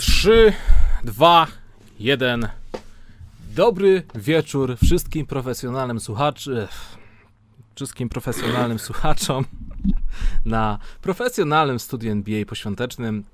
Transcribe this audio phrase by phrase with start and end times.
[0.00, 0.52] 3,
[1.04, 1.46] 2,
[1.98, 2.48] 1.
[3.54, 6.54] Dobry wieczór wszystkim profesjonalnym słuchaczom.
[7.74, 9.44] Wszystkim profesjonalnym słuchaczom
[10.44, 13.24] na profesjonalnym studiu NBA poświątecznym.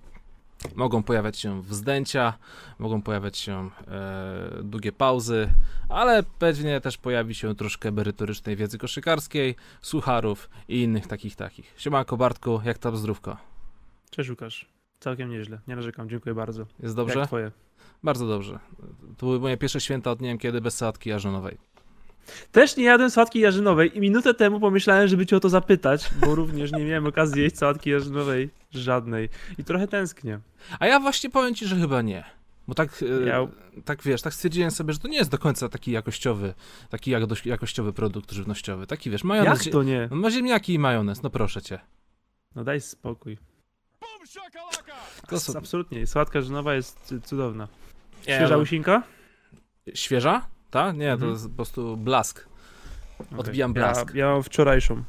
[0.75, 2.33] Mogą pojawiać się wzdęcia,
[2.79, 5.49] mogą pojawiać się e, długie pauzy,
[5.89, 11.75] ale pewnie też pojawi się troszkę merytorycznej wiedzy koszykarskiej, sucharów i innych takich takich.
[11.77, 13.37] Siemanko Bartku, jak tam zdrówko?
[14.11, 14.76] Cześć Łukasz.
[15.01, 15.61] Całkiem nieźle.
[15.69, 16.67] Nie narzekam, dziękuję bardzo.
[16.83, 17.19] Jest dobrze?
[17.19, 17.53] Jak twoje?
[18.03, 18.59] Bardzo dobrze.
[19.19, 21.59] To były moje pierwsze święta od nie wiem kiedy bez sałatki jarzynowej.
[22.53, 26.35] Też nie jadłem sałatki jarzynowej i minutę temu pomyślałem, żeby cię o to zapytać, bo
[26.41, 29.29] również nie miałem okazji jeść sałatki jarzynowej żadnej
[29.59, 30.41] i trochę tęsknię.
[30.81, 32.25] A ja właśnie powiem ci, że chyba nie.
[32.69, 33.47] Bo tak, e, Ja-
[33.85, 36.55] tak wiesz, tak stwierdziłem sobie, że to nie jest do końca taki jakościowy,
[36.91, 38.87] taki jak- jakościowy produkt żywnościowy.
[38.87, 39.65] Taki wiesz, majonez.
[39.67, 40.09] Jak to nie?
[40.11, 41.81] No, ma ziemniaki i majonez, no proszę cię.
[42.55, 43.39] No daj spokój.
[45.29, 45.59] To są...
[45.59, 46.07] Absolutnie.
[46.07, 47.69] Sałatka jarzynowa jest cudowna.
[48.23, 48.59] Świeża no.
[48.59, 49.03] łysinka?
[49.95, 50.47] Świeża?
[50.71, 50.97] Tak?
[50.97, 51.33] Nie, to Mhm.
[51.33, 52.49] jest po prostu blask.
[53.37, 54.15] Odbijam Ja, blask.
[54.15, 55.03] ja mam wczorajszą.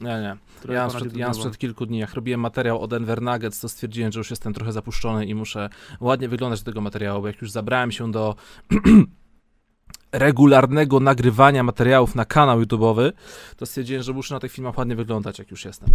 [0.00, 0.36] Nie, nie.
[0.74, 4.20] Ja sprzed, ja sprzed kilku dni, jak robiłem materiał o Denver Nuggets, to stwierdziłem, że
[4.20, 5.68] już jestem trochę zapuszczony i muszę
[6.00, 8.36] ładnie wyglądać do tego materiału, bo jak już zabrałem się do
[10.12, 13.12] regularnego nagrywania materiałów na kanał YouTube'owy,
[13.56, 15.88] to stwierdziłem, że muszę na tych filmach ładnie wyglądać, jak już jestem.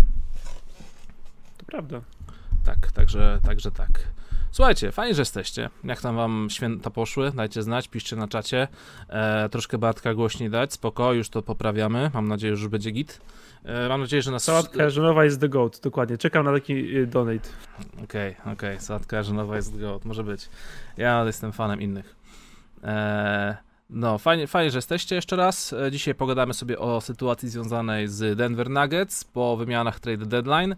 [1.58, 2.02] To prawda.
[2.66, 3.90] Tak, także, także tak.
[4.52, 5.70] Słuchajcie, fajnie, że jesteście.
[5.84, 7.32] Jak tam wam święta poszły?
[7.32, 8.68] Dajcie znać, piszcie na czacie.
[9.10, 12.12] E, troszkę Bartka głośniej dać, spoko, już to poprawiamy.
[12.14, 13.22] Mam nadzieję, że już będzie git.
[13.64, 14.44] E, mam nadzieję, że nas...
[14.44, 16.18] Sałatka jarzynowa jest the goat, dokładnie.
[16.18, 17.50] Czekam na taki y, donate.
[18.04, 20.50] Okej, okej, sałatka jarzynowa jest gold, może być.
[20.98, 22.16] Ja jestem fanem innych.
[22.84, 23.56] Eee,
[23.90, 25.74] no, fajnie, fajnie, że jesteście jeszcze raz.
[25.74, 30.72] E, Dzisiaj pogadamy sobie o sytuacji związanej z Denver Nuggets po wymianach trade deadline.
[30.72, 30.76] E,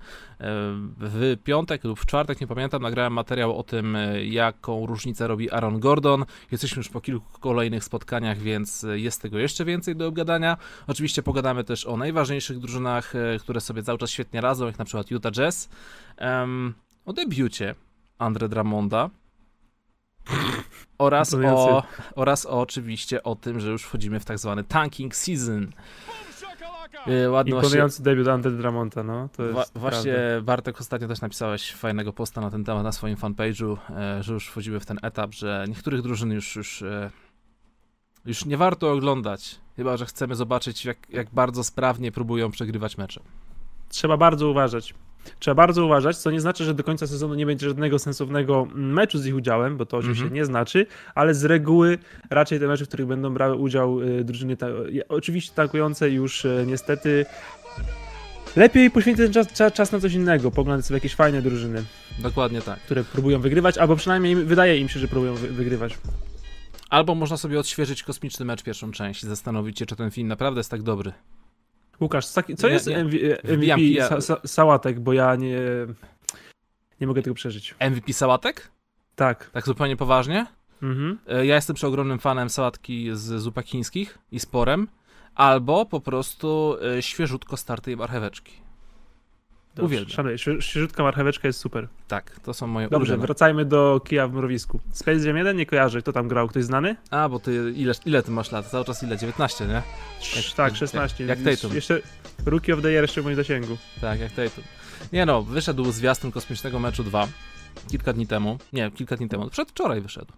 [0.98, 5.52] W piątek lub w czwartek, nie pamiętam, nagrałem materiał o tym, e, jaką różnicę robi
[5.52, 6.26] Aaron Gordon.
[6.52, 10.58] Jesteśmy już po kilku kolejnych spotkaniach, więc jest tego jeszcze więcej do obgadania.
[10.88, 15.12] Oczywiście pogadamy też o najważniejszych drużynach, które sobie cały czas świetnie radzą, jak na przykład
[15.12, 15.70] Utah Jazz.
[17.06, 17.76] O debiucie
[18.17, 19.10] Andre Drummonda
[20.98, 21.83] oraz o,
[22.15, 25.71] oraz o, oczywiście o tym, że już wchodzimy w tak zwany tanking season.
[27.08, 29.30] E, Ładny właśnie, Imponujący debiut Andre Dramonta, no.
[29.37, 29.80] To jest wa, prawda.
[29.80, 34.33] właśnie Bartek ostatnio też napisałeś fajnego posta na ten temat na swoim fanpage'u, e, że
[34.33, 37.11] już wchodzimy w ten etap, że niektórych drużyn już, już, e,
[38.26, 43.21] już nie warto oglądać, chyba że chcemy zobaczyć jak, jak bardzo sprawnie próbują przegrywać mecze.
[43.89, 44.93] Trzeba bardzo uważać.
[45.39, 49.17] Trzeba bardzo uważać, co nie znaczy, że do końca sezonu nie będzie żadnego sensownego meczu
[49.20, 50.36] z ich udziałem, bo to oczywiście Mhm.
[50.36, 51.98] nie znaczy, ale z reguły
[52.30, 54.67] raczej te mecze, w których będą brały udział y, drużyny, ta,
[55.10, 57.26] oczywiście tankujące już y, niestety
[58.55, 61.83] lepiej poświęcić ten czas, czas, czas na coś innego, poglądać sobie jakieś fajne drużyny,
[62.20, 62.80] Dokładnie tak.
[62.80, 65.98] które próbują wygrywać, albo przynajmniej wydaje im się, że próbują wy, wygrywać.
[66.89, 70.60] Albo można sobie odświeżyć kosmiczny mecz pierwszą część i zastanowić się, czy ten film naprawdę
[70.60, 71.11] jest tak dobry.
[72.02, 73.04] Łukasz, co, Nie, jest nie.
[73.04, 73.82] MVP
[74.22, 75.60] sa, sałatek, bo ja nie,
[77.02, 77.76] nie mogę tego przeżyć.
[77.80, 78.72] MVP sałatek?
[79.16, 79.50] Tak.
[79.54, 80.46] Tak zupełnie poważnie?
[80.84, 81.18] Mhm.
[81.28, 84.88] E, Ja jestem przeogromnym fanem sałatki z zupak chińskich i sporem,
[85.36, 88.54] albo po prostu e, świeżutko startej marcheweczki.
[89.86, 90.11] Uwielbiam.
[90.15, 90.36] Szanuję.
[90.38, 91.88] Świe- Świeżutka marcheweczka jest super.
[92.08, 93.27] Tak, to są moje Dobrze, ulubione.
[93.27, 94.80] wracajmy do kija w mrowisku.
[94.92, 96.95] Space Jam 1 nie kojarzę, kto tam grał, ktoś znany?
[97.11, 98.66] A, bo ty, ile, ile ty masz lat?
[98.67, 99.17] Cały czas ile?
[99.17, 99.82] 19, nie?
[100.21, 101.26] Sz- tak, 16.
[101.26, 101.76] jak Tatum.
[101.76, 102.02] Jeszcze
[102.45, 103.77] Rookie of the Year jeszcze w moim zasięgu.
[104.02, 104.64] Tak, jak Tatum.
[105.14, 107.27] Nie no, wyszedł zwiastun kosmicznego meczu 2
[107.92, 108.58] kilka dni temu.
[108.73, 109.49] Nie, kilka dni temu.
[109.49, 110.33] Przedwczoraj wyszedł.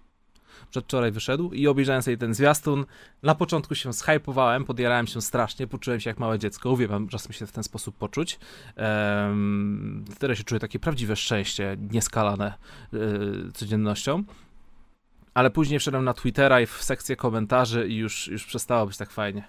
[0.69, 2.85] Przedwczoraj wyszedł i obejrzałem sobie ten zwiastun.
[3.23, 6.71] Na początku się zhypowałem, podjarałem się strasznie, poczułem się jak małe dziecko.
[6.71, 8.39] Uwielbiam czasem się w ten sposób poczuć.
[10.19, 12.53] Teraz się czuję takie prawdziwe szczęście, nieskalane
[12.93, 14.23] yy, codziennością.
[15.33, 19.09] Ale później wszedłem na Twittera i w sekcję komentarzy i już, już przestało być tak
[19.09, 19.43] fajnie.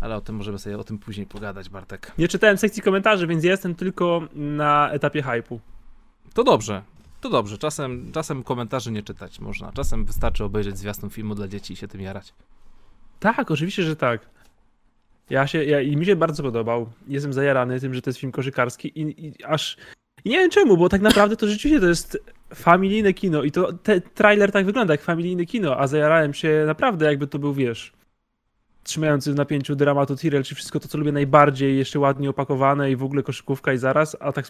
[0.00, 2.12] Ale o tym możemy sobie o tym później pogadać, Bartek.
[2.18, 5.60] Nie czytałem sekcji komentarzy, więc jestem tylko na etapie hypu.
[6.34, 6.82] To dobrze.
[7.22, 7.58] To dobrze.
[7.58, 9.72] Czasem, czasem komentarzy nie czytać można.
[9.72, 12.34] Czasem wystarczy obejrzeć zwiastun filmu dla dzieci i się tym jarać.
[13.20, 14.26] Tak, oczywiście, że tak.
[15.30, 16.92] Ja się, ja, i mi się bardzo podobał.
[17.08, 19.76] Jestem zajarany tym, że to jest film koszykarski i, i aż...
[20.24, 22.18] I nie wiem czemu, bo tak naprawdę to rzeczywiście to jest
[22.54, 27.06] familijne kino i to te, trailer tak wygląda jak familijne kino, a zajarałem się naprawdę
[27.06, 27.92] jakby to był, wiesz,
[28.82, 32.96] trzymający w napięciu dramatu Tyrell, czy wszystko to, co lubię najbardziej, jeszcze ładnie opakowane i
[32.96, 34.46] w ogóle koszykówka i zaraz, a tak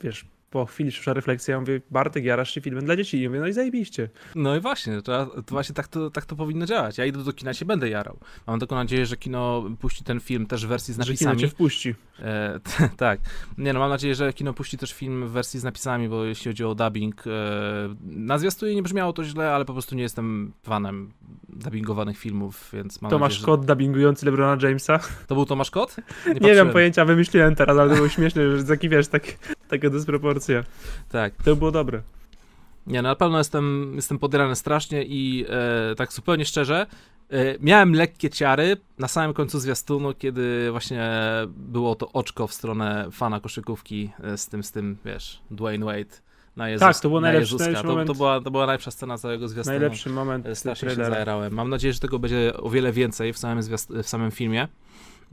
[0.00, 3.22] wiesz, po chwili przyszła refleksja, ja mówię, Bartek, jarasz się filmem dla dzieci.
[3.22, 4.08] I mówię, no i zajebiście.
[4.34, 6.98] No i właśnie, to, to właśnie tak to, tak to powinno działać.
[6.98, 8.18] Ja idę do kina, się będę jarał.
[8.46, 11.40] Mam taką nadzieję, że kino puści ten film też w wersji z Że kino napisami.
[11.40, 11.94] cię wpuści.
[12.20, 13.20] E, t- tak.
[13.58, 16.50] Nie no, mam nadzieję, że kino puści też film w wersji z napisami, bo jeśli
[16.50, 17.30] chodzi o dubbing, e,
[18.02, 21.12] na zwiastunie nie brzmiało to źle, ale po prostu nie jestem fanem
[21.48, 24.98] dubbingowanych filmów, więc mam Tomasz nadzieję, Kot dubbingujący LeBrona Jamesa.
[24.98, 25.04] że...
[25.26, 25.96] To był Tomasz Kot?
[26.26, 26.70] Nie, wiem patrzyłem.
[26.70, 29.22] pojęcia, wymyśliłem teraz, ale to było śmieszne, że taki, wiesz, tak,
[29.68, 30.37] taka dysproporcja.
[31.08, 31.34] Tak.
[31.44, 32.02] To było dobre.
[32.86, 35.44] Nie, no na pewno jestem, jestem podjarany strasznie i
[35.90, 36.86] e, tak zupełnie szczerze,
[37.30, 41.10] e, miałem lekkie ciary na samym końcu zwiastunu, kiedy właśnie
[41.48, 46.14] było to oczko w stronę fana koszykówki e, z tym, z tym, wiesz, Dwayne Wade
[46.56, 48.16] na Jezus, Tak, to był na najlepszy- najlepszy To, to, moment.
[48.16, 49.78] była, to była najlepsza scena całego zwiastunu.
[49.78, 51.54] Najlepszy moment E, Strasznie się zajarałem.
[51.54, 54.68] Mam nadzieję, że tego będzie o wiele więcej w samym, zwiast- w samym filmie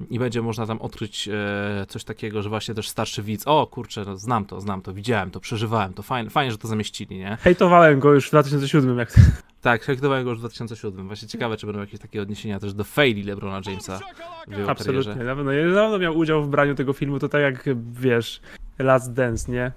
[0.09, 4.03] i będzie można tam odkryć e, coś takiego, że właśnie też starszy widz, o kurczę,
[4.05, 7.37] no, znam to, znam to, widziałem to, przeżywałem to, fajnie, fajnie że to zamieścili, nie?
[7.41, 9.13] Hejtowałem go już w 2007, jak
[9.61, 11.07] Tak, hejtowałem go już w 2007.
[11.07, 13.99] Właśnie ciekawe, czy będą jakieś takie odniesienia też do faili LeBrona Jamesa
[14.47, 15.03] w jego Absolutnie.
[15.03, 15.25] karierze.
[15.25, 17.63] Na pewno, na pewno miał udział w braniu tego filmu, to tak jak,
[17.93, 18.41] wiesz,
[18.79, 19.71] Last Dance, nie?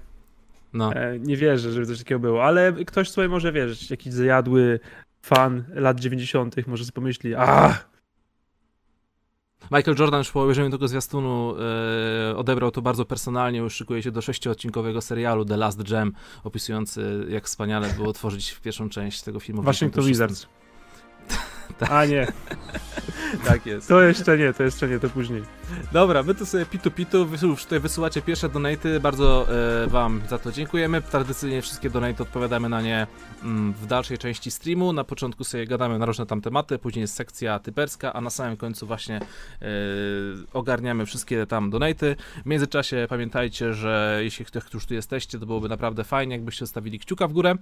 [0.72, 4.80] No, E, nie wierzę, żeby coś takiego było, ale ktoś sobie może wierzyć, jakiś zajadły
[5.22, 6.66] fan lat 90.
[6.66, 7.78] może sobie pomyśli, a
[9.70, 11.54] Michael Jordan już po obejrzeniu tego zwiastunu
[12.30, 16.12] e, odebrał to bardzo personalnie, już szykuje się do sześciodcinkowego serialu The Last Jam,
[16.44, 19.62] opisujący jak wspaniale było tworzyć pierwszą część tego filmu.
[19.62, 20.08] Washington 96.
[20.08, 20.58] Wizards.
[21.78, 21.90] Tak.
[21.90, 22.26] A nie,
[23.46, 23.88] Tak jest.
[23.88, 25.42] to jeszcze nie, to jeszcze nie, to później.
[25.92, 27.26] Dobra, wy tu sobie pitu pitu,
[27.58, 29.46] tutaj wysyłacie pierwsze donaty, bardzo
[29.84, 31.02] e, wam za to dziękujemy.
[31.02, 33.06] Tradycyjnie wszystkie donaty odpowiadamy na nie
[33.42, 34.92] mm, w dalszej części streamu.
[34.92, 38.56] Na początku sobie gadamy na różne tam tematy, później jest sekcja typerska, a na samym
[38.56, 39.66] końcu właśnie e,
[40.52, 42.16] ogarniamy wszystkie tam donaty.
[42.44, 47.28] W międzyczasie pamiętajcie, że jeśli ktoś tu jesteście, to byłoby naprawdę fajnie, jakbyście zostawili kciuka
[47.28, 47.54] w górę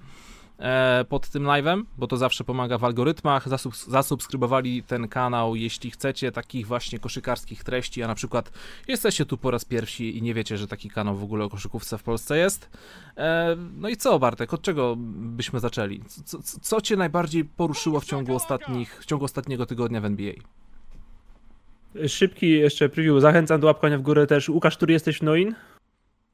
[1.08, 3.48] pod tym live'em, bo to zawsze pomaga w algorytmach.
[3.48, 8.52] Zasubs- zasubskrybowali ten kanał, jeśli chcecie takich właśnie koszykarskich treści, a na przykład
[8.88, 11.98] jesteście tu po raz pierwszy i nie wiecie, że taki kanał w ogóle o koszykówce
[11.98, 12.70] w Polsce jest.
[13.16, 16.00] E, no i co, Bartek, od czego byśmy zaczęli?
[16.24, 20.32] Co, co, co cię najbardziej poruszyło w ciągu ostatnich, w ciągu ostatniego tygodnia w NBA?
[22.08, 24.48] Szybki jeszcze preview, zachęcam do łapania w górę też.
[24.48, 25.54] Łukasz, który jesteś w Noin?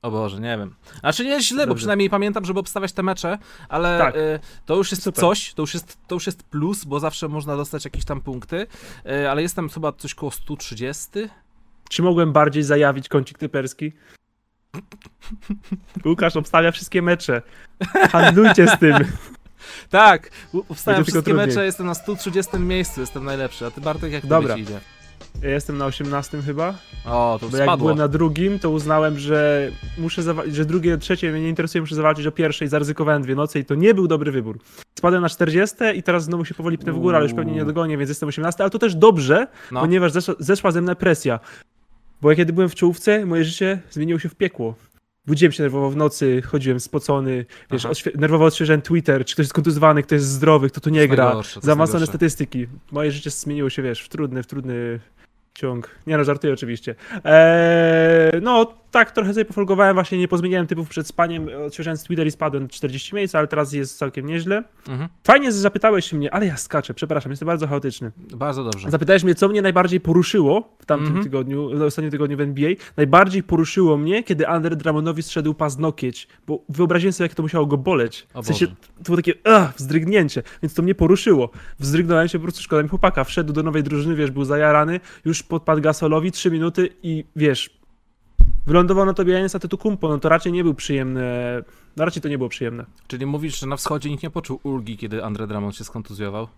[0.02, 0.75] O Boże, nie wiem.
[1.00, 1.78] Znaczy nie jest źle, bo Dobrze.
[1.81, 3.38] przynajmniej pamiętam, żeby obstawiać te mecze,
[3.69, 4.16] ale Tak.
[4.16, 5.20] e, to już jest Super.
[5.20, 8.66] coś, to już jest, to już jest plus, bo zawsze można dostać jakieś tam punkty,
[9.06, 11.08] e, ale jestem chyba coś koło 130.
[11.90, 13.93] Czy mogłem bardziej zajawić kącik typerski?
[16.04, 17.43] Łukasz obstawia wszystkie mecze.
[18.10, 18.94] Handlujcie z tym.
[19.90, 20.31] Tak,
[20.84, 24.54] tylko wszystkie mecze, jestem na 130 miejscu, jestem najlepszy, a ty Bartek jak Dobra.
[24.54, 24.81] to idzie?
[25.43, 26.75] Ja jestem na 18 chyba.
[27.06, 27.76] O, to Bo jak spadło.
[27.84, 32.26] byłem na drugim, to uznałem, że muszę że drugie, trzecie mnie nie interesuje, muszę zawalczyć
[32.26, 32.69] o pierwszej.
[32.69, 34.58] Zaryzykowałem dwie noce i to nie był dobry wybór.
[34.99, 37.64] Spadłem na 40 i teraz znowu się powoli pnę w górę, ale już pewnie nie
[37.64, 39.81] dogonię, więc jestem 18, ale to też dobrze, No.
[39.81, 41.40] ponieważ zeszła, zeszła ze mnie presja.
[42.23, 44.75] Bo jak kiedy byłem w czołówce, moje życie zmieniło się w piekło.
[45.26, 49.52] Budziłem się nerwowo w nocy, chodziłem spocony, wiesz, odświe- nerwowo odświeżałem Twitter, czy ktoś jest
[49.52, 52.06] kontuzowany, ktoś jest zdrowy, kto tu nie gra, najgorsze, najgorsze.
[52.06, 52.67] statystyki.
[52.93, 55.00] Moje życie zmieniło się, wiesz, w trudny, w trudny
[55.54, 55.90] ciąg.
[56.06, 56.94] Nie no, żartuję oczywiście.
[57.25, 62.31] Eee, no, tak, trochę sobie pofolgowałem, właśnie nie pozmieniałem typów przed spaniem, odświeżałem Twitter i
[62.31, 64.62] spadłem 40 miejsc, ale teraz jest całkiem nieźle.
[64.89, 65.09] Mhm.
[65.25, 68.12] Fajnie, że zapytałeś mnie, ale ja skaczę, przepraszam, jestem bardzo chaotyczny.
[68.37, 68.91] Bardzo dobrze.
[68.91, 71.25] Zapytałeś mnie, co mnie najbardziej poruszyło w tamtym Mhm.
[71.25, 72.71] tygodniu, w ostatnim tygodniu w NBA.
[72.97, 77.67] Najbardziej poruszyło mnie, kiedy Andre Drummondowi zszedł pas nokieć, bo wyobraziłem sobie, jak to musiało
[77.67, 78.27] go boleć.
[78.43, 78.75] W sensie, to
[79.05, 81.50] było takie ach, wzdrygnięcie, więc to mnie poruszyło.
[81.78, 83.25] Wzdrygnąłem się, po prostu szkoda mi chłopaka.
[83.25, 87.82] Wszedł do nowej drużyny, wiesz, był zajarany, już podpadł Gasolowi, trzy minuty i wiesz,
[88.66, 91.23] wylądował na tobie Janis Antetokounmpo, no to raczej nie był przyjemne,
[91.97, 92.87] no raczej to nie było przyjemne.
[93.06, 96.49] Czyli mówisz, że na wschodzie nikt nie poczuł ulgi, kiedy Andre Drummond się skontuzjował?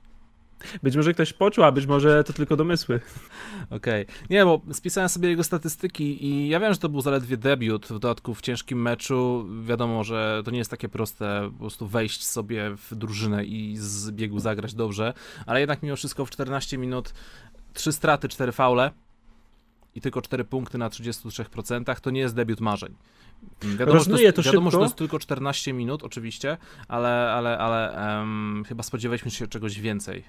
[0.82, 3.00] Być może ktoś poczuł, a być może to tylko domysły.
[3.70, 4.06] Okej.
[4.30, 7.88] Nie, bo spisałem sobie jego statystyki i ja wiem, że to był zaledwie debiut, w
[7.88, 9.46] dodatku w ciężkim meczu.
[9.64, 14.10] Wiadomo, że to nie jest takie proste po prostu wejść sobie w drużynę i z
[14.10, 15.12] biegu zagrać dobrze,
[15.46, 17.14] ale jednak mimo wszystko w 14 minut
[17.72, 18.90] 3 straty, 4 faule
[19.94, 22.94] i tylko 4 punkty na 33% to nie jest debiut marzeń.
[23.62, 26.56] Wiadomo, że to, jest, to wiadomo że to jest tylko 14 minut, oczywiście,
[26.88, 30.24] ale, ale, ale em, chyba spodziewaliśmy się czegoś więcej.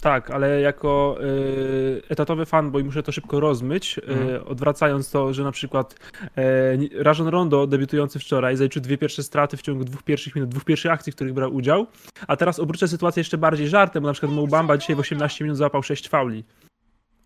[0.00, 4.46] Tak, ale jako y, etatowy fan, bo i muszę to szybko rozmyć, y, Mhm.
[4.46, 9.62] odwracając to, że na przykład y, Rajon Rondo, debiutujący wczoraj, zaliczył dwie pierwsze straty w
[9.62, 11.86] ciągu dwóch pierwszych minut, dwóch pierwszych akcji, w których brał udział,
[12.26, 15.44] a teraz obrócę sytuację jeszcze bardziej żartem, bo na przykład Mo Bamba dzisiaj w 18
[15.44, 16.44] minut złapał 6 fauli.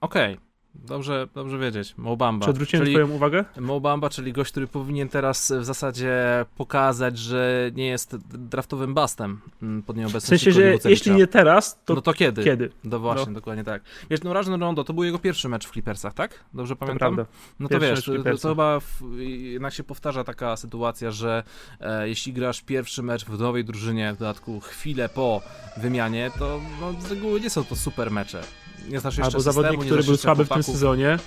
[0.01, 0.52] Okej.
[0.75, 1.95] Dobrze, dobrze wiedzieć.
[1.97, 2.45] Mobamba.
[2.45, 3.45] Czy odwróciłem czyli, twoją uwagę?
[3.61, 6.15] Mobamba, czyli gość, który powinien teraz w zasadzie
[6.57, 11.79] pokazać, że nie jest draftowym bastem mm, pod W nieobecności sensie, że jeśli nie teraz,
[11.85, 12.45] to, No to kiedy?
[12.45, 12.71] kiedy?
[12.85, 13.33] No właśnie, No.
[13.33, 13.83] dokładnie tak.
[14.11, 16.45] Wiesz, no Rajon Rondo to był jego pierwszy mecz w Clippersach, tak?
[16.55, 17.15] Dobrze To pamiętam?
[17.15, 17.33] prawda.
[17.61, 21.43] No to Pierwszy wiesz, w to, to chyba w, jednak się powtarza taka sytuacja, że
[21.81, 25.43] e, jeśli grasz pierwszy mecz w nowej drużynie, w dodatku chwilę po
[25.77, 28.43] wymianie, to no, z reguły nie są to super mecze.
[28.89, 31.19] Nie znasz jeszcze Albo systemu, zawodnik, który był słaby w tym sezonie,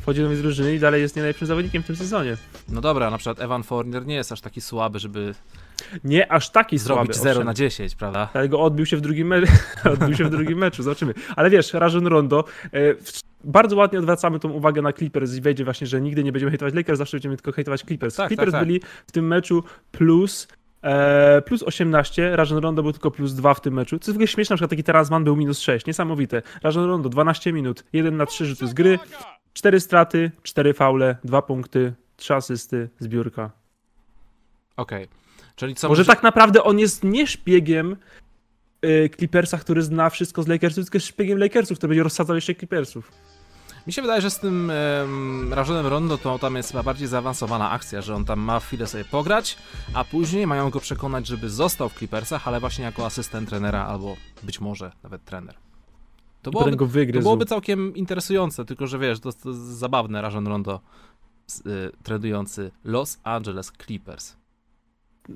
[0.00, 2.36] wchodzi do drużyny i dalej jest nie najlepszym zawodnikiem w tym sezonie.
[2.68, 5.34] No dobra, na przykład Evan Fournier nie jest aż taki słaby, żeby
[6.04, 7.46] Nie aż taki zrobić słaby, 0 owszem.
[7.46, 8.28] na 10, prawda?
[8.32, 9.42] Dlatego odbił się w drugim, me-
[9.92, 11.14] odbił się w drugim meczu, zobaczymy.
[11.36, 12.78] Ale wiesz, Rajon Rondo, e,
[13.44, 16.74] bardzo ładnie odwracamy tą uwagę na Clippers i wejdzie właśnie, że nigdy nie będziemy hejtować
[16.74, 18.14] Lakers, zawsze będziemy tylko hejtować Clippers.
[18.16, 18.68] Tak, Clippers tak, tak.
[18.68, 20.48] byli w tym meczu plus
[20.82, 23.98] e, plus 18, Rajon Rondo był tylko plus 2 w tym meczu.
[23.98, 26.42] Co jest w ogóle śmieszne, na przykład taki Terazman był minus 6, niesamowite.
[26.62, 28.98] Rajon Rondo 12 minut, 1 na 3 rzuty z gry,
[29.52, 33.50] 4 straty, 4 faule, 2 punkty, 3 asysty, zbiórka.
[34.76, 35.08] Okej.
[35.56, 37.96] Czyli co Może może- tak naprawdę on jest nie szpiegiem
[38.84, 42.54] y, Clippersa, który zna wszystko z Lakersów, tylko jest szpiegiem Lakersów, który będzie rozsadzał jeszcze
[42.54, 43.12] Clippersów.
[43.88, 47.70] Mi się wydaje, że z tym um, Rajonem Rondo to tam jest chyba bardziej zaawansowana
[47.70, 49.58] akcja, że on tam ma chwilę sobie pograć,
[49.94, 54.16] a później mają go przekonać, żeby został w Clippersach, ale właśnie jako asystent trenera albo
[54.42, 55.54] być może nawet trener.
[56.42, 60.80] To byłoby, go to byłoby całkiem interesujące, tylko że wiesz, to, to zabawne Rajon Rondo
[61.50, 61.62] y,
[62.02, 64.36] tradujący Los Angeles Clippers.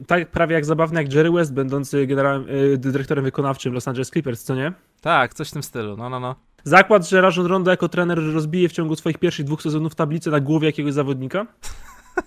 [0.07, 4.43] Tak prawie jak zabawny jak Jerry West, będący generałem, y, dyrektorem wykonawczym Los Angeles Clippers,
[4.43, 4.73] co nie?
[5.01, 6.52] Tak, coś w tym stylu, no no no.
[6.65, 10.41] Zakład, że Rajon Rondo jako trener rozbije w ciągu swoich pierwszych dwóch sezonów tablicę na
[10.41, 11.47] głowie jakiegoś zawodnika.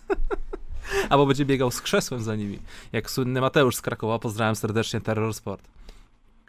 [1.09, 2.59] Albo będzie biegał z krzesłem za nimi,
[2.91, 5.67] jak słynny Mateusz z Krakowa, pozdrawiam serdecznie Terror Sport.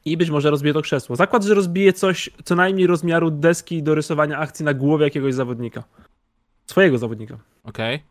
[0.05, 1.17] I być może rozbije to krzesło.
[1.17, 5.85] Zakład, że rozbije coś co najmniej rozmiaru deski do rysowania akcji na głowie jakiegoś zawodnika.
[6.67, 7.37] Swojego zawodnika.
[7.65, 8.03] Okej.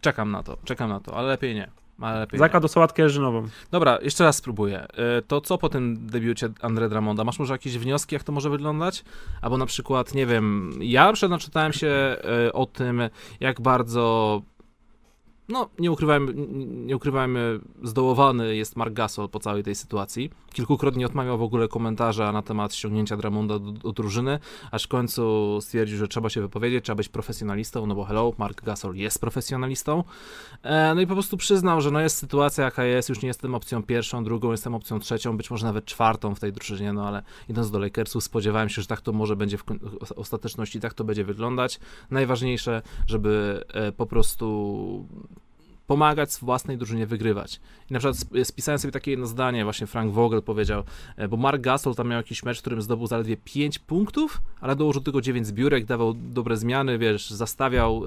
[0.00, 1.81] Czekam na to, czekam na to, ale lepiej nie.
[2.00, 2.38] Ale lepiej nie.
[2.38, 3.48] Zakład o sałatkę jeżynową.
[3.70, 4.86] Dobra, jeszcze raz spróbuję.
[5.18, 7.24] Y, To co po tym debiucie Andre Dramonda?
[7.24, 9.04] Masz może jakieś wnioski, jak to może wyglądać?
[9.42, 12.16] Albo na przykład, nie wiem, ja przykład naczytałem się
[12.48, 13.02] y, o tym,
[13.40, 14.42] jak bardzo
[15.52, 16.32] no, nie ukrywajmy,
[16.86, 20.30] nie ukrywajmy, zdołowany jest Mark Gasol po całej tej sytuacji.
[20.52, 24.38] Kilkukrotnie odmawiał w ogóle komentarza na temat ściągnięcia Dramonda do, do drużyny,
[24.70, 28.62] aż w końcu stwierdził, że trzeba się wypowiedzieć, trzeba być profesjonalistą, no bo hello, Mark
[28.62, 30.04] Gasol jest profesjonalistą.
[30.62, 33.54] E, no i po prostu przyznał, że no jest sytuacja jaka jest, już nie jestem
[33.54, 37.22] opcją pierwszą, drugą, jestem opcją trzecią, być może nawet czwartą w tej drużynie, no ale
[37.48, 39.64] idąc do Lakersów spodziewałem się, że tak to może będzie w
[40.16, 41.80] ostateczności, tak to będzie wyglądać.
[42.10, 45.08] Najważniejsze, żeby e, po prostu
[45.92, 47.60] pomagać własnej drużynie wygrywać.
[47.90, 50.82] I na przykład sp- spisałem sobie takie jedno zdanie, właśnie Frank Vogel powiedział,
[51.16, 54.76] e, bo Mark Gasol tam miał jakiś mecz, w którym zdobył zaledwie 5 punktów, ale
[54.76, 58.02] dołożył tylko 9 zbiórek, dawał dobre zmiany, wiesz, zastawiał,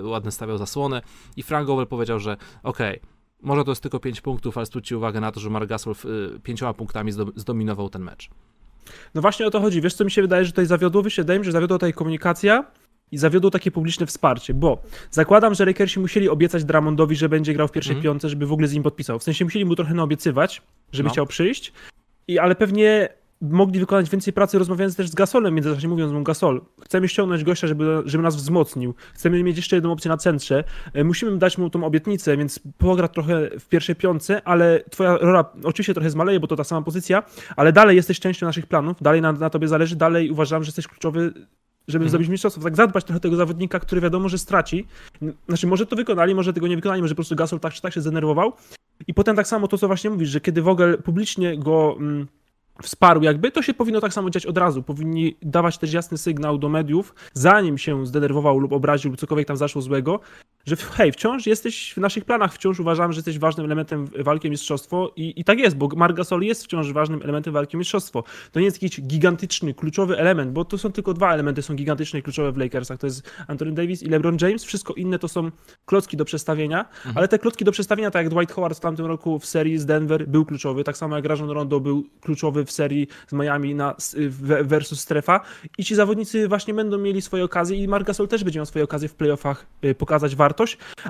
[0.00, 1.02] e, ładnie stawiał zasłonę
[1.36, 3.00] i Frank Vogel powiedział, że okej,
[3.42, 5.94] może to jest tylko 5 punktów, ale zwróćcie uwagę na to, że Mark Gasol
[6.36, 8.30] y, pięcioma punktami zdo- zdominował ten mecz.
[9.14, 9.80] No właśnie o to chodzi.
[9.80, 11.02] Wiesz, co mi się wydaje, że tutaj zawiodło?
[11.02, 12.64] Wydaje mi się, że zawiodła tutaj komunikacja
[13.12, 17.68] i zawiodło takie publiczne wsparcie, bo zakładam, że Lakersi musieli obiecać Drummondowi, że będzie grał
[17.68, 18.02] w pierwszej Mhm.
[18.04, 19.18] piątce, żeby w ogóle z nim podpisał.
[19.18, 21.12] W sensie musieli mu trochę naobiecywać, żeby No.
[21.12, 21.72] chciał przyjść,
[22.28, 23.08] i, ale pewnie
[23.40, 27.66] mogli wykonać więcej pracy rozmawiając też z Gasolem, międzyczasie mówiąc mu Gasol, chcemy ściągnąć gościa,
[27.66, 31.70] żeby, żeby nas wzmocnił, chcemy mieć jeszcze jedną opcję na centrze, e, musimy dać mu
[31.70, 36.46] tą obietnicę, więc pogra trochę w pierwszej piątce, ale twoja rola oczywiście trochę zmaleje, bo
[36.46, 37.22] to ta sama pozycja,
[37.56, 40.86] ale dalej jesteś częścią naszych planów, dalej na, na tobie zależy, dalej uważam, że jesteś
[40.86, 41.32] kluczowy,
[41.88, 42.08] żeby Mhm.
[42.08, 42.62] zdobyć mistrzostwo.
[42.62, 44.86] Tak zadbać trochę tego zawodnika, który wiadomo, że straci.
[45.48, 47.92] Znaczy, może to wykonali, może tego nie wykonali, może po prostu Gasol tak czy tak
[47.92, 48.52] się zdenerwował.
[49.06, 52.26] I potem tak samo to, co właśnie mówisz, że kiedy Vogel publicznie go mm,
[52.82, 54.82] wsparł jakby, to się powinno tak samo dziać od razu.
[54.82, 59.56] Powinni dawać też jasny sygnał do mediów, zanim się zdenerwował lub obraził lub cokolwiek tam
[59.56, 60.20] zaszło złego,
[60.66, 64.50] że hej, wciąż jesteś w naszych planach, wciąż uważamy, że jesteś ważnym elementem walki o
[64.50, 68.24] mistrzostwo i, i tak jest, bo Marc Gasol jest wciąż ważnym elementem walki o mistrzostwo.
[68.52, 72.18] To nie jest jakiś gigantyczny, kluczowy element, bo to są tylko dwa elementy, są gigantyczne
[72.18, 75.50] i kluczowe w Lakersach, to jest Anthony Davis i LeBron James, wszystko inne to są
[75.86, 79.38] klocki do przestawienia, ale te klocki do przestawienia, tak jak Dwight Howard w tamtym roku
[79.38, 83.08] w serii z Denver był kluczowy, tak samo jak Rajon Rondo był kluczowy w serii
[83.26, 83.94] z Miami na,
[84.62, 85.40] versus strefa
[85.78, 88.84] i ci zawodnicy właśnie będą mieli swoje okazje i Marc Gasol też będzie miał swoje
[88.84, 90.55] okazje w playoffach y, pokazać wartość,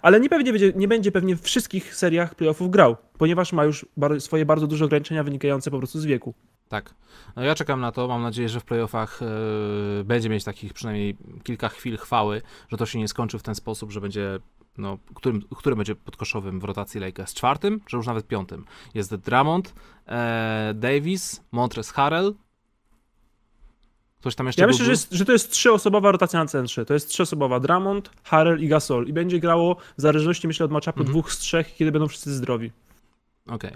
[0.03, 3.87] ale nie, pewnie będzie, nie będzie pewnie w wszystkich seriach playoffów grał, ponieważ ma już
[3.97, 6.35] bar- swoje bardzo duże ograniczenia wynikające po prostu z wieku.
[6.69, 6.95] Tak.
[7.37, 8.09] No ja czekam na to.
[8.09, 12.87] Mam nadzieję, że w playoffach e, będzie mieć takich przynajmniej kilka chwil chwały, że to
[12.87, 14.39] się nie skończy w ten sposób, że będzie,
[14.79, 17.35] no, którym, który będzie podkoszowym w rotacji Lakers?
[17.35, 18.65] Czwartym, czy już nawet piątym?
[18.95, 19.75] Jest Drummond,
[20.09, 22.35] e, Davis, Montrezl Harrell
[24.21, 24.85] Ktoś tam jeszcze Ja myślę, był?
[24.87, 26.85] że, jest, że to jest trzyosobowa rotacja na centrze.
[26.87, 27.61] To jest trzyosobowa.
[27.61, 29.07] Drummond, Harrell i Gasol.
[29.07, 31.13] I będzie grało w zależności, myślę, od matchupu Mhm.
[31.13, 32.71] dwóch z trzech, kiedy będą wszyscy zdrowi.
[33.49, 33.71] Okej.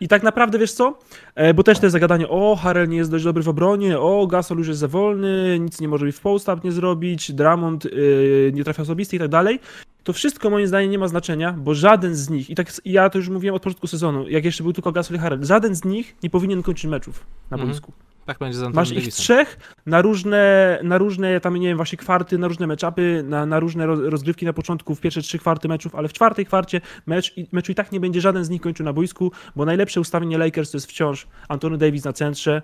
[0.00, 0.98] I tak naprawdę, wiesz co?
[1.34, 4.26] E, bo też to jest zagadanie, o, Harrell nie jest dość dobry w obronie, o,
[4.26, 8.50] Gasol już jest za wolny, nic nie może mi w post-up nie zrobić, Drummond y,
[8.54, 9.60] nie trafia osobisty i tak dalej.
[10.04, 13.18] To wszystko moim zdaniem nie ma znaczenia, bo żaden z nich, i tak ja to
[13.18, 16.16] już mówiłem od początku sezonu, jak jeszcze był tylko Gasol i Harrell, żaden z nich
[16.22, 17.80] nie powinien kończyć meczów na Mhm.
[18.26, 19.22] Tak będzie z Antonym Masz ich Davisem.
[19.22, 23.60] trzech na różne, na różne tam nie wiem, właśnie kwarty, na różne meczapy, na, na
[23.60, 27.34] różne roz- rozgrywki na początku, w pierwsze trzy kwarty meczów, ale w czwartej kwarcie mecz,
[27.52, 30.70] meczu i tak nie będzie żaden z nich kończył na boisku, bo najlepsze ustawienie Lakers
[30.70, 32.62] to jest wciąż Antony Davis na centrze,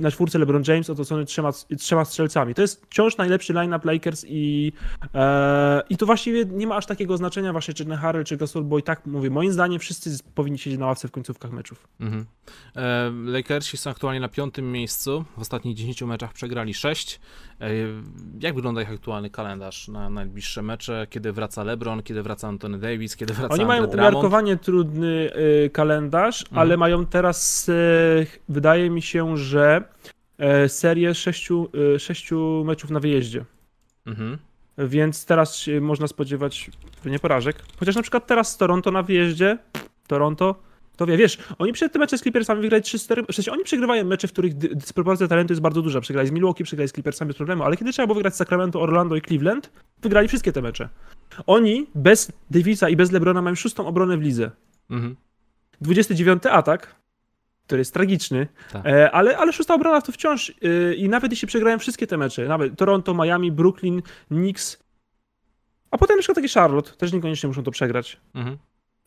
[0.00, 2.54] na czwórce LeBron James otoczony trzema, trzema strzelcami.
[2.54, 4.72] To jest wciąż najlepszy line-up Lakers i,
[5.14, 8.78] e, i to właściwie nie ma aż takiego znaczenia właśnie czy Harrell, czy Gasol, bo
[8.78, 11.88] i tak mówię, moim zdaniem wszyscy powinni siedzieć na ławce w końcówkach meczów.
[12.00, 12.24] Mhm.
[12.76, 15.24] E, Lakersi są aktualnie na piątym miejscu.
[15.36, 17.20] W ostatnich 10 meczach przegrali 6.
[17.60, 17.70] E,
[18.40, 21.06] jak wygląda ich aktualny kalendarz na najbliższe mecze?
[21.10, 24.00] Kiedy wraca LeBron, kiedy wraca Anthony Davis, kiedy wraca Oni Andre mają Drummond?
[24.14, 25.30] umiarkowanie trudny
[25.66, 26.58] y, kalendarz, Mhm.
[26.58, 29.77] ale mają teraz, y, wydaje mi się, że
[30.64, 33.44] y, serię sześciu, y, sześciu meczów na wyjeździe.
[34.06, 34.38] Mhm.
[34.78, 36.70] Więc teraz można spodziewać
[37.04, 37.62] nie porażek.
[37.78, 39.58] Chociaż na przykład teraz z Toronto na wyjeździe,
[40.06, 40.62] Toronto,
[40.96, 44.04] to wie, wiesz, oni przed tym mecze z Clippersami wygrali 3-4, w sensie oni przegrywają
[44.04, 46.00] mecze, w których dy- dysproporcja talentu jest bardzo duża.
[46.00, 48.80] Przegrali z Milwaukee, przegrali z Clippersami bez problemu, ale kiedy trzeba było wygrać z Sacramento,
[48.80, 49.70] Orlando i Cleveland,
[50.02, 50.88] wygrali wszystkie te mecze.
[51.46, 54.50] Oni bez Davisa i bez LeBrona mają szóstą obronę w lidze.
[54.90, 55.16] Mhm.
[55.80, 56.94] 29 atak,
[57.68, 58.86] który jest tragiczny, Tak.
[58.86, 62.48] e, ale, ale szósta obrona to wciąż e, i nawet jeśli przegrają wszystkie te mecze,
[62.48, 64.78] nawet Toronto, Miami, Brooklyn, Knicks,
[65.90, 68.20] a potem na przykład takie Charlotte, też niekoniecznie muszą to przegrać.
[68.34, 68.58] Mhm.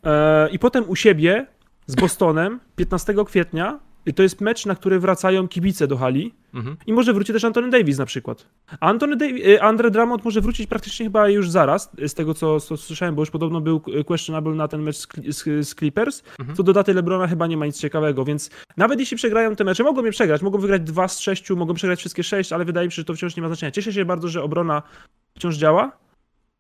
[0.04, 1.48] E, I potem u siebie
[1.86, 3.80] z Bostonem 15 kwietnia,
[4.16, 6.78] to jest mecz, na który wracają kibice do hali Mhm.
[6.88, 8.48] i może wróci też Antony Davis na przykład.
[8.80, 12.60] A Antony Davis, e, Andre Drummond może wrócić praktycznie chyba już zaraz, z tego co,
[12.60, 16.24] co słyszałem, bo już podobno był questionable na ten mecz z, z, z Clippers.
[16.40, 16.58] Mhm.
[16.58, 19.84] Co do daty LeBrona chyba nie ma nic ciekawego, więc nawet jeśli przegrają te mecze,
[19.84, 22.92] mogą je przegrać, mogą wygrać dwa z sześciu, mogą przegrać wszystkie sześć, ale wydaje mi
[22.92, 23.72] się, że to wciąż nie ma znaczenia.
[23.72, 24.82] Cieszę się bardzo, że obrona
[25.36, 25.92] wciąż działa.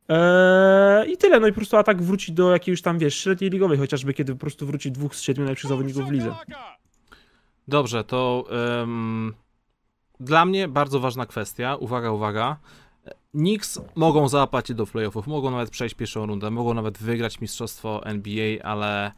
[0.09, 3.77] Eee, I tyle, no i po prostu atak wróci do jakiejś tam, wiesz, średniej ligowej,
[3.77, 6.35] chociażby kiedy po prostu wróci dwóch z siedmiu najlepszych zawodników w lidze.
[7.67, 8.45] Dobrze, to
[8.81, 9.33] em,
[10.19, 11.75] dla mnie bardzo ważna kwestia.
[11.75, 12.57] Uwaga, uwaga.
[13.31, 18.63] Knicks mogą załapać do playoffów, mogą nawet przejść pierwszą rundę, mogą nawet wygrać mistrzostwo NBA,
[18.63, 19.11] ale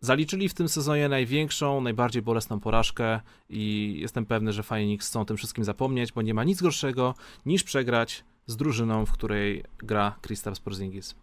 [0.00, 5.20] zaliczyli w tym sezonie największą, najbardziej bolesną porażkę i jestem pewny, że fani Knicks chcą
[5.20, 7.14] o tym wszystkim zapomnieć, bo nie ma nic gorszego
[7.46, 11.14] niż przegrać z drużyną, w której gra Kristaps Porzingis.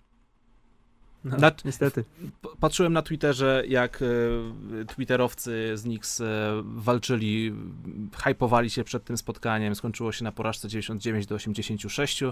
[1.23, 2.05] No, Dla- niestety.
[2.59, 6.25] Patrzyłem na Twitterze, jak e, twitterowcy z Knicks e,
[6.63, 7.53] walczyli,
[8.23, 12.23] hypowali się przed tym spotkaniem, skończyło się na porażce 99 do 86.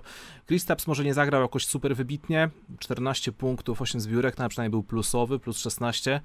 [0.46, 2.50] Kristaps może nie zagrał jakoś super wybitnie,
[2.80, 6.22] 14 punktów, 8 zbiórek, no, a przynajmniej był plusowy, plus 16.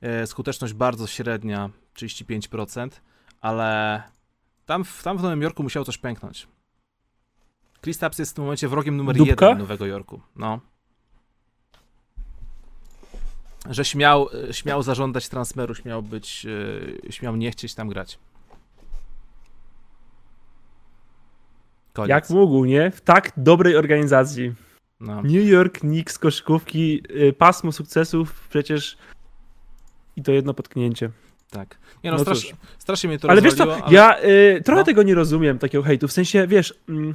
[0.00, 2.88] E, Skuteczność bardzo średnia, 35%,
[3.40, 4.02] ale
[4.66, 6.48] tam, w- tam w Nowym Jorku musiało coś pęknąć.
[7.80, 9.46] Kristaps jest w tym momencie wrogiem numer Dupka?
[9.46, 10.20] jeden Nowego Jorku.
[10.36, 10.60] No.
[13.68, 16.46] Że śmiał, śmiał zażądać transferu, śmiał być,
[17.08, 18.18] e, śmiał nie chcieć tam grać.
[21.92, 22.08] Koniec.
[22.08, 22.90] Jak mógł, nie?
[22.90, 24.54] W tak dobrej organizacji.
[25.00, 25.22] No.
[25.22, 28.98] New York Knicks, koszykówki, y, pasmo sukcesów, przecież
[30.16, 31.10] i to jedno potknięcie.
[31.50, 31.78] Tak.
[32.04, 33.94] Nie no, No strasz, strasznie mnie to Ale wiesz co, ale...
[33.94, 34.84] ja y, trochę No.
[34.84, 37.14] tego nie rozumiem, takiego hejtu, w sensie, wiesz, mm,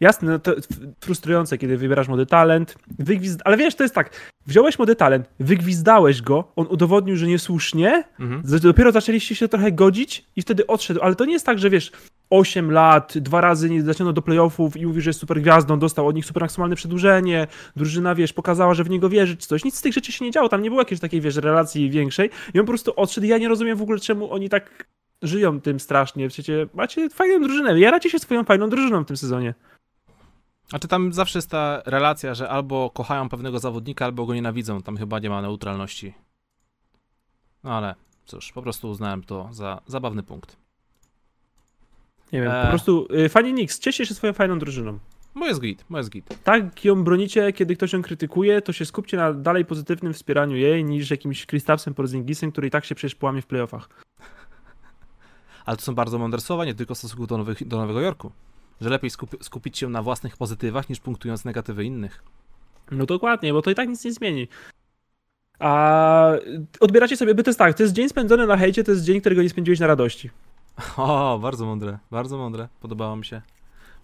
[0.00, 0.52] jasne, no to
[1.00, 3.40] frustrujące, kiedy wybierasz młody talent, wygwizd...
[3.44, 4.10] ale wiesz, to jest tak,
[4.46, 8.42] wziąłeś młody talent, wygwizdałeś go, on udowodnił, że niesłusznie, Mhm.
[8.62, 11.92] dopiero zaczęliście się trochę godzić i wtedy odszedł, ale to nie jest tak, że wiesz,
[12.30, 16.08] 8 lat, dwa razy nie zaciągnął do playoffów i mówi, że jest super gwiazdą, dostał
[16.08, 19.76] od nich super maksymalne przedłużenie, drużyna, wiesz, pokazała, że w niego wierzy czy coś, nic
[19.76, 22.60] z tych rzeczy się nie działo, tam nie było jakiejś takiej, wiesz, relacji większej i
[22.60, 23.26] on po prostu odszedł.
[23.26, 24.86] I ja nie rozumiem w ogóle, czemu oni tak
[25.22, 29.54] żyją tym strasznie, przecież macie fajną drużynę, jaracie się swoją fajną drużyną w tym sezonie.
[30.72, 34.82] A czy tam zawsze jest ta relacja, że albo kochają pewnego zawodnika, albo go nienawidzą.
[34.82, 36.14] Tam chyba nie ma neutralności.
[37.64, 37.94] No ale
[38.26, 40.56] cóż, po prostu uznałem to za zabawny punkt.
[42.32, 42.62] Nie wiem, Eee.
[42.62, 44.98] po prostu y, fani Nix, cieszcie się swoją fajną drużyną.
[45.34, 46.38] Moje jest git, moje jest git.
[46.44, 50.84] tak ją bronicie, kiedy ktoś ją krytykuje, to się skupcie na dalej pozytywnym wspieraniu jej,
[50.84, 53.88] niż jakimś Kristapsem Porzingisem, który i tak się przecież połamie w playoffach.
[55.66, 58.32] Ale to są bardzo mądre słowa, nie tylko w stosunku do, nowych, do Nowego Jorku.
[58.80, 62.22] Że lepiej skupi, skupić się na własnych pozytywach, niż punktując negatywy innych.
[62.90, 64.48] No dokładnie, bo to i tak nic nie zmieni.
[65.58, 66.32] A
[66.80, 69.20] odbieracie sobie, by to jest tak, to jest dzień spędzony na hejcie, to jest dzień,
[69.20, 70.30] którego nie spędziłeś na radości.
[70.96, 72.68] O, bardzo mądre, bardzo mądre.
[72.80, 73.42] Podobało mi się.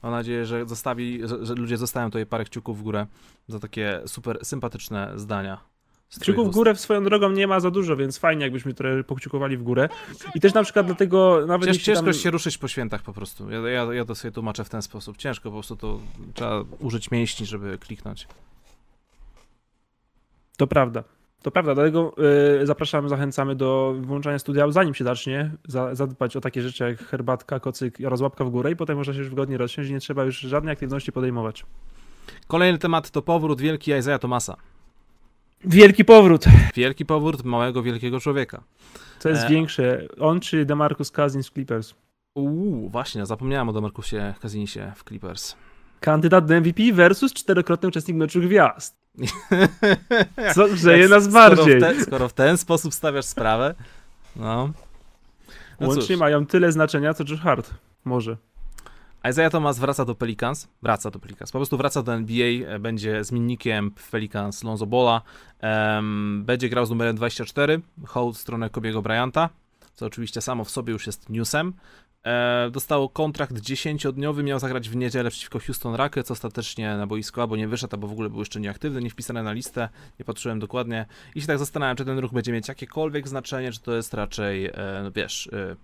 [0.02, 3.06] Mam nadzieję, że zostawi, że, że ludzie zostawią tutaj parę kciuków w górę
[3.48, 5.71] za takie super sympatyczne zdania.
[6.20, 9.56] Kciuków w górę w swoją drogą nie ma za dużo, więc fajnie jakbyśmy trochę pokciukowali
[9.56, 9.88] w górę.
[10.34, 12.14] I też na przykład dlatego nawet Cięż, ciężko tam...
[12.14, 13.50] się ruszyć po świętach po prostu.
[13.50, 15.16] Ja, ja, ja to sobie tłumaczę w ten sposób.
[15.16, 16.00] Ciężko po prostu to
[16.34, 18.28] trzeba użyć mięśni, żeby kliknąć.
[20.56, 21.04] To prawda.
[21.42, 22.14] To prawda, dlatego
[22.62, 26.98] y, zapraszamy, zachęcamy do włączania studia, zanim się zacznie, za, zadbać o takie rzeczy jak
[26.98, 30.00] herbatka, kocyk oraz łapka w górę i potem można się już wygodnie rozsiąść i nie
[30.00, 31.64] trzeba już żadnej aktywności podejmować.
[32.46, 34.56] Kolejny temat to powrót wielki Isaiah Thomasa.
[35.64, 36.44] Wielki powrót.
[36.74, 38.62] Wielki powrót małego, wielkiego człowieka.
[39.18, 39.48] Co jest E.
[39.48, 41.94] większe, on czy DeMarcus Cousins w Clippers?
[42.34, 45.56] Uuu, właśnie, zapomniałem o Demarcusie Kazinisie w Clippers.
[46.00, 48.96] Kandydat do MVP versus czterokrotny uczestnik meczu gwiazd.
[50.54, 51.78] Co grzeje nas skoro bardziej.
[51.78, 53.74] W te, skoro w ten sposób stawiasz sprawę,
[54.36, 54.70] no.
[55.80, 57.70] No Łącznie cóż, mają tyle znaczenia, co Josh Hart.
[58.04, 58.36] Może.
[59.30, 63.24] Isaiah Thomas wraca do Pelicans, wraca do Pelicans, po prostu wraca do NBA, e, będzie
[63.24, 65.22] zmiennikiem w Pelicans Lonzo Bola,
[65.60, 69.48] em, będzie grał z numerem 24, hołd w stronę Kobiego Bryanta,
[69.94, 71.72] co oczywiście samo w sobie już jest newsem.
[72.24, 77.56] E, dostał kontrakt 10-dniowy, miał zagrać w niedzielę przeciwko Houston Rockets, ostatecznie na boisko albo
[77.56, 81.06] nie wyszedł, albo w ogóle był jeszcze nieaktywny, nie wpisany na listę, nie patrzyłem dokładnie.
[81.34, 84.66] I się tak zastanawiam, czy ten ruch będzie mieć jakiekolwiek znaczenie, czy to jest raczej,
[84.66, 85.76] e, no wiesz, e,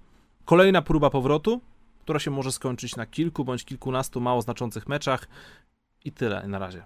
[0.44, 1.61] kolejna próba powrotu,
[2.08, 5.28] która się może skończyć na kilku bądź kilkunastu mało znaczących meczach
[6.04, 6.84] i tyle na razie.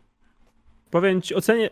[0.91, 1.71] Powiem ci, ocenię.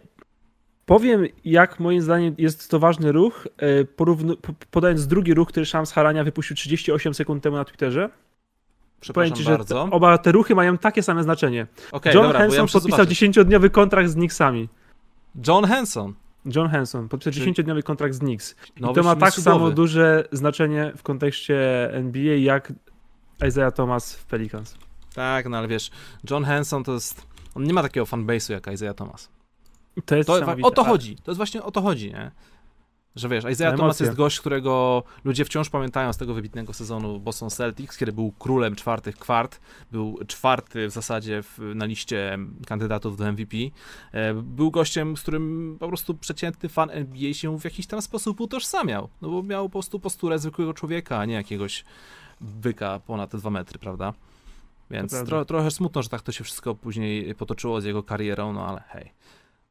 [0.86, 5.66] Powiem, jak moim zdaniem jest to ważny ruch, e, porównu, po- podając drugi ruch, który
[5.66, 8.10] Shams Harania wypuścił 38 sekund temu na Twitterze.
[9.00, 9.84] Przepraszam ci, bardzo.
[9.84, 11.66] te, oba te ruchy mają takie same znaczenie.
[11.92, 13.22] Okej, John dobra, ja Henson muszę podpisał zobaczyć.
[13.22, 14.68] 10-dniowy kontrakt z Knicksami.
[15.48, 16.14] John Henson.
[16.54, 18.56] John Henson podpisał Czyli- 10-dniowy kontrakt z Knicks.
[18.76, 22.72] I to ma tak samo duże znaczenie w kontekście NBA, jak
[23.48, 24.74] Isaiah Thomas w Pelicans.
[25.14, 25.90] Tak, no ale wiesz,
[26.30, 27.26] John Henson to jest...
[27.54, 29.28] On nie ma takiego fanbase'u jak Isaiah Thomas.
[30.04, 31.16] To jest To, o to chodzi.
[31.16, 32.30] To jest właśnie o to chodzi, nie?
[33.16, 37.50] Że wiesz, Isaiah Thomas jest gość, którego ludzie wciąż pamiętają z tego wybitnego sezonu Boston
[37.50, 39.60] Celtics, kiedy był królem czwartych kwart,
[39.92, 43.56] był czwarty w zasadzie w, na liście kandydatów do MVP.
[44.12, 48.40] E, Był gościem, z którym po prostu przeciętny fan NBA się w jakiś tam sposób
[48.40, 49.08] utożsamiał.
[49.22, 51.84] No bo miał po prostu posturę zwykłego człowieka, a nie jakiegoś
[52.40, 54.12] byka ponad dwa metry, prawda?
[54.90, 58.66] Więc tro, trochę smutno, że tak to się wszystko później potoczyło z jego karierą, no
[58.66, 59.10] ale hej.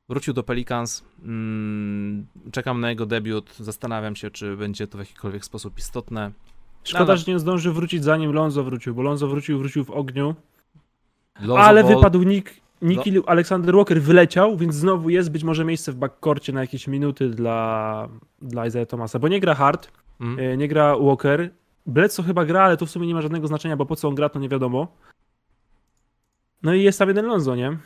[0.09, 1.03] Wrócił do Pelicans.
[1.23, 3.55] Mm, czekam na jego debiut.
[3.59, 6.31] Zastanawiam się, czy będzie to w jakikolwiek sposób istotne.
[6.83, 7.15] Szkoda, Dobra.
[7.15, 10.35] że nie zdąży wrócić zanim Lonzo wrócił, bo Lonzo wrócił, wrócił w ogniu.
[11.39, 13.21] Lonzo ale Ball- wypadł Nick, Nicky No.
[13.25, 18.09] Alexander Walker, wyleciał, więc znowu jest być może miejsce w backcourcie na jakieś minuty dla,
[18.41, 20.39] dla Isaiah Thomasa, bo nie gra Hart, Mm.
[20.39, 21.49] e, nie gra Walker.
[21.89, 24.15] Bledsoe chyba gra, ale to w sumie nie ma żadnego znaczenia, bo po co on
[24.15, 24.87] gra, to nie wiadomo.
[26.63, 27.77] No i jest tam jeden Lonzo, nie?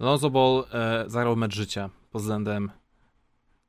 [0.00, 2.70] Lonzo Ball e, zagrał mecz życia pod względem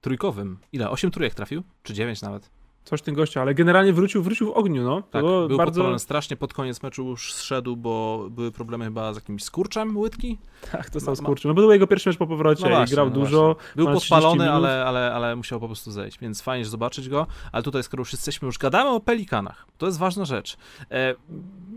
[0.01, 0.59] trójkowym.
[0.71, 0.89] Ile?
[0.89, 1.63] 8 trójek trafił?
[1.83, 2.49] Czy 9 nawet?
[2.85, 5.01] Coś tym gościa, ale generalnie wrócił, wrócił w ogniu, no.
[5.01, 5.99] Tak, było był bardzo...
[5.99, 6.37] strasznie.
[6.37, 10.37] Pod koniec meczu już zszedł, bo były problemy chyba z jakimś skurczem łydki.
[10.71, 11.49] Tak, to ma- skurczem.
[11.49, 13.55] No bo to był jego pierwszy mecz po powrocie No i właśnie, grał no dużo.
[13.75, 17.09] Był ponad 30 podpalony, ale, ale, ale musiał po prostu zejść, więc fajnie że zobaczyć
[17.09, 17.27] go.
[17.51, 20.57] Ale tutaj, skoro już jesteśmy, już gadamy o pelikanach, to jest ważna rzecz.
[20.91, 21.15] E,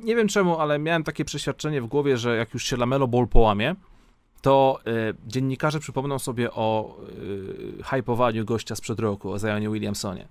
[0.05, 3.29] nie wiem czemu, ale miałem takie przeświadczenie w głowie, że jak już się Lamelo Ball
[3.29, 3.75] połamie,
[4.43, 6.97] to e, dziennikarze przypomną sobie o
[7.81, 10.29] e, hypowaniu gościa sprzed roku, o Zionie Williamsonie.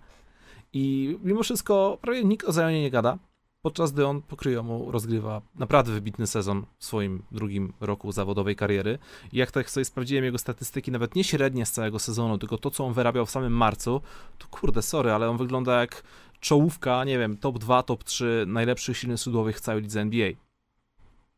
[0.78, 3.18] I mimo wszystko prawie nikt o Zionie nie gada,
[3.62, 8.98] podczas gdy on pokryjomu rozgrywa naprawdę wybitny sezon w swoim drugim roku zawodowej kariery.
[9.34, 12.72] I jak tak sobie sprawdziłem jego statystyki, nawet nie średnie z całego sezonu, tylko to,
[12.72, 14.02] co on wyrabiał w samym marcu,
[14.38, 16.04] to kurde, sorry, ale on wygląda jak
[16.40, 20.30] czołówka, nie wiem, top 2, top 3 najlepszych silnych sudowych w całej lidze NBA.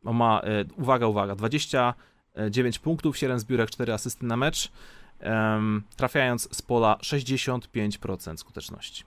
[0.04, 4.72] On ma, e, uwaga, uwaga, 29 punktów, 7 zbiórek, 4 asysty na mecz,
[5.20, 9.04] em, trafiając z pola 65% skuteczności.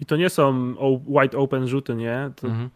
[0.00, 0.74] I to nie są
[1.20, 2.30] wide open rzuty, nie?
[2.36, 2.70] To Mhm.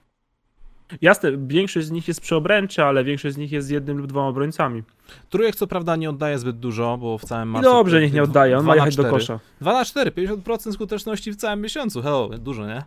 [1.02, 4.06] Jasne, większość z nich jest przy obręczy, ale większość z nich jest z jednym lub
[4.06, 4.82] dwoma obrońcami.
[5.30, 7.70] Trójek co prawda nie oddaje zbyt dużo, bo w całym I marcu...
[7.70, 9.16] dobrze, niech nie oddaje, on ma jechać do cztery.
[9.18, 9.40] kosza.
[9.60, 12.02] 2 na 4, 50% skuteczności w całym miesiącu.
[12.02, 12.82] Hello, dużo, nie?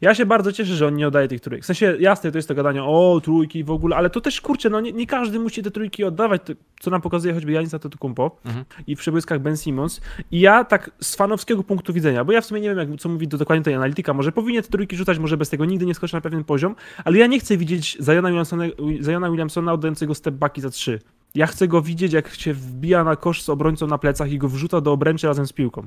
[0.00, 1.62] Ja się bardzo cieszę, że on nie oddaje tych trójek.
[1.62, 4.70] W sensie, jasne, to jest to gadanie o trójki w ogóle, ale to też, kurczę,
[4.70, 8.36] no nie, nie każdy musi te trójki oddawać, to, co nam pokazuje choćby Janis Antetokounmpo
[8.44, 8.64] Mhm.
[8.86, 10.00] i w przebłyskach Ben Simmons.
[10.30, 13.08] I ja tak z fanowskiego punktu widzenia, bo ja w sumie nie wiem, jak, co
[13.08, 15.94] mówi do dokładnie tej analityka, może powinien te trójki rzucać, może bez tego nigdy nie
[15.94, 18.64] skoczy na pewien poziom, ale ja nie chcę widzieć Zajona Williamsona,
[19.00, 20.98] Zajona Williamsona oddającego step backi za trzy.
[21.34, 24.48] Ja chcę go widzieć, jak się wbija na kosz z obrońcą na plecach i go
[24.48, 25.86] wrzuca do obręczy razem z piłką.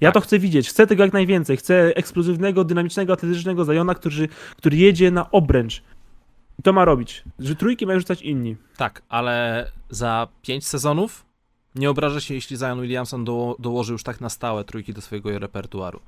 [0.00, 0.14] Ja Tak.
[0.14, 1.56] to chcę widzieć, chcę tego jak najwięcej.
[1.56, 5.82] Chcę eksplozywnego, dynamicznego, atletycznego Zajona, który, który jedzie na obręcz.
[6.58, 7.24] I to ma robić.
[7.38, 8.56] Że trójki mają rzucać inni.
[8.76, 11.24] Tak, ale za 5 sezonów
[11.74, 15.38] nie obrażę się, jeśli Zion Williamson do, dołoży już tak na stałe trójki do swojego
[15.38, 16.00] repertuaru.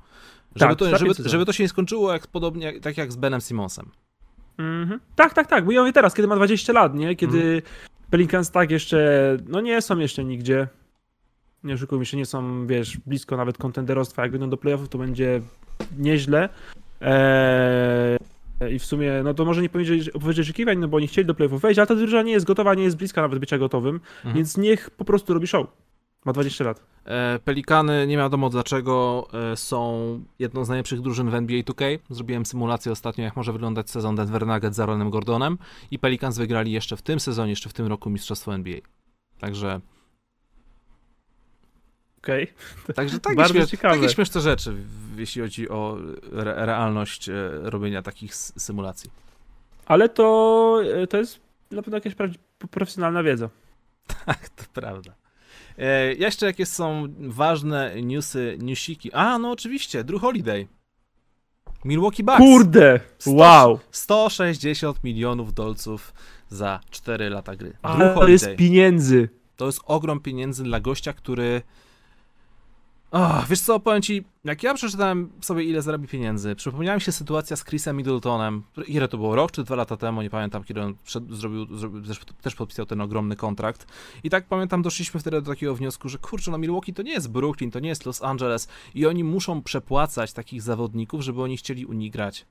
[0.55, 3.15] Żeby, Tak, to, żeby, pięć żeby to się nie skończyło jak podobnie tak jak z
[3.15, 3.89] Benem Simmonsem.
[4.57, 4.99] Mhm.
[5.15, 5.65] Tak, tak, tak.
[5.65, 7.15] Bo ja mówię teraz, kiedy ma 20 lat, nie?
[7.15, 7.61] Kiedy Mhm.
[8.09, 10.67] Pelicans tak jeszcze, no nie są jeszcze nigdzie.
[11.63, 14.21] Nie oszukujmy się, nie są, wiesz, blisko nawet kontenderostwa.
[14.21, 15.41] Jak wyjdą do playoffów, to będzie
[15.97, 16.49] nieźle.
[17.01, 21.27] Eee, I w sumie, no to może nie powiedzieć, powiedzieć oczekiwań, no bo oni chcieli
[21.27, 23.95] do playoffów wejść, ale ta drużyna nie jest gotowa, nie jest bliska nawet bycia gotowym,
[24.17, 24.35] Mhm.
[24.35, 25.67] więc niech po prostu robi show.
[26.25, 26.81] Ma 20 lat.
[27.05, 31.99] E, Pelikany, nie wiadomo dlaczego, e, są jedną z najlepszych drużyn w NBA 2K.
[32.09, 35.57] Zrobiłem symulację ostatnio, jak może wyglądać sezon Denver Nuggets z Aaronem Gordonem
[35.91, 38.77] i Pelicans wygrali jeszcze w tym sezonie, jeszcze w tym roku Mistrzostwo NBA.
[39.39, 39.79] Także,
[42.23, 42.47] Okej.
[42.95, 43.95] także takie, Bardzo śmiesz, ciekawe.
[43.95, 44.75] takie śmieszne rzeczy,
[45.17, 45.97] jeśli chodzi o
[46.31, 47.33] re, realność e,
[47.63, 49.11] robienia takich symulacji.
[49.85, 51.39] Ale to, to jest
[51.71, 52.13] na pewno jakaś
[52.71, 53.49] profesjonalna wiedza.
[54.25, 55.13] Tak, to prawda.
[55.77, 59.13] E, jeszcze jakie są ważne newsy, newsiki?
[59.13, 60.67] A, no oczywiście, Drew Holiday.
[61.85, 62.37] Milwaukee Bucks.
[62.37, 62.99] Kurde!
[63.19, 63.79] Sto- Wow!
[63.91, 66.13] 160 milionów dolców
[66.49, 67.73] za 4 lata gry.
[67.81, 69.29] Ale to jest pieniędzy.
[69.55, 71.61] To jest ogrom pieniędzy dla gościa, który.
[73.15, 77.11] Oh, wiesz co, powiem ci, jak ja przeczytałem sobie ile zarobi pieniędzy, przypomniała mi się
[77.11, 80.81] sytuacja z Chrisem Middletonem, ile to było, rok czy dwa lata temu, nie pamiętam, kiedy
[80.81, 83.87] on przed, zrobił, zrobił też, też podpisał ten ogromny kontrakt.
[84.23, 87.31] I tak pamiętam, doszliśmy wtedy do takiego wniosku, że kurczę, no Milwaukee to nie jest
[87.31, 91.85] Brooklyn, to nie jest Los Angeles i oni muszą przepłacać takich zawodników, żeby oni chcieli
[91.85, 92.45] u nich grać.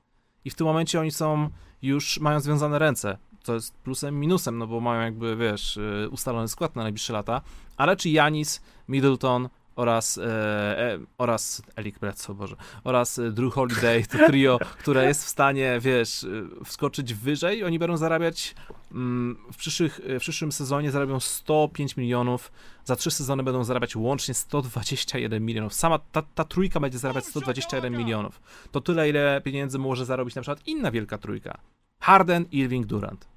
[0.45, 1.49] I w tym momencie oni są
[1.81, 6.47] już, mają związane ręce, co jest plusem, minusem, no bo mają jakby, wiesz, y, ustalony
[6.47, 7.41] skład na najbliższe lata,
[7.77, 14.03] ale czy Janis, Middleton oraz, e, e, oraz Elik Bledsoe, Boże, oraz e, Drew Holiday,
[14.03, 18.55] to trio, które jest w stanie, wiesz, y, wskoczyć wyżej, oni będą zarabiać
[18.91, 22.51] mm, w, przyszłych, w przyszłym sezonie zarabią 105 milionów,
[22.85, 25.73] za trzy sezony będą zarabiać łącznie 121 milionów.
[25.73, 28.41] Sama ta, ta trójka będzie zarabiać 121 milionów.
[28.71, 31.57] To tyle, ile pieniędzy może zarobić na przykład inna wielka trójka.
[31.99, 33.27] Harden, Irving, Durant.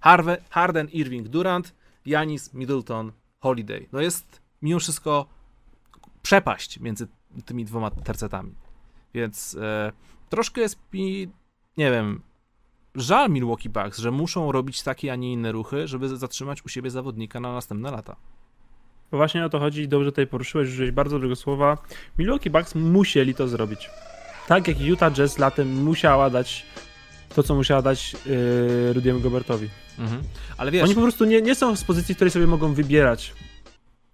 [0.00, 1.74] Harve, Harden, Irving, Durant,
[2.06, 3.88] Janis, Middleton, Holiday.
[3.92, 5.26] No jest mimo wszystko
[6.22, 7.08] przepaść między
[7.44, 8.54] tymi dwoma tercetami.
[9.14, 9.92] Więc e,
[10.28, 11.28] troszkę jest mi,
[11.76, 12.22] nie wiem,
[12.94, 16.90] żal Milwaukee Bucks, że muszą robić takie, a nie inne ruchy, żeby zatrzymać u siebie
[16.90, 18.16] zawodnika na następne lata.
[19.10, 21.78] Bo właśnie o to chodzi, dobrze tutaj poruszyłeś, użyłeś bardzo dobrego słowa.
[22.18, 23.90] Milwaukee Bucks musieli to zrobić.
[24.46, 26.66] Tak jak Utah Jazz latem musiała dać
[27.34, 29.68] to, co musiała dać yy, Rudiemu Gobertowi.
[29.98, 30.22] Mhm.
[30.56, 33.34] Ale wiesz, Oni po prostu nie, nie są w pozycji, w której sobie mogą wybierać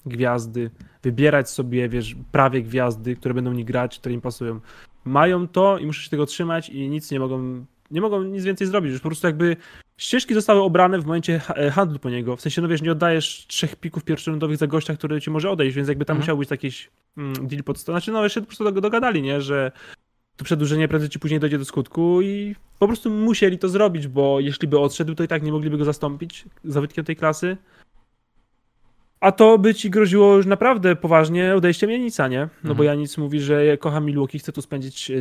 [0.06, 0.70] gwiazdy,
[1.02, 4.60] wybierać sobie, wiesz, prawie gwiazdy, które będą nie grać, które im pasują.
[5.04, 8.66] Mają to i muszą się tego trzymać i nic nie mogą, nie mogą nic więcej
[8.66, 8.92] zrobić.
[8.92, 9.56] Już po prostu jakby
[9.96, 12.36] ścieżki zostały obrane w momencie e, handlu po niego.
[12.36, 15.76] W sensie, no wiesz, nie oddajesz trzech pików pierwszorundowych za gościa, który ci może odejść,
[15.76, 16.22] więc jakby tam Mhm.
[16.22, 17.78] musiał być jakiś mm, deal pod.
[17.78, 19.72] Znaczy, no jeszcze po prostu dog- dogadali, nie, że
[20.36, 24.40] to przedłużenie prędzej czy później dojdzie do skutku i po prostu musieli to zrobić, bo
[24.40, 27.56] jeśli by odszedł, to i tak nie mogliby go zastąpić zawodnikiem tej klasy.
[29.20, 32.40] A to by ci groziło już naprawdę poważnie odejściem Janica, nie?
[32.40, 32.86] No bo Mhm.
[32.86, 35.14] Janic mówi, że ja kocham Milwaukee, chcę tu spędzić, e,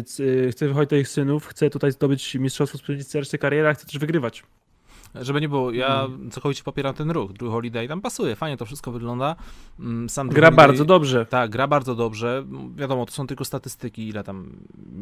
[0.48, 3.86] e, chcę wychodzić do ich synów, chcę tutaj zdobyć mistrzostwo, spędzić resztę kariery, a chcę
[3.86, 4.44] też wygrywać.
[5.16, 6.30] Żeby nie było, ja No.
[6.32, 7.34] całkowicie popieram ten ruch.
[7.34, 9.36] Drew Holiday tam pasuje, fajnie to wszystko wygląda.
[9.80, 11.26] Mm, Sam Gra Holiday- bardzo dobrze.
[11.26, 12.46] Tak, gra bardzo dobrze.
[12.76, 14.52] Wiadomo, to są tylko statystyki, ile tam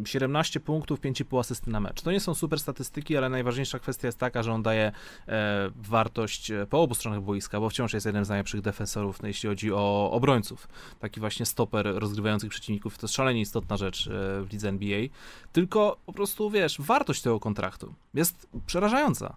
[0.05, 2.01] 17 punktów, 5,5 asysty na mecz.
[2.01, 4.91] To nie są super statystyki, ale najważniejsza kwestia jest taka, że on daje
[5.27, 9.27] e, wartość e, po obu stronach boiska, bo wciąż jest jednym z najlepszych defensorów, no,
[9.27, 10.67] jeśli chodzi o obrońców.
[10.99, 14.11] Taki właśnie stoper rozgrywających przeciwników, to jest szalenie istotna rzecz e,
[14.43, 14.99] w lidze NBA.
[15.51, 19.35] Tylko po prostu, wiesz, wartość tego kontraktu jest przerażająca.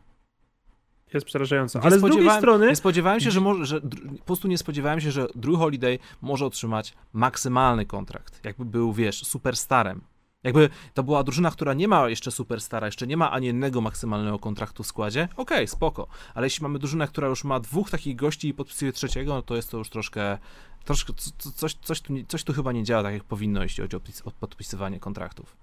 [1.15, 1.79] Jest przerażająco.
[1.79, 3.81] Nie Ale z drugiej strony, Nie spodziewałem się, że może, że
[4.19, 8.45] po prostu nie spodziewałem się, że Drew Holiday może otrzymać maksymalny kontrakt.
[8.45, 10.01] Jakby był, wiesz, superstarem.
[10.45, 14.39] Jakby to była drużyna, która nie ma jeszcze superstara, jeszcze nie ma ani jednego maksymalnego
[14.39, 16.07] kontraktu w składzie, okej, spoko.
[16.35, 19.57] Ale jeśli mamy drużynę, która już ma dwóch takich gości i podpisuje trzeciego, no to
[19.57, 20.39] jest to już troszkę,
[20.85, 23.83] troszkę co- co- coś, coś, tu, coś tu chyba nie działa tak, jak powinno, jeśli
[23.83, 25.57] chodzi o podpisywanie kontraktów.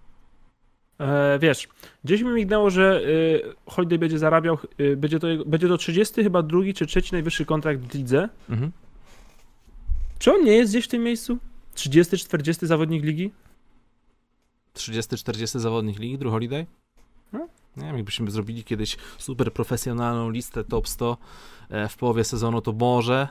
[0.99, 1.67] E, wiesz,
[2.03, 3.01] gdzieś mi mignęło, że
[3.67, 7.45] e, Holiday będzie zarabiał, e, będzie, to, będzie to 30 chyba drugi czy trzeci najwyższy
[7.45, 8.29] kontrakt w lidze.
[8.49, 8.71] Mhm.
[10.19, 11.37] Czy on nie jest gdzieś w tym miejscu?
[11.73, 13.31] 30, 40 zawodnik ligi?
[14.75, 16.65] 30-40 zawodnik ligi, Drew Holiday?
[17.33, 17.47] No.
[17.77, 21.17] Nie wiem, jakbyśmy zrobili kiedyś super profesjonalną listę top 100
[21.69, 23.27] e, w połowie sezonu, to może.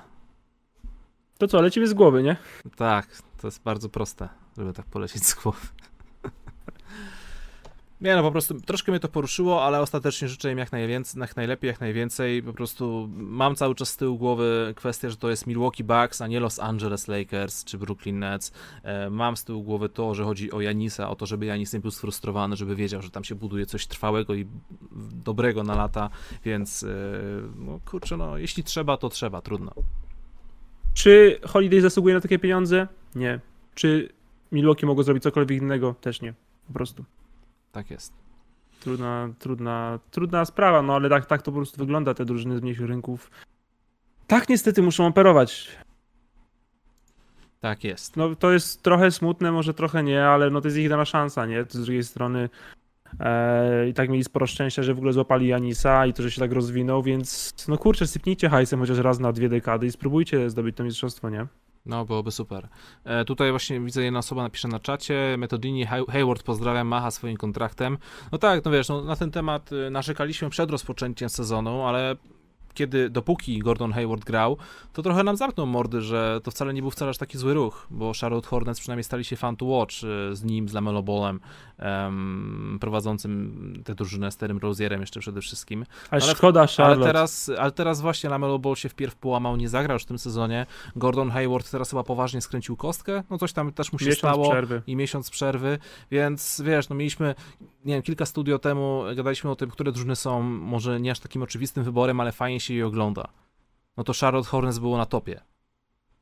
[1.39, 2.37] To co, lecimy z głowy, nie?
[2.77, 5.67] Tak, To jest bardzo proste, żeby tak polecieć z głowy.
[8.01, 11.37] Nie no, po prostu troszkę mnie to poruszyło, ale ostatecznie życzę im jak, najwięcej, jak
[11.37, 12.43] najlepiej, jak najwięcej.
[12.43, 16.27] Po prostu mam cały czas z tyłu głowy kwestię, że to jest Milwaukee Bucks, a
[16.27, 18.53] nie Los Angeles Lakers czy Brooklyn Nets.
[18.83, 21.81] E, mam z tyłu głowy to, że chodzi o Janisa, o to, żeby Janis nie
[21.81, 24.47] był sfrustrowany, żeby wiedział, że tam się buduje coś trwałego i
[25.25, 26.11] dobrego na lata,
[26.45, 26.89] więc e,
[27.57, 29.73] no kurczę, no jeśli trzeba, to trzeba, trudno.
[30.95, 32.89] Czy Holiday zasługuje na takie pieniądze?
[33.15, 33.41] Nie.
[33.75, 34.09] Czy
[34.53, 35.95] Milwaukee mogło zrobić cokolwiek innego?
[36.01, 36.35] Też nie.
[36.67, 37.05] Po prostu.
[37.77, 38.13] Tak jest.
[38.81, 42.63] Trudna, trudna, trudna sprawa, no ale tak, tak to po prostu wygląda, te drużyny z
[42.63, 43.31] mniejszych rynków.
[44.27, 45.77] Tak niestety muszą operować.
[47.61, 48.17] Tak jest.
[48.17, 51.47] No to jest trochę smutne, może trochę nie, ale no to jest ich dana szansa,
[51.47, 51.65] nie?
[51.69, 52.49] Z drugiej strony
[53.21, 56.41] e, i tak mieli sporo szczęścia, że w ogóle złapali Janisa i to, że się
[56.41, 60.77] tak rozwinął, więc no kurczę, sypnijcie hajsem chociaż raz na dwie dekady i spróbujcie zdobyć
[60.77, 61.47] to mistrzostwo, nie?
[61.87, 62.69] No, byłoby super.
[63.05, 67.99] E, tutaj właśnie widzę, jedna osoba napisze na czacie, Metodini Hayward pozdrawiam, macha swoim kontraktem.
[68.33, 72.17] No tak, no wiesz, no, na ten temat y, narzekaliśmy przed rozpoczęciem sezonu, ale
[72.77, 74.57] kiedy, dopóki Gordon Hayward grał,
[74.93, 77.87] to trochę nam zamknął mordy, że to wcale nie był wcale aż taki zły ruch,
[77.91, 81.41] bo Charlotte Hornets przynajmniej stali się fan to watch y, z nim, z Lamelo Ballem,
[81.79, 85.87] um, prowadzącym tę drużynę z Terem Rozierem jeszcze przede wszystkim.
[86.11, 87.03] Ale, ale szkoda Charlotte.
[87.03, 90.19] Ale teraz, ale teraz właśnie Lamelo Ball się wpierw połamał, nie zagrał już w tym
[90.19, 90.67] sezonie.
[90.97, 94.51] Gordon Hayward teraz chyba poważnie skręcił kostkę, no coś tam też mu się miesiąc stało.
[94.51, 94.83] Przerwy.
[94.87, 95.79] I miesiąc przerwy,
[96.11, 97.35] więc wiesz, no mieliśmy,
[97.85, 101.43] nie wiem, kilka studio temu gadaliśmy o tym, które drużyny są może nie aż takim
[101.43, 103.29] oczywistym wyborem, ale fajnie się je ogląda.
[103.97, 105.41] No to Charlotte Hornets było na topie.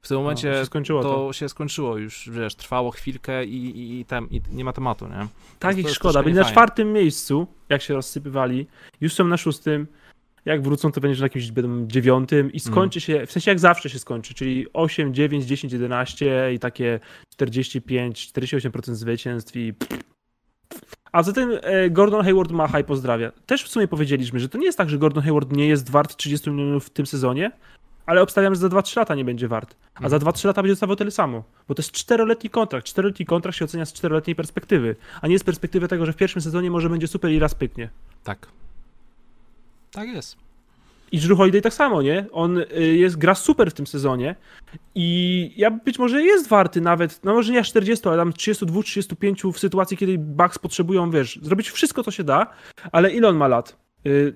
[0.04, 4.00] W tym momencie no, się to, to, się skończyło już, wiesz, trwało chwilkę i, i,
[4.00, 5.26] i, tam, i nie ma tematu, nie?
[5.58, 6.22] Tak, ich szkoda.
[6.22, 8.66] Byli na czwartym miejscu, jak się rozsypywali.
[9.00, 9.86] Już są na szóstym.
[10.44, 13.20] Jak wrócą, to będzie na jakimś będą dziewiątym i skończy mm.
[13.20, 18.32] się, w sensie jak zawsze się skończy, czyli 8, 9, 10, 11 i takie 45,
[18.34, 19.74] 48% zwycięstw i
[21.14, 23.32] a zatem e, Gordon Hayward ma i pozdrawia.
[23.46, 26.16] Też w sumie powiedzieliśmy, że to nie jest tak, że Gordon Hayward nie jest wart
[26.16, 27.50] 30 milionów w tym sezonie,
[28.06, 29.76] ale obstawiam, że za 2-3 lata nie będzie wart.
[29.94, 30.36] A za 2-3 mhm.
[30.44, 31.44] lata będzie dostawał tyle samo.
[31.68, 32.86] Bo to jest czteroletni kontrakt.
[32.86, 36.42] Czteroletni kontrakt się ocenia z czteroletniej perspektywy, a nie z perspektywy tego, że w pierwszym
[36.42, 37.88] sezonie może będzie super i raz pyknie.
[38.24, 38.48] Tak.
[39.90, 40.36] Tak jest.
[41.12, 42.26] I Drew Holiday tak samo, nie?
[42.32, 44.36] On y, jest, gra super w tym sezonie
[44.94, 49.52] i ja być może jest warty nawet, no może nie aż 40, ale tam 32-35
[49.52, 52.46] w sytuacji, kiedy Bucks potrzebują, wiesz, zrobić wszystko, co się da,
[52.92, 53.76] ale ile on ma lat?
[54.06, 54.34] Y,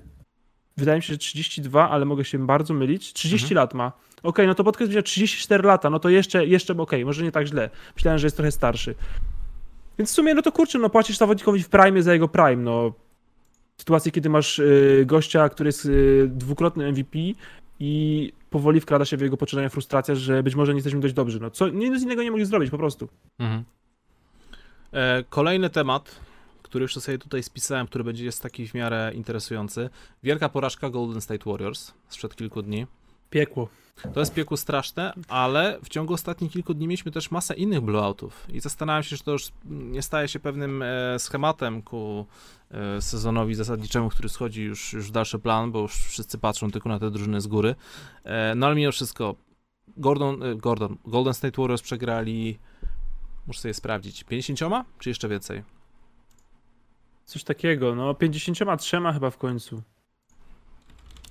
[0.77, 3.13] wydaje mi się, że 32, ale mogę się bardzo mylić.
[3.13, 3.57] 30 mhm.
[3.57, 3.87] lat ma.
[3.87, 7.25] Okej, okay, no to podcast miał 34 lata, no to jeszcze, jeszcze okej, okay, może
[7.25, 7.71] nie tak źle.
[7.95, 8.95] Myślałem, że jest trochę starszy.
[9.99, 12.93] Więc w sumie, no to kurczę, no płacisz zawodnikowi w prime za jego prime, no
[13.79, 17.19] sytuacji, kiedy masz y, gościa, który jest y, dwukrotny MVP
[17.81, 21.41] i powoli wkrada się w jego poczynania frustracja, że być może nie jesteśmy dość dobrzy.
[21.41, 23.09] No co, nic innego nie mogli zrobić po prostu.
[23.39, 23.65] Mhm.
[24.93, 26.21] E, kolejny temat,
[26.63, 29.91] który już sobie tutaj spisałem, który będzie jest taki w miarę interesujący.
[30.23, 32.87] Wielka porażka Golden State Warriors sprzed kilku dni.
[33.31, 33.69] Piekło.
[34.15, 38.47] To jest piekło straszne, ale w ciągu ostatnich kilku dni mieliśmy też masę innych blowoutów
[38.53, 42.27] i zastanawiam się, czy to już nie staje się pewnym e, schematem ku
[43.01, 46.99] sezonowi zasadniczemu, który schodzi już, już w dalszy plan, bo już wszyscy patrzą tylko na
[46.99, 47.75] te drużyny z góry.
[48.25, 49.35] E, no ale mimo wszystko,
[49.97, 52.59] Gordon, Gordon, Golden State Warriors przegrali,
[53.47, 54.61] muszę sobie sprawdzić, 50
[54.99, 55.63] czy jeszcze więcej?
[57.25, 59.83] Coś takiego, no 53 chyba w końcu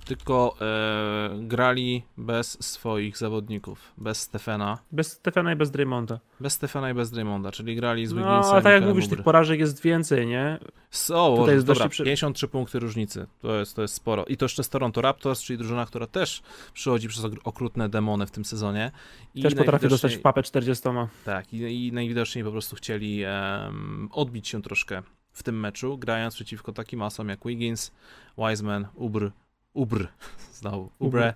[0.08, 4.78] tylko e, grali bez swoich zawodników, bez Stefana.
[4.92, 6.20] Bez Stefana i bez Draymonda.
[6.40, 8.40] Bez Stefana i bez Draymonda, czyli grali z Wigginsem.
[8.40, 10.58] No, ale tak jak mówisz, tych porażek jest więcej, nie?
[10.90, 12.04] So, Tutaj jest dobra, przy...
[12.04, 14.24] 53 punkty różnicy, to jest, to jest sporo.
[14.24, 16.42] I to jeszcze z Toronto Raptors, czyli drużyna, która też
[16.72, 18.92] przychodzi przez okrutne demony w tym sezonie.
[19.34, 20.88] I też potrafi dostać w papę 40.
[21.24, 26.34] Tak, i, i najwidoczniej po prostu chcieli um, odbić się troszkę w tym meczu, grając
[26.34, 27.92] przeciwko takim masom jak Wiggins,
[28.38, 29.30] Wiseman, Ubr,
[29.78, 30.06] Ubr,
[30.60, 31.34] znowu, Ubre.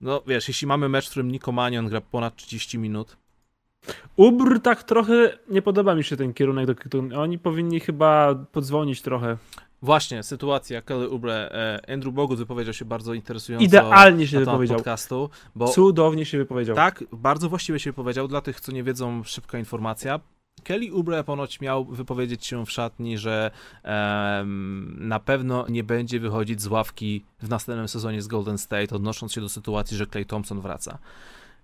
[0.00, 3.16] No wiesz, jeśli mamy mecz, w którym Nico Manion gra ponad 30 minut.
[4.16, 9.36] Ubr tak trochę, nie podoba mi się ten kierunek, do, oni powinni chyba podzwonić trochę.
[9.82, 11.50] Właśnie, sytuacja Kelly Ubre.
[11.52, 13.64] E, Andrew Bogut wypowiedział się bardzo interesująco.
[13.64, 14.76] Idealnie się wypowiedział.
[14.76, 16.76] Podcastu, bo Cudownie się wypowiedział.
[16.76, 18.28] Tak, bardzo właściwie się wypowiedział.
[18.28, 20.20] Dla tych, co nie wiedzą, szybka informacja.
[20.62, 23.50] Kelly Oubre ponoć miał wypowiedzieć się w szatni, że
[23.84, 29.32] um, na pewno nie będzie wychodzić z ławki w następnym sezonie z Golden State, odnosząc
[29.32, 30.98] się do sytuacji, że Clay Thompson wraca.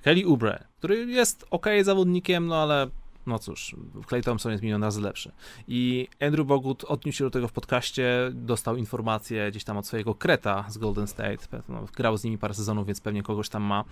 [0.02, 2.86] Kelly Oubre, który jest ok zawodnikiem, no ale
[3.26, 3.76] no cóż,
[4.08, 5.32] Clay Thompson jest milion razy lepszy.
[5.68, 10.14] I Andrew Bogut odniósł się do tego w podcaście, dostał informację gdzieś tam od swojego
[10.14, 13.84] kreta z Golden State, no, grał z nimi parę sezonów, więc pewnie kogoś tam ma.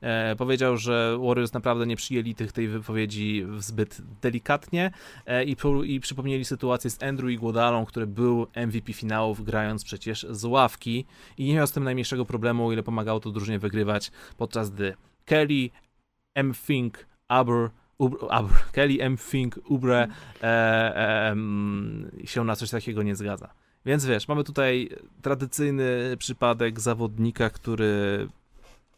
[0.00, 4.90] E, powiedział, że Warriors naprawdę nie przyjęli tych, tej wypowiedzi zbyt delikatnie
[5.26, 10.44] e, i, i przypomnieli sytuację z Andrew Iguodalą, który był MVP finałów, grając przecież z
[10.44, 11.04] ławki
[11.38, 14.94] i nie miał z tym najmniejszego problemu, o ile pomagało to drużynie wygrywać, podczas gdy
[15.24, 15.70] Kelly,
[16.34, 16.54] M.
[16.54, 17.70] Fink, Aber
[18.72, 19.16] Kelly M.
[19.16, 20.08] Fink, Ubre
[20.42, 21.36] e, e,
[22.24, 23.54] się na coś takiego nie zgadza.
[23.86, 24.88] Więc wiesz, mamy tutaj
[25.22, 28.28] tradycyjny przypadek zawodnika, który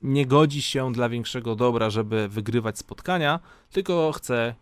[0.02, 3.40] nie godzi się dla większego dobra, żeby wygrywać spotkania,
[3.70, 4.54] tylko chce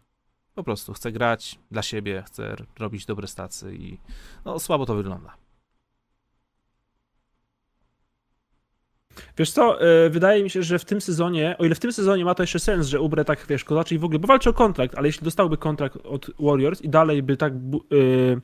[0.55, 3.99] po prostu chce grać dla siebie, chce robić dobre stacy i
[4.45, 5.44] no, słabo to wygląda.
[9.39, 12.25] Wiesz co, e, wydaje mi się, że w tym sezonie, o ile w tym sezonie
[12.25, 14.53] ma to jeszcze sens, że Ubre tak, wiesz, kozaczy i w ogóle, bo walczy o
[14.53, 17.53] kontrakt, ale jeśli dostałby kontrakt od Warriors i dalej by tak
[17.91, 18.41] yy,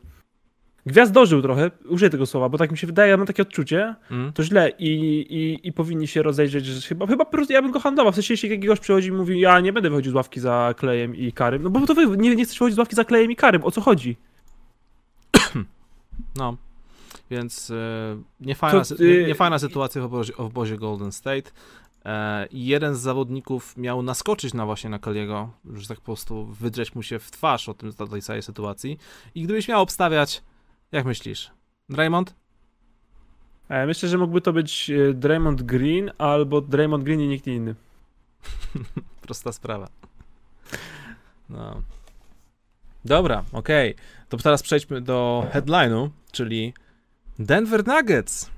[0.87, 4.33] gwiazdożył trochę, użyję tego słowa, bo tak mi się wydaje, ja mam takie odczucie, mm.
[4.33, 4.91] to źle i,
[5.31, 8.15] i, i powinni się rozejrzeć, że chyba, chyba po prostu ja bym go handlował, w
[8.15, 11.33] sensie jeśli jakiegoś przychodzi i mówi, ja nie będę wychodził z ławki za Klejem i
[11.33, 13.65] Karym, no bo to wy nie, nie chcesz wychodzić z ławki za Klejem i Karym,
[13.65, 14.17] o co chodzi?
[16.37, 16.57] No,
[17.31, 17.75] więc e,
[18.41, 21.51] niefajna, to, nie, niefajna sytuacja w obozie, w obozie Golden State.
[22.05, 26.95] E, jeden z zawodników miał naskoczyć na właśnie na Kaliego, że tak po prostu wydrzeć
[26.95, 28.99] mu się w twarz o tym, tej całej sytuacji.
[29.35, 30.43] I gdybyś miał obstawiać,
[30.93, 31.51] jak myślisz?
[31.89, 32.35] Draymond?
[33.69, 37.75] E, myślę, że mógłby to być Draymond Green albo Draymond Green i nikt inny.
[39.23, 39.89] Prosta sprawa.
[41.51, 41.83] No.
[43.05, 43.95] Dobra, okej.
[43.95, 44.05] Okay.
[44.29, 46.75] To teraz przejdźmy do headline'u, czyli
[47.41, 48.51] Denver Nuggets.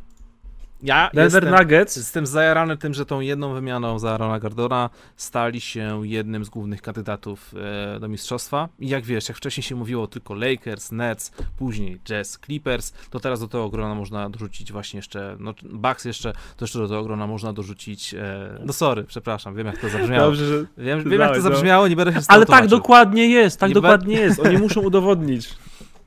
[0.83, 1.97] Ja Denver jestem, Nuggets.
[1.97, 6.83] Jestem zajarany tym, że tą jedną wymianą za Arona Gardona stali się jednym z głównych
[6.83, 7.55] kandydatów
[7.97, 8.69] e, do mistrzostwa.
[8.79, 13.41] I jak wiesz, jak wcześniej się mówiło tylko Lakers, Nets, później Jazz, Clippers, to teraz
[13.41, 17.27] do tego grona można dorzucić właśnie jeszcze, no Bucks jeszcze, to jeszcze do tego grona
[17.27, 20.27] można dorzucić, e, no sorry, przepraszam, wiem jak to zabrzmiało.
[20.27, 21.43] Dobrze, że wiem, wiem jak to no.
[21.43, 24.23] zabrzmiało, nie będę się Ale tak dokładnie jest, tak nie dokładnie be...
[24.23, 25.55] jest, oni muszą udowodnić.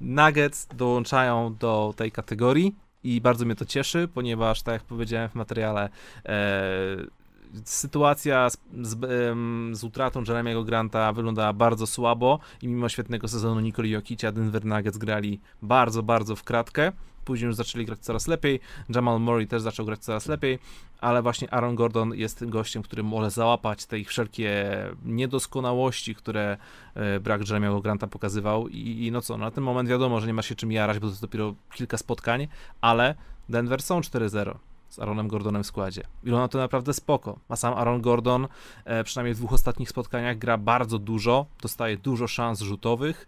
[0.01, 5.35] Nuggets dołączają do tej kategorii i bardzo mnie to cieszy, ponieważ tak jak powiedziałem w
[5.35, 5.89] materiale,
[6.25, 6.35] e,
[7.63, 8.97] sytuacja z, z,
[9.77, 14.97] z utratą Jeremiego Granta wyglądała bardzo słabo i mimo świetnego sezonu Nikoli Jokicia Denver Nuggets
[14.97, 16.91] grali bardzo, bardzo w kratkę.
[17.25, 18.59] Później już zaczęli grać coraz lepiej.
[18.89, 20.59] Jamal Murray też zaczął grać coraz lepiej,
[21.05, 24.65] ale właśnie Aaron Gordon jest tym gościem, który może załapać te ich wszelkie
[25.03, 26.57] niedoskonałości, które
[26.95, 28.67] e, brak Jeremiego Granta pokazywał.
[28.67, 30.99] I, I, no co, no na ten moment wiadomo, że nie ma się czym jarać,
[30.99, 32.47] bo to jest dopiero kilka spotkań,
[32.81, 33.15] ale
[33.49, 34.55] Denver są 4-0
[34.89, 36.03] z Aaronem Gordonem w składzie.
[36.23, 37.39] I ona to naprawdę spoko.
[37.49, 38.47] A sam Aaron Gordon
[38.85, 43.27] e, przynajmniej w dwóch ostatnich spotkaniach gra bardzo dużo, dostaje dużo szans rzutowych.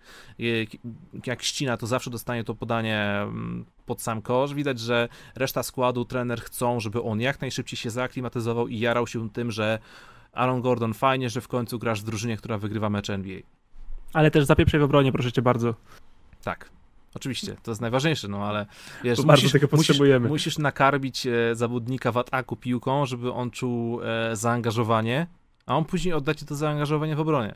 [1.25, 4.53] jak ścina, to zawsze dostanie to podanie mm, pod sam kosz.
[4.53, 9.29] Widać, że reszta składu, trener chcą, żeby on jak najszybciej się zaaklimatyzował i jarał się
[9.29, 9.79] tym, że
[10.33, 13.39] Aaron Gordon, fajnie, że w końcu grasz w drużynie, która wygrywa mecz NBA.
[14.13, 15.73] Ale też zapieprzaj w obronie, proszę cię bardzo.
[16.43, 16.69] Tak,
[17.17, 18.65] Oczywiście, to jest najważniejsze, no ale
[19.03, 19.53] wiesz, musisz.
[19.71, 25.27] Musisz, musisz nakarmić e, zawodnika w ataku piłką, żeby on czuł e, zaangażowanie,
[25.65, 27.55] a on później odda ci to zaangażowanie w obronie.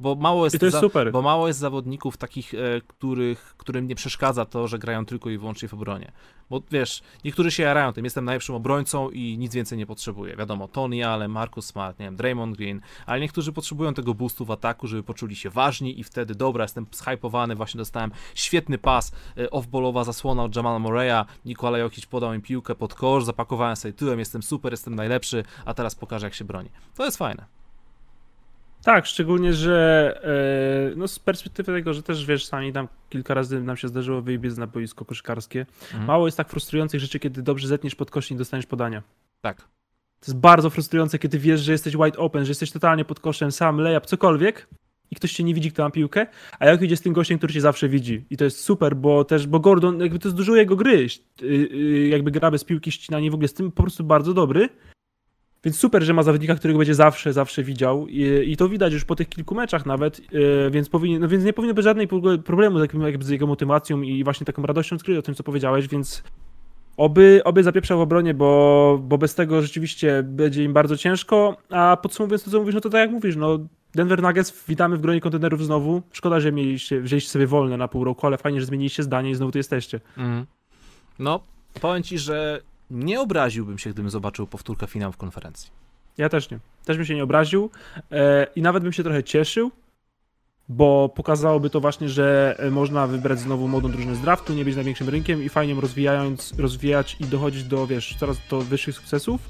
[0.00, 1.12] Bo mało jest, I to jest za, super.
[1.12, 5.38] Bo mało jest zawodników takich, e, których, którym nie przeszkadza to, że grają tylko i
[5.38, 6.12] wyłącznie w obronie.
[6.50, 10.36] Bo wiesz, niektórzy się jarają tym, jestem najlepszym obrońcą i nic więcej nie potrzebuję.
[10.36, 14.50] Wiadomo, Tony Allen, Marcus Smart, nie wiem, Draymond Green, ale niektórzy potrzebują tego boostu w
[14.50, 19.46] ataku, żeby poczuli się ważni i wtedy, dobra, jestem zhypowany, właśnie dostałem świetny pas, e,
[19.46, 24.18] off-ballowa zasłona od Jamala Moreya, Nikola Jokic podał mi piłkę pod kosz, zapakowałem sobie tyłem,
[24.18, 26.68] jestem super, jestem najlepszy, a teraz pokażę jak się broni.
[26.96, 27.59] To jest fajne.
[28.84, 30.14] Tak, szczególnie, że
[30.92, 34.22] e, no z perspektywy tego, że też wiesz, sami tam kilka razy nam się zdarzyło
[34.22, 35.66] wyjść na boisko koszykarskie.
[35.82, 36.04] Mhm.
[36.04, 39.02] Mało jest tak frustrujących rzeczy, kiedy dobrze zetniesz pod kosz i nie dostaniesz podania.
[39.40, 39.56] Tak.
[40.20, 43.52] To jest bardzo frustrujące, kiedy wiesz, że jesteś wide open, że jesteś totalnie pod koszem,
[43.52, 44.66] sam layup, cokolwiek
[45.10, 46.26] i ktoś cię nie widzi, kto ma piłkę,
[46.58, 48.24] a jak idzie z tym gościem, który cię zawsze widzi.
[48.30, 51.06] I to jest super, bo też, bo Gordon, jakby to jest dużo jego gry,
[51.42, 54.68] y, y, jakby gra bez piłki, ścinanie w ogóle z tym po prostu bardzo dobry.
[55.64, 59.04] Więc super, że ma zawodnika, którego będzie zawsze, zawsze widział i, i to widać już
[59.04, 62.08] po tych kilku meczach nawet, yy, więc, powinien, no więc nie powinno być żadnej
[62.44, 65.88] problemu z, jakby z jego motywacją i właśnie taką radością skryć o tym, co powiedziałeś,
[65.88, 66.22] więc
[66.96, 71.96] oby, oby zapieprzał w obronie, bo, bo bez tego rzeczywiście będzie im bardzo ciężko, a
[72.02, 73.58] podsumowując to, co mówisz, no to tak jak mówisz, no
[73.94, 76.02] Denver Nuggets witamy w gronie kontenerów znowu.
[76.12, 79.34] Szkoda, że mieliście, wzięliście sobie wolne na pół roku, ale fajnie, że zmieniliście zdanie i
[79.34, 80.00] znowu tu jesteście.
[80.16, 80.46] Mm.
[81.18, 81.40] No,
[81.80, 82.60] powiem ci, że
[82.90, 85.70] nie obraziłbym się, gdybym zobaczył powtórkę finału w konferencji.
[86.18, 86.58] Ja też nie.
[86.84, 87.70] Też bym się nie obraził
[88.12, 89.70] e, i nawet bym się trochę cieszył,
[90.68, 94.76] bo pokazałoby to właśnie, że e, można wybrać znowu młodą drużynę z draftu, nie być
[94.76, 99.40] największym rynkiem i fajnie ją rozwijając, rozwijać i dochodzić do, wiesz, coraz do wyższych sukcesów.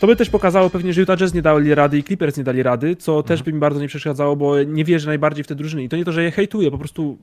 [0.00, 2.62] To by też pokazało pewnie, że Utah Jazz nie dali rady i Clippers nie dali
[2.62, 5.84] rady, co też by mi bardzo nie przeszkadzało, bo nie wierzę najbardziej w te drużyny.
[5.84, 7.18] I to nie to, że je hejtuję, po prostu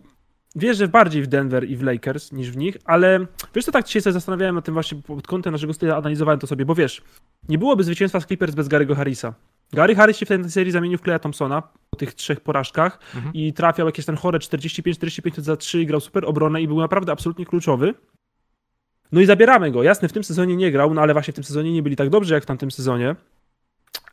[0.56, 3.26] wierzę bardziej w Denver i w Lakers niż w nich, ale
[3.56, 6.47] wiesz co, tak dzisiaj sobie zastanawiałem nad tym właśnie pod kątem naszego stylu, analizowałem to
[6.47, 7.01] sobie, bo wiesz,
[7.49, 9.34] nie byłoby zwycięstwa z Clippers bez Gary'ego Harrisa.
[9.74, 13.34] Gary Harris się w tej serii zamienił w Kleja Thompsona po tych trzech porażkach Mhm.
[13.34, 17.12] i trafiał jakieś ten chore 45-45 za 3 i grał super obronę i był naprawdę
[17.12, 17.93] absolutnie kluczowy.
[19.12, 19.84] No i zabieramy go.
[19.84, 22.10] Jasne, w tym sezonie nie grał, no ale właśnie w tym sezonie nie byli tak
[22.10, 23.16] dobrze jak w tamtym sezonie.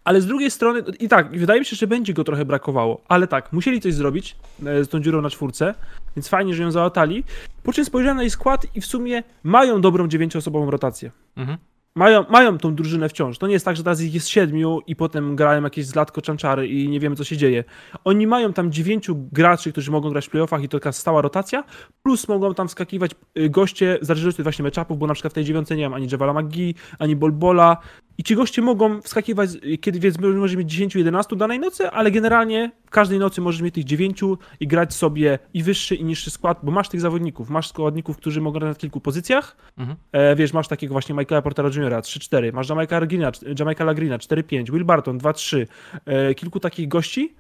[0.05, 3.01] Ale z drugiej strony, i tak, wydaje mi się, że będzie go trochę brakowało.
[3.09, 4.37] Ale tak, musieli coś zrobić
[4.67, 5.75] e, z tą dziurą na czwórce,
[6.17, 7.25] więc fajnie, że ją załatali.
[7.63, 11.11] Po czym spojrzałem na jej skład i w sumie mają dobrą dziewięcioosobową rotację.
[11.37, 11.59] Mhm.
[11.95, 13.39] Mają, mają tą drużynę wciąż.
[13.39, 16.69] To nie jest tak, że teraz ich jest siedmiu i potem grają jakieś zlatko czanczary
[16.69, 17.65] i nie wiemy, co się dzieje.
[18.05, 21.65] Oni mają tam dziewięciu graczy, którzy mogą grać w playoffach i to taka stała rotacja,
[22.03, 25.35] plus mogą tam wskakiwać y, goście, w zależności od właśnie matchupów, bo na przykład w
[25.35, 27.77] tej dziewiątce nie mam ani Javala McGee, ani Bolbola
[28.21, 29.51] i ci goście mogą wskakiwać,
[29.81, 34.21] kiedy więc może mieć 10-11 danej nocy, ale generalnie każdej nocy możesz mieć tych 9
[34.61, 38.41] i grać sobie i wyższy i niższy skład, bo masz tych zawodników, masz składników, którzy
[38.41, 39.97] mogą grać na kilku pozycjach, Mhm.
[40.13, 41.93] E, wiesz, masz takiego właśnie Michaela Portera Jr.
[41.93, 45.67] 3-4, masz Jamaika Greena, Jamaika Greena 4-5, Will Barton 2-3,
[46.05, 47.35] e, kilku takich gości,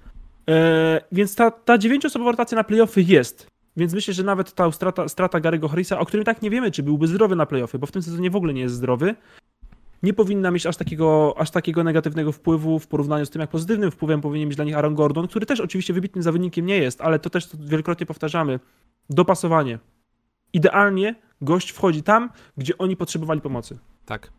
[0.49, 3.47] e, więc ta, ta dziewięcioosobowa rotacja na playoffy jest.
[3.77, 6.83] Więc myślę, że nawet ta strata, strata Gary'ego Harrisa, o którym tak nie wiemy, czy
[6.83, 9.15] byłby zdrowy na playoffy, bo w tym sezonie w ogóle nie jest zdrowy,
[10.03, 13.91] nie powinna mieć aż takiego, aż takiego negatywnego wpływu w porównaniu z tym, jak pozytywnym
[13.91, 17.19] wpływem powinien mieć dla nich Aaron Gordon, który też oczywiście wybitnym zawodnikiem nie jest, ale
[17.19, 18.61] to też wielokrotnie powtarzamy.
[19.11, 19.79] Dopasowanie.
[20.53, 23.79] Idealnie gość wchodzi tam, gdzie oni potrzebowali pomocy.
[24.07, 24.33] Tak.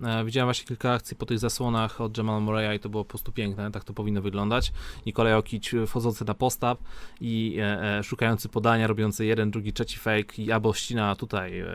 [0.00, 3.08] E, widziałem właśnie kilka akcji po tych zasłonach od Jamal Murray'a i to było po
[3.08, 4.72] prostu piękne, tak to powinno wyglądać.
[5.06, 6.78] Nikolaj Jokic e, wchodzący na postaw
[7.20, 11.66] i e, e, szukający podania, robiący jeden, drugi, trzeci fake i albo ścina tutaj e,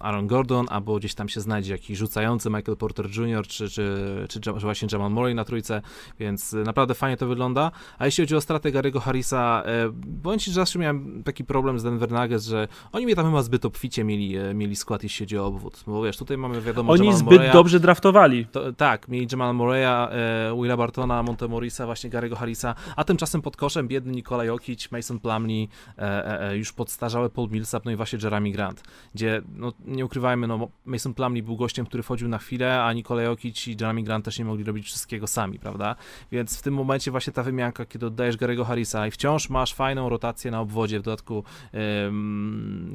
[0.00, 4.40] Aaron Gordon, albo gdzieś tam się znajdzie jakiś rzucający Michael Porter Jr., czy, czy, czy,
[4.46, 5.82] Jam- właśnie Jamal Murray na trójce,
[6.18, 7.70] więc e, naprawdę fajnie to wygląda.
[7.98, 11.82] A jeśli chodzi o stratę Gary'ego Harrisa, e, bądź że zawsze miałem taki problem z
[11.82, 15.46] Denver Nuggets, że oni mnie tam chyba zbyt obficie mieli, mieli skład, jeśli chodzi o
[15.46, 18.46] obwód, bo wiesz, tutaj mamy wiadomo Oni Jamal zbyt Murray'a, dobrze draftowali.
[18.46, 23.56] to, tak, mieli Jamal Murray'a, e, Willa Bartona, Montemorisa, właśnie Gary'ego Harrisa, a tymczasem pod
[23.56, 25.68] koszem biedny Nikola Jokic, Mason Plumlee,
[25.98, 28.82] e, e, e, już podstarzałe Paul Millsap, no i właśnie Jeremy Grant,
[29.14, 33.22] gdzie, no nie ukrywajmy, no Mason Plumlee był gościem, który wchodził na chwilę, a Nikola
[33.22, 35.96] Jokic i Jeremy Grant też nie mogli robić wszystkiego sami, prawda?
[36.32, 40.08] Więc w tym momencie właśnie ta wymianka, kiedy oddajesz Gary'ego Harrisa i wciąż masz fajną
[40.08, 41.44] rotację na obwodzie, w dodatku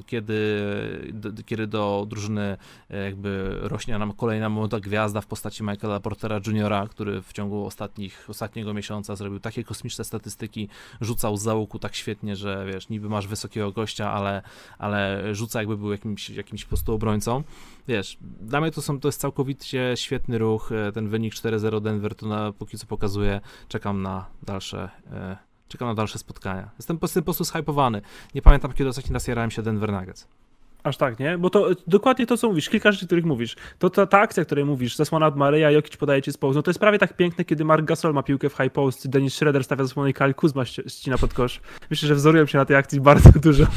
[0.05, 0.39] kiedy,
[1.13, 2.57] d, kiedy do drużyny
[2.89, 7.65] e, jakby rośnie nam kolejna młoda gwiazda w postaci Michaela Portera Jr., który w ciągu
[7.65, 10.69] ostatnich, ostatniego miesiąca zrobił takie kosmiczne statystyki,
[11.01, 14.41] rzucał z załuku tak świetnie, że wiesz, niby masz wysokiego gościa, ale,
[14.77, 17.43] ale rzuca jakby był jakimś, jakimś po prostu obrońcą.
[17.87, 22.27] Wiesz, dla mnie to, są, to jest całkowicie świetny ruch, ten wynik 4-0 Denver to
[22.27, 25.37] na, póki co pokazuje, czekam na dalsze e,
[25.67, 26.69] czekam na dalsze spotkania.
[26.77, 28.01] Jestem po jestem po prostu zhypowany.
[28.35, 30.27] Nie pamiętam, kiedy ostatni raz jarałem się Denver Nuggets.
[30.83, 31.37] Aż tak, nie?
[31.37, 33.55] Bo to dokładnie to, co mówisz, kilka rzeczy, których mówisz.
[33.79, 36.61] To ta, ta akcja, której mówisz, zasłona od Mareja, Jokic podaje ci z post, no
[36.63, 39.63] to jest prawie tak piękne, kiedy Mark Gasol ma piłkę w high post, Dennis Schroeder
[39.63, 41.61] stawia zasłonę i Kyle Kuzma ści- ścina pod kosz.
[41.89, 43.65] Myślę, że wzorują się na tej akcji bardzo dużo.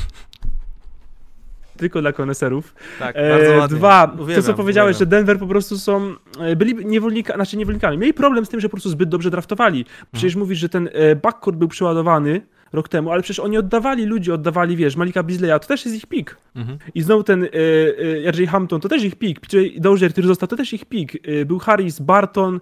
[1.76, 2.74] Tylko dla koneserów.
[2.98, 5.26] Tak, E, dwa, to co Uwielbiam, powiedziałeś, że uwielbiam.
[5.26, 8.72] Denver po prostu są, e, byli niewolnikami, znaczy niewolnikami, mieli problem z tym, że po
[8.72, 9.84] prostu zbyt dobrze draftowali.
[10.12, 12.40] Przecież mówisz, że ten e, backcourt był przeładowany
[12.72, 16.06] rok temu, ale przecież oni oddawali ludzi, oddawali, wiesz, Malika Beasleya, to też jest ich
[16.06, 16.36] pik.
[16.56, 16.78] Mhm.
[16.94, 19.40] I znowu ten e, RJ Hampton, to też ich pik.
[19.40, 21.28] PJ Dozier, który został, to też ich pik.
[21.28, 22.60] E, był Harris, Barton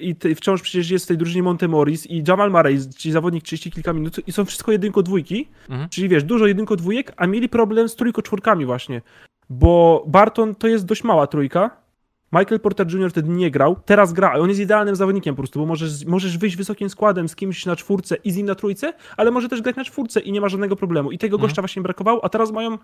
[0.00, 3.44] i te, wciąż przecież jest w tej drużynie Monte Morris i Jamal Murray, czyli zawodnik
[3.44, 5.48] 30 kilka minut i są wszystko jedynko dwójki.
[5.68, 5.88] Mhm.
[5.88, 9.02] Czyli wiesz, dużo jedynko dwójek, a mieli problem z trójko czwórkami właśnie.
[9.50, 11.79] Bo Barton to jest dość mała trójka.
[12.32, 13.10] Michael Porter Jr.
[13.10, 14.32] wtedy nie grał, teraz gra.
[14.32, 17.76] On jest idealnym zawodnikiem po prostu, bo możesz, możesz wyjść wysokim składem z kimś na
[17.76, 20.48] czwórce i z nim na trójce, ale może też grać na czwórce i nie ma
[20.48, 21.10] żadnego problemu.
[21.12, 21.48] I tego Mhm.
[21.48, 22.78] gościa właśnie brakowało, a teraz mają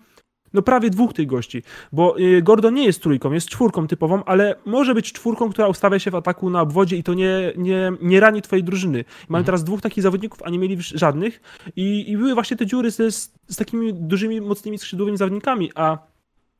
[0.53, 4.55] no prawie dwóch tych gości, bo y, Gordon nie jest trójką, jest czwórką typową, ale
[4.65, 8.19] może być czwórką, która ustawia się w ataku na obwodzie i to nie, nie, nie
[8.19, 8.97] rani twojej drużyny.
[9.29, 9.43] Mają Mhm.
[9.45, 11.41] teraz dwóch takich zawodników, a nie mieli żadnych
[11.75, 15.97] i, i były właśnie te dziury z takimi dużymi, mocnymi skrzydłowymi zawodnikami, a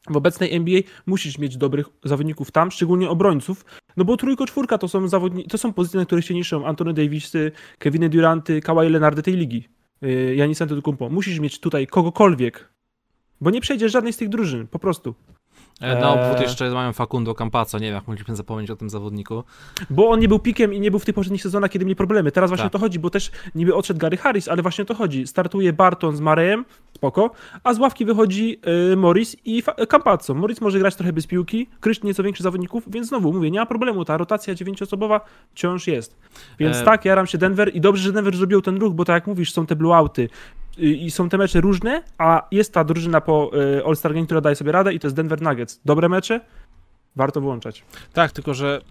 [0.09, 3.65] w obecnej NBA musisz mieć dobrych zawodników tam, szczególnie obrońców,
[3.97, 6.93] no bo trójko, czwórka to są zawodni- to są pozycje, na których się niszczą Antony
[6.93, 9.69] Davisy, Keviny Duranty, Kawhi Leonardy tej ligi,
[10.35, 11.09] Janis Antetokounmpo.
[11.09, 12.69] Musisz mieć tutaj kogokolwiek,
[13.41, 15.15] bo nie przejdziesz żadnej z tych drużyn, po prostu.
[15.81, 16.41] E, Na obwód Eee.
[16.43, 19.43] jeszcze mają Facundo Campazzo, nie wiem jak mogliśmy zapomnieć o tym zawodniku.
[19.89, 22.31] Bo on nie był pikiem i nie był w tych poprzednich sezonach, kiedy mieli problemy.
[22.31, 22.75] Teraz właśnie Tak.
[22.75, 25.27] o to chodzi, bo też niby odszedł Gary Harris, ale właśnie o to chodzi.
[25.27, 26.65] Startuje Barton z Marejem,
[26.95, 27.31] spoko,
[27.63, 28.59] a z ławki wychodzi
[28.93, 30.33] y, Morris i Campazzo.
[30.33, 33.65] Morris może grać trochę bez piłki, Krysz nieco większy zawodników, więc znowu mówię, nie ma
[33.65, 35.21] problemu, ta rotacja dziewięcioosobowa
[35.51, 36.17] wciąż jest.
[36.59, 39.13] Więc E, tak, jaram się Denver i dobrze, że Denver zrobił ten ruch, bo tak
[39.13, 40.29] jak mówisz, są te blowouty
[40.77, 44.55] i są te mecze różne, a jest ta drużyna po y, All-Star Game, która daje
[44.55, 45.81] sobie radę i to jest Denver Nuggets.
[45.85, 46.41] Dobre mecze,
[47.15, 47.83] warto włączać.
[48.13, 48.81] Tak, tylko że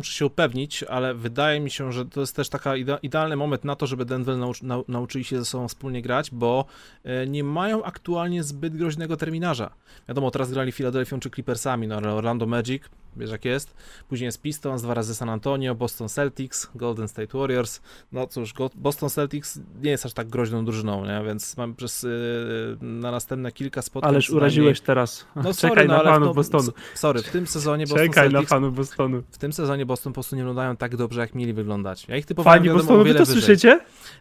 [0.00, 3.64] muszę się upewnić, ale wydaje mi się, że to jest też taka ide- idealny moment
[3.64, 6.64] na to, żeby Denver nauczy, nau, nauczyli się ze sobą wspólnie grać, bo
[7.04, 9.70] e, nie mają aktualnie zbyt groźnego terminarza.
[10.08, 12.82] Wiadomo, teraz grali Philadelphia czy Clippersami, no ale Orlando Magic,
[13.16, 13.74] wiesz jak jest,
[14.08, 17.80] później jest Pistons, dwa razy San Antonio, Boston Celtics, Golden State Warriors,
[18.12, 21.22] no cóż, Boston Celtics nie jest aż tak groźną drużyną, nie?
[21.26, 25.26] więc mam przez y, na następne kilka spotkań Ależ uraziłeś teraz.
[25.36, 26.72] No Czekaj no, na fanów no, Bostonu.
[26.94, 29.22] Sorry, w tym sezonie Boston Czekaj na Celtics fanów Bostonu.
[29.30, 32.08] w tym sezonie Boston po prostu nie wyglądają tak dobrze, jak mieli wyglądać.
[32.08, 33.42] Ja ich typowałem Fani wiadomo, o wiele to wyżej.
[33.42, 33.80] słyszycie?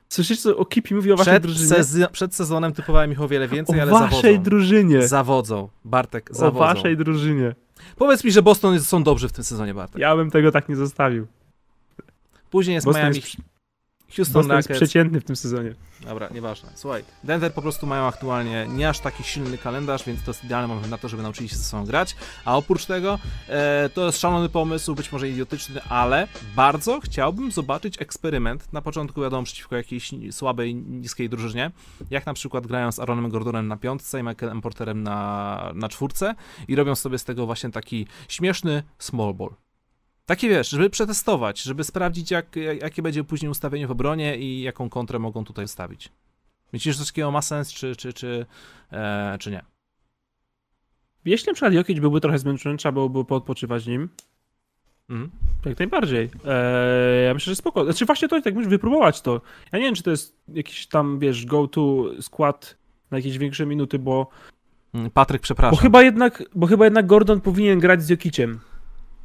[0.09, 1.67] Słyszycie, co o Kipi mówi o waszej Przed, drużynie?
[1.67, 4.43] sezon, przed sezonem typowałem ich o wiele więcej, o ale waszej zawodzą.
[4.43, 5.07] drużynie.
[5.07, 5.69] Zawodzą.
[5.85, 6.59] Bartek, o zawodzą.
[6.65, 7.55] waszej drużynie.
[7.95, 10.01] Powiedz mi, że Boston są dobrzy w tym sezonie, Bartek.
[10.01, 11.27] Ja bym tego tak nie zostawił.
[12.49, 13.35] Później jest Boston Miami, jest,
[14.15, 15.75] Houston Boston jest przeciętny w tym sezonie.
[16.01, 16.69] Dobra, nieważne.
[16.75, 20.67] Słuchaj, Denver po prostu mają aktualnie nie aż taki silny kalendarz, więc to jest idealny
[20.67, 22.15] moment na to, żeby nauczyli się ze sobą grać.
[22.45, 28.01] A oprócz tego, e, to jest szalony pomysł, być może idiotyczny, ale bardzo chciałbym zobaczyć
[28.01, 28.73] eksperyment.
[28.73, 31.71] Na początku, wiadomo, przeciwko jakiejś słabej, niskiej drużynie,
[32.09, 36.35] jak na przykład grają z Aaronem Gordonem na piątce i Michaelem Porterem na, na czwórce
[36.67, 39.68] i robią sobie z tego właśnie taki śmieszny small ball.
[40.29, 44.61] Takie wiesz, żeby przetestować, żeby sprawdzić, jak, jak, jakie będzie później ustawienie w obronie i
[44.61, 46.09] jaką kontrę mogą tutaj stawić.
[46.73, 48.45] Myślisz, że coś takiego ma sens, czy, czy, czy,
[48.91, 49.61] e, czy nie?
[51.25, 54.09] Jeśli na przykład Jokic byłby trochę zmęczony, trzeba byłoby poodpoczywać nim,
[55.09, 55.29] Mhm.
[55.65, 56.23] jak najbardziej.
[56.23, 57.83] Eee, ja myślę, że spoko.
[57.83, 59.41] Znaczy właśnie to, tak musisz wypróbować to.
[59.71, 62.77] Ja nie wiem, czy to jest jakiś tam, wiesz, go-to skład
[63.11, 64.27] na jakieś większe minuty, bo
[64.93, 65.79] Mm, Patryk, Bo przepraszam.
[65.79, 68.59] chyba, jednak, bo chyba jednak Gordon powinien grać z Jokiciem.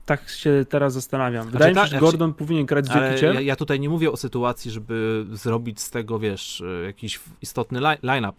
[0.07, 1.50] Tak się teraz zastanawiam.
[1.50, 4.11] Wydaje mi tak, się, że znaczy- Gordon powinien grać z ja, ja tutaj nie mówię
[4.11, 8.38] o sytuacji, żeby zrobić z tego, wiesz, e, jakiś istotny li- line-up,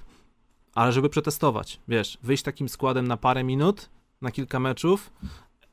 [0.74, 3.90] ale żeby przetestować, wiesz, wyjść takim składem na parę minut,
[4.22, 5.12] na kilka meczów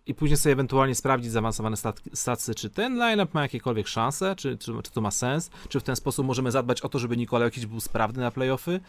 [0.06, 1.76] i później sobie ewentualnie sprawdzić zaawansowane
[2.14, 5.82] stacje, czy ten line-up ma jakiekolwiek szanse, czy, czy, czy to ma sens, czy w
[5.82, 8.80] ten sposób możemy zadbać o to, żeby Nikola jakiś był sprawny na playoffy,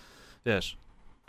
[0.46, 0.78] wiesz.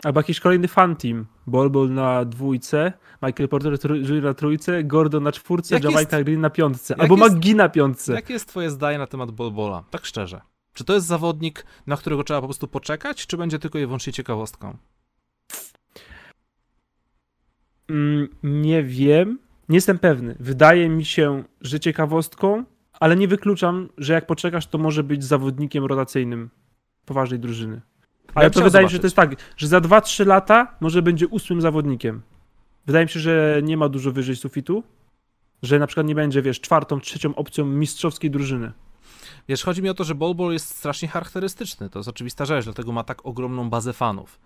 [0.03, 1.25] Albo jakiś kolejny fan team.
[1.47, 3.73] Bol Bol na dwójce, Michael Porter
[4.09, 4.23] Jr.
[4.23, 6.95] na trójce, Gordon na czwórce, Jak Jamaica Green na piątce.
[6.99, 8.13] Albo jest- McGee na piątce.
[8.13, 9.83] Jakie jest twoje zdanie na temat Bolbola?
[9.91, 10.41] Tak szczerze.
[10.73, 14.13] Czy to jest zawodnik, na którego trzeba po prostu poczekać, czy będzie tylko i wyłącznie
[14.13, 14.77] ciekawostką?
[17.89, 19.39] Mm, nie wiem.
[19.69, 20.35] Nie jestem pewny.
[20.39, 22.63] Wydaje mi się, że ciekawostką,
[22.99, 26.49] ale nie wykluczam, że jak poczekasz, to może być zawodnikiem rotacyjnym
[27.05, 27.81] poważnej drużyny.
[28.35, 31.01] Ale bym to wydaje mi się, że to jest tak, że za 2-3 lata może
[31.01, 32.21] będzie ósmym zawodnikiem.
[32.85, 34.83] Wydaje mi się, że nie ma dużo wyżej sufitu,
[35.63, 38.71] że na przykład nie będzie, wiesz, czwartą, trzecią opcją mistrzowskiej drużyny.
[39.47, 41.89] Wiesz, chodzi mi o to, że Bolbol jest strasznie charakterystyczny.
[41.89, 44.39] To jest oczywista rzecz, dlatego ma tak ogromną bazę fanów.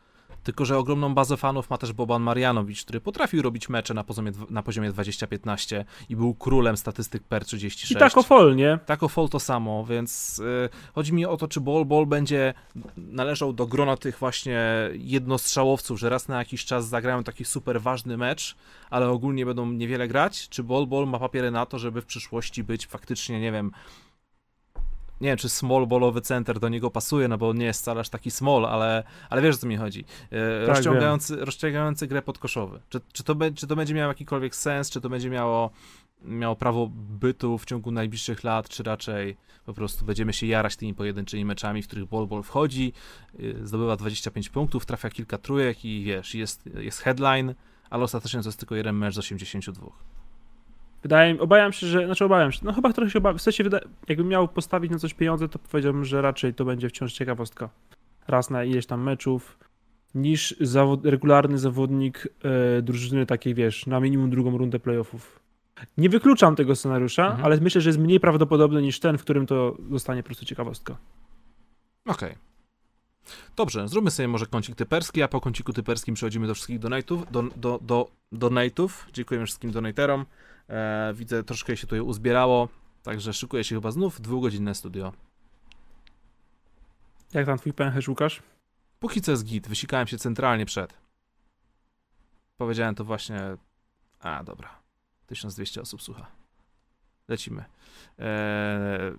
[0.43, 4.31] Tylko, że ogromną bazę fanów ma też Boban Marjanowicz, który potrafił robić mecze na poziomie,
[4.49, 7.91] na poziomie 20-15 i był królem statystyk per 36.
[7.91, 8.79] I tak o fol, nie?
[8.85, 12.53] Tak o Fall to samo, więc y, chodzi mi o to, czy Bol Bol będzie
[12.97, 14.59] należał do grona tych właśnie
[14.93, 18.55] jednostrzałowców, że raz na jakiś czas zagrają taki super ważny mecz,
[18.89, 22.63] ale ogólnie będą niewiele grać, czy Bol Bol ma papiery na to, żeby w przyszłości
[22.63, 23.71] być faktycznie, nie wiem,
[25.21, 28.09] nie wiem, czy small ballowy center do niego pasuje, no bo nie jest wcale aż
[28.09, 30.05] taki small, ale, ale wiesz, o co mi chodzi.
[30.31, 32.79] E, Tak, rozciągający, rozciągający grę podkoszowy.
[32.89, 35.69] Czy, czy, to, czy to będzie miało jakikolwiek sens, czy to będzie miało,
[36.21, 40.93] miało prawo bytu w ciągu najbliższych lat, czy raczej po prostu będziemy się jarać tymi
[40.93, 42.93] pojedynczymi meczami, w których Bol Bol wchodzi,
[43.39, 47.53] y, zdobywa 25 punktów, trafia kilka trójek i wiesz, jest, jest headline,
[47.89, 50.18] ale ostatecznie to jest tylko jeden mecz z 82.
[51.01, 53.63] Wydaje mi, obawiam się, że, znaczy obawiam się, no chyba trochę się obawiam, w sensie
[53.63, 57.69] wyda, jakbym miał postawić na coś pieniądze, to powiedziałbym, że raczej to będzie wciąż ciekawostka.
[58.27, 59.59] Raz na ileś tam meczów,
[60.15, 62.27] niż zawod, regularny zawodnik
[62.77, 65.39] e, drużyny takiej, wiesz, na minimum drugą rundę playoffów.
[65.97, 67.45] Nie wykluczam tego scenariusza, Mhm.
[67.45, 70.97] ale myślę, że jest mniej prawdopodobny niż ten, w którym to zostanie po prostu ciekawostka.
[72.05, 72.35] Okej.
[73.55, 77.31] Dobrze, zróbmy sobie może kącik typerski, a po kąciku typerskim przechodzimy do wszystkich donate'ów.
[77.31, 78.89] Do, do, do, donate'ów.
[79.13, 80.25] Dziękujemy wszystkim donaterom.
[80.69, 82.69] E, widzę, troszkę się tutaj uzbierało,
[83.03, 85.13] także szykuje się chyba znów dwugodzinne studio.
[87.33, 88.43] Jak tam twój pęcherz, Łukasz?
[88.99, 90.97] Póki co jest git, wysikałem się centralnie przed.
[92.57, 93.41] powiedziałem to właśnie.
[94.19, 94.79] A, dobra.
[95.27, 96.27] 1200 osób słucha.
[97.27, 97.65] Lecimy.
[98.17, 99.13] Eee,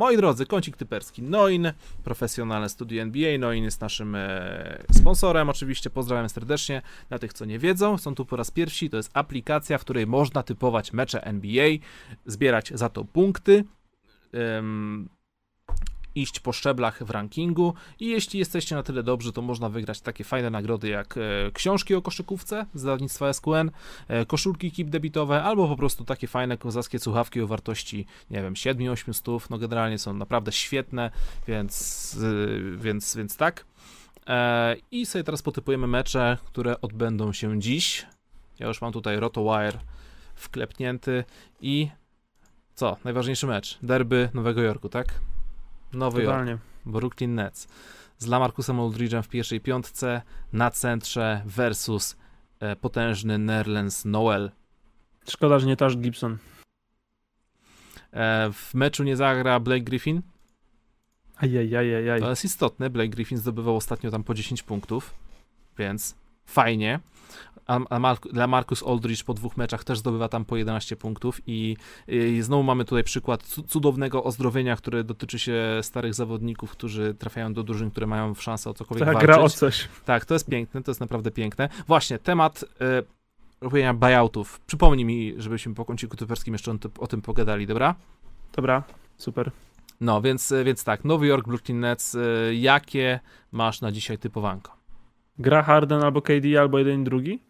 [0.00, 1.72] moi drodzy, kącik typerski Noin,
[2.04, 3.38] profesjonalne studio NBA.
[3.38, 5.90] Noin jest naszym e, sponsorem, oczywiście.
[5.90, 6.82] Pozdrawiam serdecznie.
[7.08, 8.88] Dla tych, co nie wiedzą, są tu po raz pierwszy.
[8.90, 11.68] To jest aplikacja, w której można typować mecze NBA,
[12.26, 13.64] zbierać za to punkty.
[14.32, 15.08] em,
[16.14, 20.24] iść po szczeblach w rankingu i jeśli jesteście na tyle dobrzy, to można wygrać takie
[20.24, 21.20] fajne nagrody jak e,
[21.52, 23.70] książki o koszykówce z wydawnictwa SQN,
[24.08, 28.54] e, koszulki kip debitowe, albo po prostu takie fajne kozackie słuchawki o wartości, nie wiem,
[28.54, 31.10] 7-8 stów, no generalnie są naprawdę świetne,
[31.48, 33.64] więc, y, więc, więc tak.
[34.26, 38.06] E, I sobie teraz potypujemy mecze, które odbędą się dziś.
[38.58, 39.78] Ja już mam tutaj RotoWire
[40.34, 41.24] wklepnięty
[41.60, 41.88] i
[42.74, 42.96] co?
[43.04, 43.78] Najważniejszy mecz.
[43.82, 45.20] Derby Nowego Jorku, tak?
[45.92, 46.32] Nowy Jork.
[46.32, 46.58] Totalnie.
[46.86, 47.68] Brooklyn Nets
[48.20, 50.22] z Lamarcusem Aldridge'em w pierwszej piątce
[50.52, 52.16] na centrze versus
[52.60, 54.50] e, potężny Nerlens Noel.
[55.28, 56.38] Szkoda, że nie Tash Gibson.
[58.12, 60.22] E, w meczu nie zagra Blake Griffin.
[61.36, 62.20] Ajajajajaj.
[62.20, 62.90] To jest istotne.
[62.90, 65.14] Blake Griffin zdobywał ostatnio tam po 10 punktów,
[65.78, 66.14] więc
[66.46, 67.00] fajnie.
[67.70, 71.76] A, a Mark, Lamarcus Aldridge po dwóch meczach też zdobywa tam po 11 punktów i,
[72.08, 77.52] i znowu mamy tutaj przykład cu- cudownego ozdrowienia, które dotyczy się starych zawodników, którzy trafiają
[77.52, 79.26] do drużyn, które mają szansę o cokolwiek Ta walczyć.
[79.26, 79.88] gra o coś.
[80.04, 81.68] Tak, to jest piękne, to jest naprawdę piękne.
[81.86, 82.66] Właśnie, temat y,
[83.60, 84.60] robienia buyoutów.
[84.60, 87.94] Przypomnij mi, żebyśmy po kąciku typerskim jeszcze o, tym- pogadali, dobra?
[88.56, 88.82] Dobra,
[89.16, 89.50] super.
[90.00, 93.20] No, więc, y, więc tak, Nowy Jork, Brooklyn Nets, y, jakie
[93.52, 94.72] masz na dzisiaj typowanko?
[95.38, 97.49] Gra Harden albo KD, albo jeden i drugi?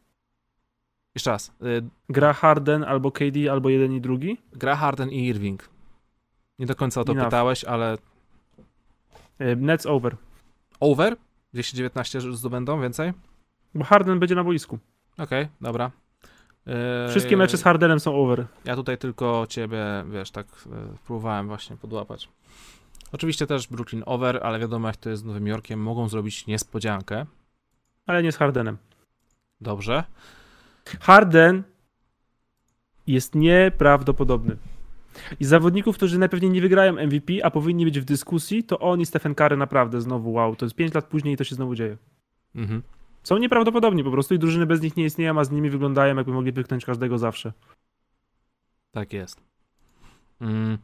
[1.14, 4.38] Jeszcze raz, y, Gra Harden albo KD, albo jeden i drugi?
[4.52, 5.68] gra Harden i Irving.
[6.58, 7.24] Nie do końca o to Enough.
[7.26, 7.98] pytałeś, ale
[9.38, 10.16] E, Nets over.
[10.80, 11.16] over?
[11.52, 13.12] 219 że zdobędą więcej?
[13.74, 14.78] Bo Harden będzie na boisku.
[15.18, 15.90] Okej, dobra.
[17.06, 18.46] Y, Wszystkie mecze z Hardenem są over.
[18.64, 20.46] Ja tutaj tylko ciebie, wiesz, tak
[21.06, 22.28] próbowałem właśnie podłapać.
[23.12, 27.26] Oczywiście też Brooklyn over, ale wiadomo jak to jest z Nowym Jorkiem, mogą zrobić niespodziankę.
[28.06, 28.78] Ale nie z Hardenem.
[29.60, 30.04] Dobrze.
[31.00, 31.62] Harden
[33.06, 34.56] jest nieprawdopodobny.
[35.40, 39.06] I zawodników, którzy najpewniej nie wygrają MVP, a powinni być w dyskusji, to on i
[39.06, 40.56] Stephen Curry naprawdę znowu wow.
[40.56, 41.96] To jest 5 lat później i to się znowu dzieje.
[42.54, 42.82] Mhm.
[43.22, 46.32] Są nieprawdopodobni po prostu i drużyny bez nich nie istnieją, a z nimi wyglądają jakby
[46.32, 47.52] mogli pyknąć każdego zawsze.
[48.90, 49.40] Tak jest.
[50.40, 50.78] Mm.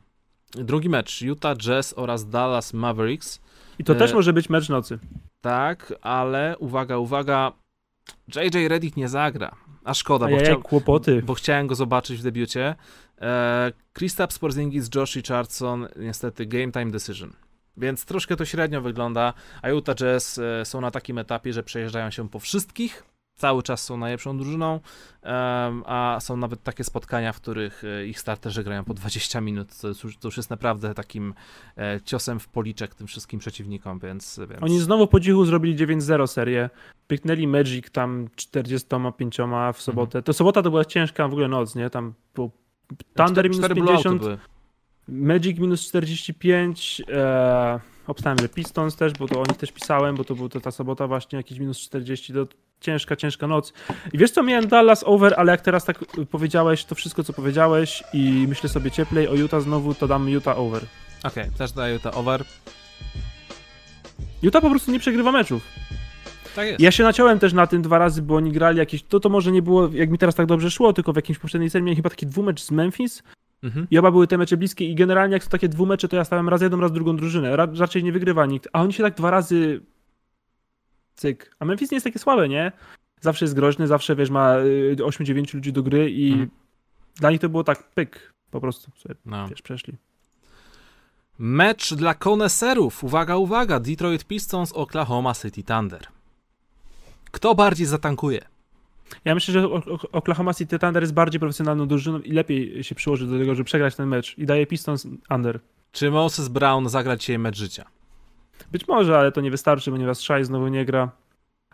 [0.51, 1.23] Drugi mecz.
[1.23, 3.41] Utah Jazz oraz Dallas Mavericks.
[3.79, 4.99] I to E, też może być mecz nocy.
[5.41, 7.53] Tak, ale uwaga, uwaga.
[8.35, 9.57] JJ Redick nie zagra.
[9.85, 11.23] A szkoda, bo, chciał, kłopoty.
[11.23, 12.75] bo chciałem go zobaczyć w debiucie.
[13.21, 17.33] E, Kristaps Porzingis, Josh Richardson, niestety game time decision.
[17.77, 19.33] Więc troszkę to średnio wygląda,
[19.63, 23.05] a Utah Jazz e, są na takim etapie, że przejeżdżają się po wszystkich,
[23.37, 24.81] cały czas są najlepszą drużyną,
[25.87, 29.89] a są nawet takie spotkania, w których e, ich starterzy grają po 20 minut, to,
[29.89, 31.35] już- to już jest naprawdę takim
[31.79, 34.41] e, ciosem w policzek tym wszystkim przeciwnikom, więc...
[34.51, 34.63] więc...
[34.63, 36.71] Oni znowu po cichu zrobili 9-0 serię.
[37.07, 39.39] Pyknęli Magic tam 45
[39.75, 40.23] w sobotę.
[40.23, 41.91] To sobota to była ciężka w ogóle noc, nie?
[41.91, 42.51] Tam był
[43.17, 44.39] Thunder minus Cztery blowouty 50, były.
[45.09, 50.25] Magic minus 45, e, obstałem, że Pistons też, bo to o nich też pisałem, bo
[50.25, 52.47] to była ta sobota właśnie jakieś minus 40, to
[52.81, 53.73] ciężka, ciężka noc.
[54.13, 55.99] I wiesz co, miałem Dallas over, ale jak teraz tak
[56.31, 60.59] powiedziałeś, to wszystko co powiedziałeś i myślę sobie cieplej o Utah znowu, to dam Utah
[60.59, 60.83] over.
[61.25, 62.45] Okej, też daję Utah over.
[64.43, 65.63] Utah po prostu nie przegrywa meczów.
[66.57, 66.81] Tak jest.
[66.81, 69.53] Ja się naciąłem też na tym dwa razy, bo oni grali jakieś, to to może
[69.53, 72.11] nie było, jak mi teraz tak dobrze szło, tylko w jakimś poprzedniej serii miałem chyba
[72.11, 73.23] taki dwumecz z Memphis
[73.63, 73.87] Mhm.
[73.91, 76.49] i oba były te mecze bliskie i generalnie jak są takie dwumecze, to ja stałem
[76.49, 77.57] raz jedną, raz drugą drużynę.
[77.57, 79.81] Ra raczej nie wygrywa nikt, a oni się tak dwa razy
[81.15, 81.57] cyk.
[81.59, 82.73] A Memphis nie jest takie słabe, nie?
[83.21, 86.51] Zawsze jest groźny, zawsze wiesz, ma y, 8-9 ludzi do gry i Mhm.
[87.17, 89.49] dla nich to było tak pyk, po prostu sobie, No.
[89.49, 89.95] wiesz, przeszli.
[91.39, 93.05] Mecz dla koneserów.
[93.05, 93.81] Uwaga, uwaga.
[93.81, 96.07] Detroit Pistons, Oklahoma City Thunder.
[97.31, 98.45] Kto bardziej zatankuje?
[99.25, 99.69] Ja myślę, że
[100.13, 103.95] Oklahoma City Thunder jest bardziej profesjonalną drużyną i lepiej się przyłoży do tego, żeby przegrać
[103.97, 105.61] ten mecz i daje Pistons under.
[105.93, 107.85] Czy Moses Brown zagra dzisiaj mecz życia?
[108.73, 111.11] Być może, ale to nie wystarczy, ponieważ Shai znowu nie gra.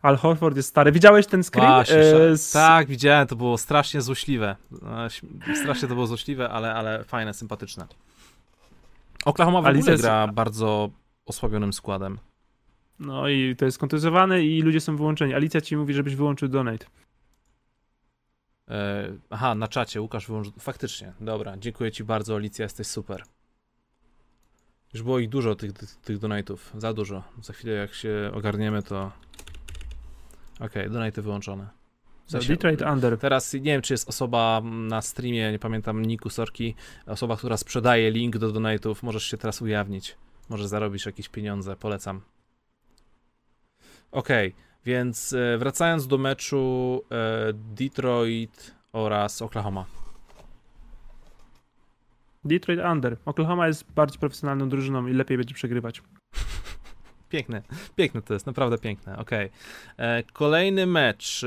[0.02, 0.92] Al Horford jest stary.
[0.92, 1.68] Widziałeś ten screen?
[1.68, 2.52] Właśnie, E, z...
[2.52, 4.56] Tak, widziałem, to było strasznie złośliwe.
[5.08, 7.86] Śm- Strasznie to było złośliwe, ale, ale fajne, sympatyczne.
[9.24, 10.90] Oklahoma w ogóle jest- gra bardzo
[11.26, 12.18] osłabionym składem.
[12.98, 15.34] No i to jest kontuzjowane i ludzie są wyłączeni.
[15.34, 16.86] Alicja ci mówi, żebyś wyłączył donate.
[18.68, 20.52] E, aha, na czacie Łukasz wyłączył.
[20.58, 21.56] Faktycznie, dobra.
[21.56, 23.24] Dziękuję ci bardzo, Alicja, jesteś super.
[24.94, 26.58] Już było ich dużo, tych, tych, tych donate'ów.
[26.74, 27.22] Za dużo.
[27.42, 29.12] Za chwilę, jak się ogarniemy, to.
[30.54, 31.68] Okej, okay, donate'y wyłączone.
[32.26, 33.18] W sensie, Detroit Under.
[33.18, 36.74] Teraz nie wiem, czy jest osoba na streamie, nie pamiętam Niku Sorki,
[37.06, 40.16] osoba, która sprzedaje link do donate'ów, możesz się teraz ujawnić.
[40.48, 42.20] Może zarobisz jakieś pieniądze, polecam.
[44.12, 44.54] Okej,
[44.84, 49.84] więc e, wracając do meczu e, Detroit oraz Oklahoma.
[52.44, 53.16] Detroit Under.
[53.24, 56.02] Oklahoma jest bardziej profesjonalną drużyną i lepiej będzie przegrywać.
[57.28, 57.62] Piękne,
[57.96, 59.50] piękne to jest, naprawdę piękne, okej.
[59.96, 61.44] E, Kolejny mecz.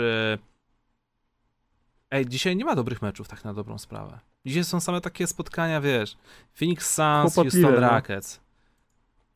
[2.11, 4.19] Ej, dzisiaj nie ma dobrych meczów, tak na dobrą sprawę.
[4.45, 6.17] Dzisiaj są same takie spotkania, wiesz,
[6.53, 7.79] Phoenix Suns, Houston no.
[7.79, 8.39] Rockets.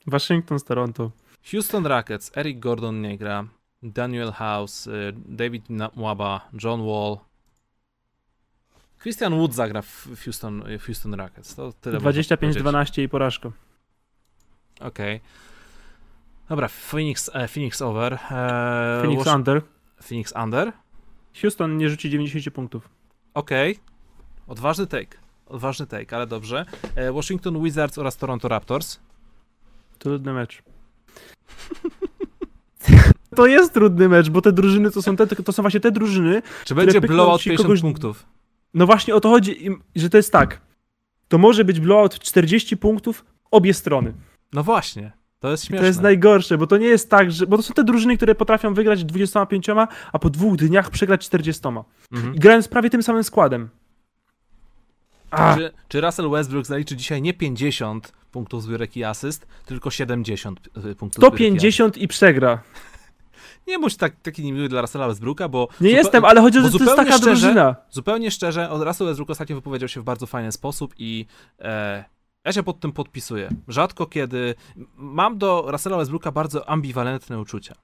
[0.08, 1.12] Waszyngton z Toronto.
[1.52, 3.48] Houston Rockets, Eric Gordon nie gra,
[3.84, 5.66] Daniel House, y, David
[5.96, 7.18] Mwaba, John Wall.
[9.00, 11.56] Christian Wood zagra w Houston, w Houston Rockets.
[11.56, 12.30] To tyle można powiedzieć.
[12.30, 13.52] 25-12 i porażka.
[14.80, 15.22] Okej.
[16.50, 18.14] Dobra, Phoenix, e, Phoenix over.
[18.14, 19.62] E, Phoenix Wash- Under.
[20.04, 20.72] Phoenix under.
[21.42, 22.90] Houston nie rzuci 90 punktów.
[23.34, 23.80] Okej.
[24.48, 25.18] Odważny take.
[25.46, 26.66] Odważny take, ale dobrze.
[26.96, 29.00] E, Washington Wizards oraz Toronto Raptors.
[30.00, 30.62] Trudny mecz.
[33.40, 36.42] To jest trudny mecz, bo te drużyny to są, te, to są właśnie te drużyny.
[36.66, 38.26] Czy będzie blowout ci 50 kogoś- punktów?
[38.74, 40.62] No właśnie o to chodzi, że to jest tak.
[41.28, 44.14] To może być blowout 40 punktów obie strony.
[44.54, 45.12] No właśnie.
[45.40, 45.82] To jest I śmieszne.
[45.82, 47.48] to jest najgorsze, bo to nie jest tak, że.
[47.48, 49.68] Bo to są te drużyny, które potrafią wygrać 25,
[50.12, 51.62] a po dwóch dniach przegrać 40.
[52.12, 52.36] Mhm.
[52.36, 53.70] I grając prawie tym samym składem.
[55.32, 60.60] A, Czy, czy Russell Westbrook zaliczy dzisiaj nie 50 punktów zbiórek i asyst, tylko 70
[60.60, 62.62] y, punktów zbiórek i 150 i przegra.
[63.68, 65.68] Nie bądź tak, taki niemiły dla Russella Westbrooka, bo...
[65.82, 67.76] Nie jestem, ale chodzi o to, że to jest taka szczerze- drużyna.
[67.92, 71.26] Zupełnie szczerze, Russell Westbrook ostatnio wypowiedział się w bardzo fajny sposób i
[71.60, 72.04] e,
[72.46, 73.50] ja się pod tym podpisuję.
[73.68, 74.56] Rzadko kiedy...
[74.96, 77.76] Mam do Russella Westbrooka bardzo ambiwalentne uczucia.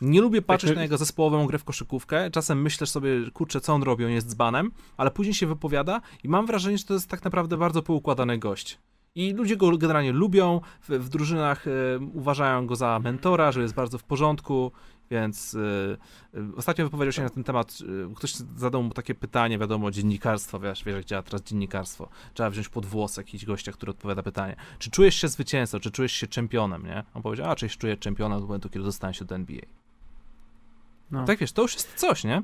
[0.00, 2.30] Nie lubię patrzeć my- na jego zespołową grę w koszykówkę.
[2.30, 6.28] Czasem myślę sobie, kurczę, co on robi, on jest dzbanem, ale później się wypowiada i
[6.28, 8.78] mam wrażenie, że to jest tak naprawdę bardzo poukładany gość.
[9.14, 13.74] I ludzie go generalnie lubią, w, w drużynach e, uważają go za mentora, że jest
[13.74, 14.72] bardzo w porządku,
[15.10, 15.56] więc
[16.34, 17.78] e, e, ostatnio wypowiedział się na ten temat,
[18.16, 22.08] ktoś zadał mu takie pytanie, wiadomo, dziennikarstwo, wiesz, wiesz jak działa teraz dziennikarstwo.
[22.34, 24.56] Trzeba wziąć pod włos jakiś gościa, który odpowiada pytanie.
[24.78, 27.04] Czy czujesz się zwycięzcą, czy czujesz się czempionem, nie?
[27.14, 29.62] On powiedział, a, czy się czuję czempionem do momentu, kiedy dostanę się do NBA.
[31.10, 31.24] No.
[31.24, 32.42] Tak wiesz, to już jest coś, nie?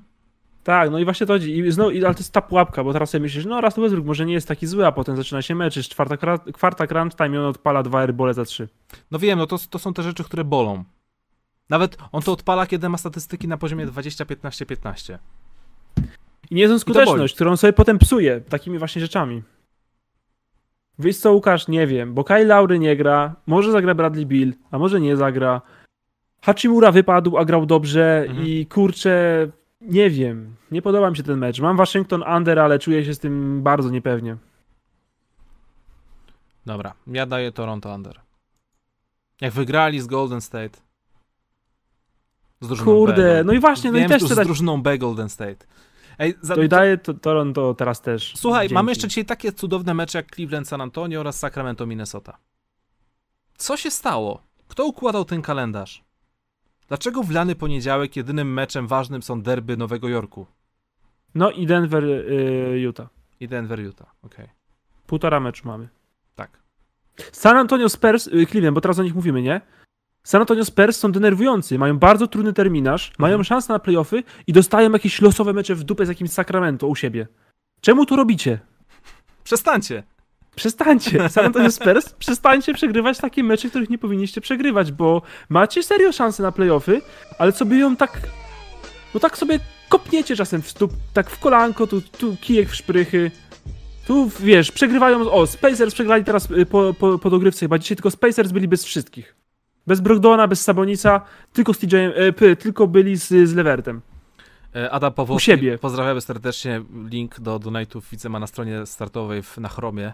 [0.65, 1.59] Tak, no i właśnie to chodzi.
[1.59, 4.27] I znowu, ale to jest ta pułapka, bo teraz sobie myślisz, no raz Westbrook może
[4.27, 6.17] nie jest taki zły, a potem zaczyna się mecz, jest czwarta,
[6.53, 8.69] kwarta crunch time i on odpala dwa airbole za trzy.
[9.11, 10.85] No wiem, no to, to są te rzeczy, które bolą.
[11.71, 15.19] Nawet on to odpala, kiedy ma statystyki na poziomie 20, 15, 15.
[16.51, 16.81] I nie jest on boli.
[16.81, 19.43] skuteczność, którą sobie potem psuje takimi właśnie rzeczami.
[20.99, 21.69] Wiesz co, Łukasz?
[21.69, 25.63] Nie wiem, bo Kyle Laury nie gra, może zagra Bradley Bill, a może nie zagra.
[26.43, 28.47] Hachimura wypadł, a grał dobrze Mhm.
[28.49, 29.49] i kurczę,
[29.81, 31.61] nie wiem, nie podoba mi się ten mecz.
[31.61, 34.37] Mam Waszyngton under, ale czuję się z tym bardzo niepewnie.
[36.67, 38.21] Dobra, ja daję Toronto Under.
[39.41, 40.79] Jak wygrali z Golden State.
[42.61, 45.29] Z Kurde, B, no i właśnie, no i też chcę z dać, drużyną B Golden
[45.29, 45.67] State.
[46.19, 48.33] Ej, za, to i daję to, Toronto teraz też.
[48.37, 48.75] Słuchaj, Dzięki.
[48.75, 52.39] mamy jeszcze dzisiaj takie cudowne mecze jak Cleveland San Antonio oraz Sacramento Minnesota.
[53.57, 54.43] Co się stało?
[54.69, 56.05] Kto układał ten kalendarz?
[56.91, 60.47] Dlaczego w lany poniedziałek jedynym meczem ważnym są derby Nowego Jorku
[61.35, 63.09] No i Denver, y, Utah.
[63.41, 64.15] i Denver Utah?
[64.23, 64.49] Okej,
[65.07, 65.89] Półtora meczu mamy.
[66.35, 66.51] tak.
[67.33, 69.61] San Antonio Spurs, y, Cleveland, bo teraz o nich mówimy, nie?
[70.23, 73.45] San Antonio Spurs są denerwujący, mają bardzo trudny terminarz, mają Mhm.
[73.45, 77.27] szansę na playoffy i dostają jakieś losowe mecze w dupę z jakimś Sacramento u siebie.
[77.81, 78.59] Czemu to robicie?
[79.45, 80.03] Przestańcie!
[80.57, 86.13] Przestańcie, San Antonio Spurs, przestańcie przegrywać takie mecze, których nie powinniście przegrywać, bo macie serio
[86.13, 87.01] szansę na playoffy,
[87.39, 88.21] ale sobie ją tak,
[89.15, 93.31] no tak sobie kopniecie czasem w stóp, tak w kolanko, tu, tu kijek w szprychy.
[94.07, 98.11] Tu, wiesz, przegrywają, o, Spacers przegrali teraz y, po, po, po dogrywce chyba, dzisiaj tylko
[98.11, 99.37] Spacers byli bez wszystkich.
[99.87, 101.21] Bez Brogdona, bez Sabonica,
[101.53, 104.01] tylko z TJ, e, p, tylko byli z, z Levertem.
[104.77, 105.79] E, Ada Pawłowski, U siebie.
[105.79, 106.83] pozdrawiamy serdecznie.
[107.11, 110.13] Link do donate'ów widzę ma na stronie startowej w, na Chromie,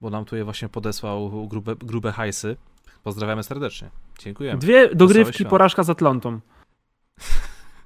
[0.00, 2.56] bo nam tu je właśnie podesłał grube, grube hajsy.
[3.04, 3.90] Pozdrawiamy serdecznie.
[4.18, 4.58] Dziękujemy.
[4.58, 6.40] Dwie dogrywki, porażka z Atlantą.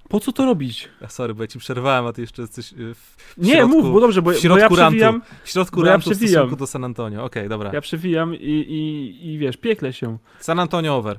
[0.08, 0.88] Po co to robić?
[1.00, 3.92] Ja, sorry, bo ja ci przerwałem, a ty jeszcze jesteś y, w, Nie, środku, mów,
[3.92, 4.76] bo dobrze, bo, w bo środku ja rantu.
[4.98, 6.32] przewijam, w środku bo ja rantu w przewijam.
[6.32, 7.24] stosunku do San Antonio.
[7.24, 7.70] Okej, dobra.
[7.72, 10.18] ja przewijam i, i, i wiesz, piekle się.
[10.40, 11.18] San Antonio over.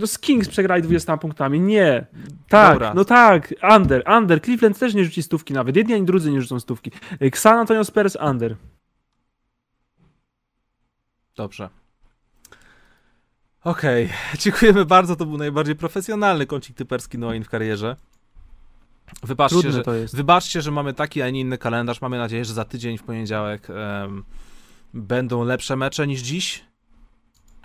[0.00, 2.06] No z Kings przegrali 20 punktami, nie.
[2.48, 2.94] Tak, Dobra.
[2.94, 4.42] no tak, under, under.
[4.42, 6.90] Cleveland też nie rzuci stówki nawet, jedni ani drudzy nie rzucą stówki.
[7.22, 8.56] Y, San Antonio Spurs under.
[11.36, 11.68] Dobrze.
[13.64, 14.08] Okej,
[14.40, 15.16] dziękujemy bardzo.
[15.16, 17.96] To był najbardziej profesjonalny kącik typerski Noin w karierze.
[19.22, 22.00] Wybaczcie, Trudne że, wybaczcie, że mamy taki, a nie inny kalendarz.
[22.00, 24.24] Mamy nadzieję, że za tydzień w poniedziałek em,
[24.94, 26.64] będą lepsze mecze niż dziś.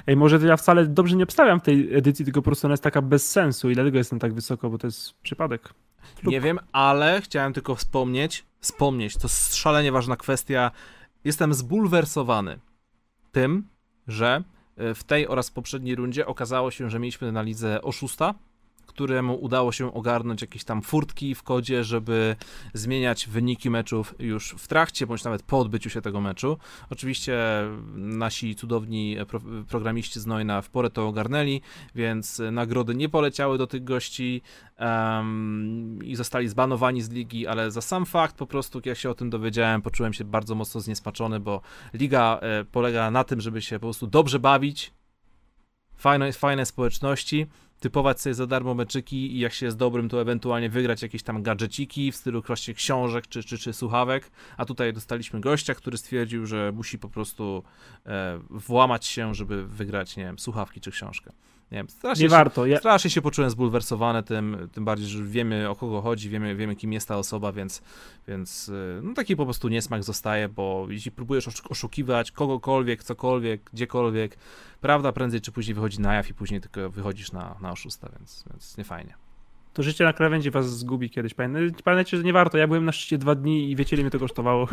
[0.07, 2.73] Ej, może to ja wcale dobrze nie obstawiam w tej edycji, tylko po prostu ona
[2.73, 5.73] jest taka bez sensu i dlatego jestem tak wysoko, bo to jest przypadek.
[6.23, 10.71] Lub- Nie wiem, ale chciałem tylko wspomnieć, wspomnieć, to szalenie ważna kwestia.
[11.23, 12.59] Jestem zbulwersowany
[13.31, 13.67] tym,
[14.07, 14.43] że
[14.77, 18.33] e, w tej oraz poprzedniej rundzie okazało się, że mieliśmy na lidze oszusta,
[18.85, 22.35] któremu udało się ogarnąć jakieś tam furtki w kodzie, żeby
[22.73, 26.57] zmieniać wyniki meczów już w trakcie, bądź nawet po odbyciu się tego meczu.
[26.89, 27.37] Oczywiście
[27.95, 31.61] nasi cudowni pro programiści z Noina w porę to ogarnęli,
[31.95, 34.41] więc nagrody nie poleciały do tych gości
[34.79, 39.13] um, i zostali zbanowani z ligi, ale za sam fakt po prostu, jak się o
[39.13, 41.61] tym dowiedziałem, poczułem się bardzo mocno zniesmaczony, bo
[41.93, 44.93] liga e, polega na tym, żeby się po prostu dobrze bawić,
[45.95, 47.47] fajne, fajne społeczności,
[47.83, 51.43] typować sobie za darmo meczyki i jak się jest dobrym, to ewentualnie wygrać jakieś tam
[51.43, 56.45] gadżeciki w stylu właśnie książek czy, czy, czy słuchawek, a tutaj dostaliśmy gościa, który stwierdził,
[56.45, 57.63] że musi po prostu
[58.05, 61.31] e, włamać się, żeby wygrać, nie wiem, słuchawki czy książkę.
[61.73, 62.65] Nie wiem, strasznie Nie się, warto.
[62.65, 66.75] Ja, strasznie się poczułem zbulwersowany tym, tym bardziej, że wiemy o kogo chodzi, wiemy, wiemy
[66.75, 67.81] kim jest ta osoba, więc,
[68.27, 73.61] więc y, no taki po prostu niesmak zostaje, bo jeśli próbujesz oszu- oszukiwać kogokolwiek, cokolwiek,
[73.73, 74.37] gdziekolwiek,
[74.81, 78.43] prawda prędzej czy później wychodzi na jaw i później tylko wychodzisz na, na oszusta, więc,
[78.49, 79.13] więc nie fajnie.
[79.73, 81.33] to życie na krawędzi was zgubi kiedyś.
[81.35, 82.57] Pamię- Pamiętajcie, że nie warto.
[82.57, 84.67] Ja byłem na szczycie dwa dni i wiecie, ile mnie to kosztowało.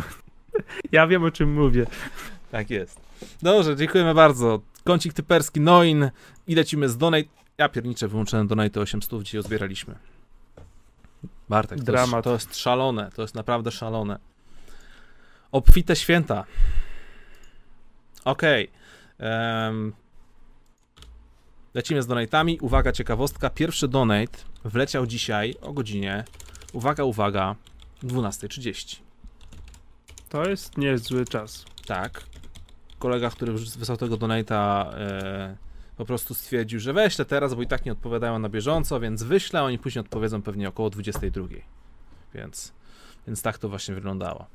[0.92, 1.86] ja wiem, o czym mówię.
[2.50, 3.00] Tak jest.
[3.42, 4.60] Dobrze, dziękujemy bardzo.
[4.84, 6.10] Kącik typerski, Noin
[6.46, 7.28] i lecimy z Donate.
[7.58, 9.94] Ja pierniczę wyłączyłem Donate 800, gdzie ją zbieraliśmy.
[11.48, 14.18] Bartek, to jest, to jest szalone, to jest naprawdę szalone.
[15.52, 16.44] Obfite święta.
[18.24, 18.70] Okej.
[19.18, 19.92] Em,
[21.74, 22.58] lecimy z donatami.
[22.60, 23.50] Uwaga, ciekawostka.
[23.50, 26.24] Pierwszy donate wleciał dzisiaj o godzinie,
[26.72, 27.56] uwaga, uwaga,
[28.02, 28.96] 12.30.
[30.28, 31.64] To jest niezły czas.
[31.86, 32.29] Tak.
[33.00, 35.56] Kolega, który wysłał tego donata, e,
[35.96, 39.62] po prostu stwierdził, że weźle teraz, bo i tak nie odpowiadają na bieżąco, więc wyślę,
[39.62, 41.48] oni później odpowiedzą pewnie około 22.
[42.34, 42.72] Więc,
[43.26, 44.46] więc tak to właśnie wyglądało.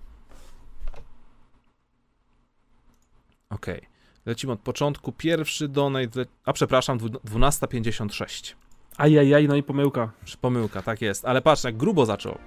[3.49, 3.87] Okej.
[4.25, 5.11] Lecimy od początku.
[5.11, 8.55] Pierwszy donate, a przepraszam, dwu- 12.56.
[8.97, 10.11] Ajajaj, no i pomyłka.
[10.41, 11.25] Pomyłka, tak jest.
[11.25, 12.37] Ale patrz, jak grubo zaczął.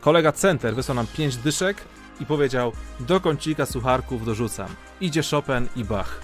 [0.00, 1.76] Kolega Center wysłał nam 5 dyszek
[2.20, 4.68] i powiedział: Do kącika sucharków dorzucam.
[5.00, 6.20] Idzie Chopin i Bach.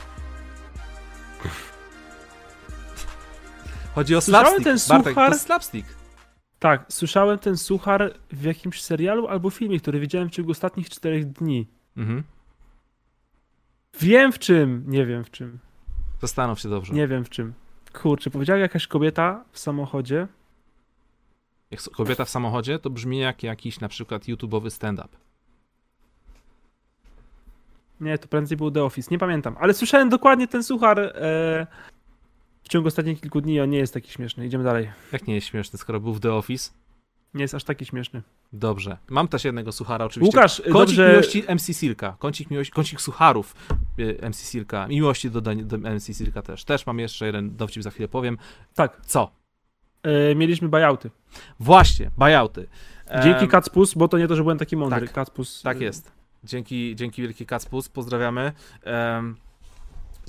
[3.95, 4.89] Chodzi o Słyszałem slapstick.
[4.89, 5.33] ten Bartek, to suchar?
[5.33, 5.89] jest slapstick.
[6.59, 11.33] Tak, słyszałem ten suchar w jakimś serialu albo filmie, który widziałem w ciągu ostatnich czterech
[11.33, 11.67] dni.
[11.97, 12.23] Mhm.
[14.01, 15.59] Wiem w czym, nie wiem w czym.
[16.21, 16.93] Zastanów się dobrze.
[16.95, 17.55] Nie wiem w czym.
[17.93, 20.27] Kurczę, powiedziała jakaś kobieta w samochodzie.
[21.71, 25.09] Jak kobieta w samochodzie, to brzmi jak jakiś na przykład YouTube'owy stand-up.
[28.01, 29.57] Nie, to prędzej był The Office, nie pamiętam.
[29.61, 31.13] Ale słyszałem dokładnie ten suchar e,
[32.63, 33.61] w ciągu ostatnich kilku dni.
[33.61, 34.47] On nie jest taki śmieszny.
[34.47, 34.91] Idziemy dalej.
[35.13, 36.71] Jak nie jest śmieszny, skoro był w The Office?
[37.35, 38.23] Nie jest aż taki śmieszny.
[38.53, 38.97] Dobrze.
[39.09, 40.37] Mam też jednego suchara oczywiście.
[40.39, 41.11] Łukasz, Kącik dobrze.
[41.11, 42.17] miłości MC Silka.
[42.19, 43.55] Kącik, miłości, kącik sucharów
[43.99, 44.87] y, MC Silka.
[44.89, 46.65] Miłości do, do MC Silka też.
[46.65, 48.39] Też mam jeszcze jeden dowcip, za chwilę powiem.
[48.75, 49.38] Tak, Co?
[50.03, 51.11] E, mieliśmy buyouty.
[51.61, 52.69] Właśnie, buyouty.
[53.25, 55.01] Dzięki Kacpus, bo to nie to, że byłem taki mądry.
[55.01, 55.13] tak.
[55.13, 55.63] Kacpus.
[55.63, 56.13] Tak e, jest.
[56.45, 58.53] Dzięki, dzięki wielki Kacpus, pozdrawiamy.
[58.85, 59.37] Em,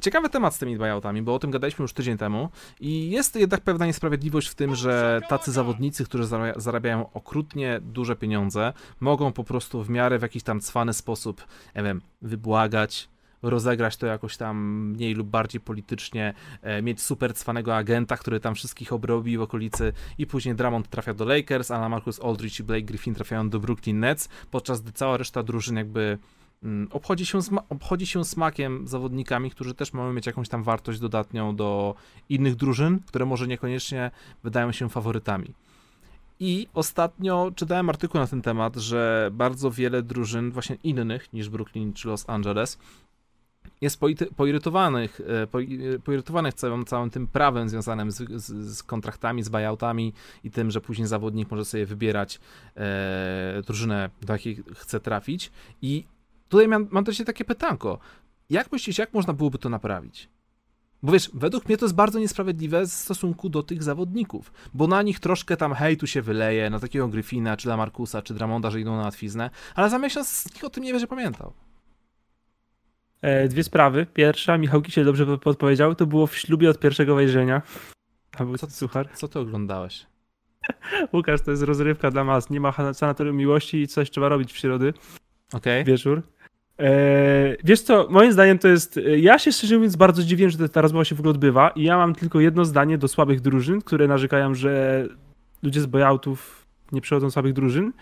[0.01, 2.49] ciekawy temat z tymi buyoutami, bo o tym gadaliśmy już tydzień temu
[2.79, 8.15] i jest jednak pewna niesprawiedliwość w tym, że tacy zawodnicy, którzy zarabia- zarabiają okrutnie duże
[8.15, 11.43] pieniądze, mogą po prostu w miarę w jakiś tam cwany sposób,
[11.75, 13.09] nie wiem, wybłagać,
[13.41, 14.57] rozegrać to jakoś tam
[14.89, 19.93] mniej lub bardziej politycznie, e, mieć super cwanego agenta, który tam wszystkich obrobi w okolicy
[20.17, 23.59] i później Drummond trafia do Lakers, a na Marcus Aldridge i Blake Griffin trafiają do
[23.59, 26.17] Brooklyn Nets, podczas gdy cała reszta drużyn jakby
[26.63, 31.55] mm, obchodzi się, obchodzi się smakiem zawodnikami, którzy też mają mieć jakąś tam wartość dodatnią
[31.55, 31.95] do
[32.29, 34.11] innych drużyn, które może niekoniecznie
[34.43, 35.53] wydają się faworytami.
[36.39, 41.93] I ostatnio czytałem artykuł na ten temat, że bardzo wiele drużyn, właśnie innych niż Brooklyn
[41.93, 42.77] czy Los Angeles,
[43.81, 43.99] jest
[44.35, 50.13] poirytowanych, e, poi- poirytowanych całym, całym tym prawem związanym z, z, z kontraktami, z buyoutami
[50.43, 52.39] i tym, że później zawodnik może sobie wybierać
[52.77, 55.51] e, drużynę, do jakiej chce trafić.
[55.81, 56.05] I
[56.49, 57.99] tutaj mam, mam też takie pytanko.
[58.49, 60.29] Jak myślisz, jak można byłoby to naprawić?
[61.03, 65.01] Bo wiesz, według mnie to jest bardzo niesprawiedliwe w stosunku do tych zawodników, bo na
[65.01, 68.95] nich troszkę tam hejtu się wyleje, na takiego Griffina, czy Lamarcusa, czy Dramonda, że idą
[68.95, 71.53] na łatwiznę, ale za miesiąc nikt o tym nie będzie pamiętał.
[73.21, 74.05] E, dwie sprawy.
[74.13, 77.61] Pierwsza, Michał Kisiel dobrze podpowiedział, to było w ślubie od pierwszego wejrzenia.
[78.37, 79.09] A był Co- suchar.
[79.13, 80.05] Co ty oglądałeś?
[81.13, 82.49] Łukasz, to jest rozrywka dla mas.
[82.49, 84.93] Nie ma sanatorium miłości i coś trzeba robić w środy,
[85.53, 85.83] Okej.
[85.83, 86.21] wieczór.
[86.77, 88.97] Eee, wiesz co, moim zdaniem to jest.
[88.97, 91.83] e, Ja się szczerze mówiąc bardzo dziwię, że ta- rozmowa się w ogóle odbywa i
[91.83, 95.05] ja mam tylko jedno zdanie do słabych drużyn, które narzekają, że
[95.63, 97.93] ludzie z buyoutów nie przechodzą słabych drużyn.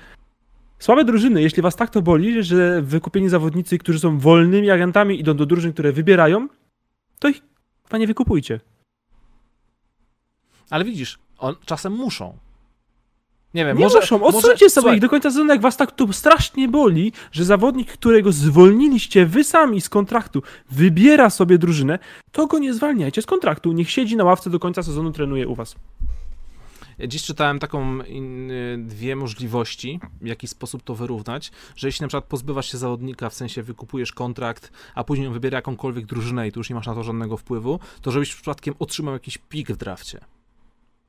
[0.80, 5.34] Słabe drużyny, jeśli was tak to boli, że wykupieni zawodnicy, którzy są wolnymi agentami, idą
[5.34, 6.48] do drużyn, które wybierają,
[7.20, 7.42] to ich
[7.84, 8.60] chyba nie wykupujcie.
[10.70, 12.38] Ale widzisz, on, czasem muszą.
[13.54, 14.00] Nie wiem, Nie może...
[14.00, 17.12] muszą, może- odsuńcie sobie słuchaj, ich do końca sezonu, jak was tak to strasznie boli,
[17.32, 22.00] że zawodnik, którego zwolniliście wy sami z kontraktu, wybiera sobie drużynę,
[22.32, 23.72] to go nie zwalniajcie z kontraktu.
[23.72, 25.76] Niech siedzi na ławce do końca sezonu, trenuje u was.
[27.08, 32.08] Dziś czytałem taką in, y, dwie możliwości, w jaki sposób to wyrównać, że jeśli na
[32.08, 36.52] przykład pozbywasz się zawodnika, w sensie wykupujesz kontrakt, a później on wybiera jakąkolwiek drużynę i
[36.52, 39.78] tu już nie masz na to żadnego wpływu, to żebyś przypadkiem otrzymał jakiś pik w
[39.78, 40.20] drafcie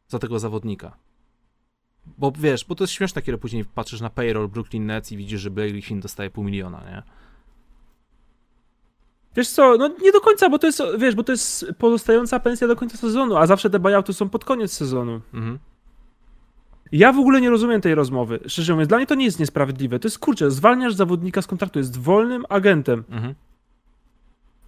[0.09, 0.97] za tego zawodnika.
[2.19, 5.41] Bo wiesz, bo to jest śmieszne, kiedy później patrzysz na payroll Brooklyn Nets i widzisz,
[5.41, 7.03] że Blake Griffin dostaje pół miliona, nie?
[9.37, 12.69] Wiesz co, no nie do końca, bo to jest, wiesz, bo to jest pozostająca pensja
[12.69, 15.21] do końca sezonu, a zawsze te buyouty są pod koniec sezonu.
[15.35, 15.59] Mhm.
[16.93, 18.41] Ja w ogóle nie rozumiem tej rozmowy.
[18.47, 19.99] Szczerze mówiąc, dla mnie to nie jest niesprawiedliwe.
[19.99, 23.05] To jest kurczę, zwalniasz zawodnika z kontraktu, jest wolnym agentem.
[23.11, 23.35] Mhm.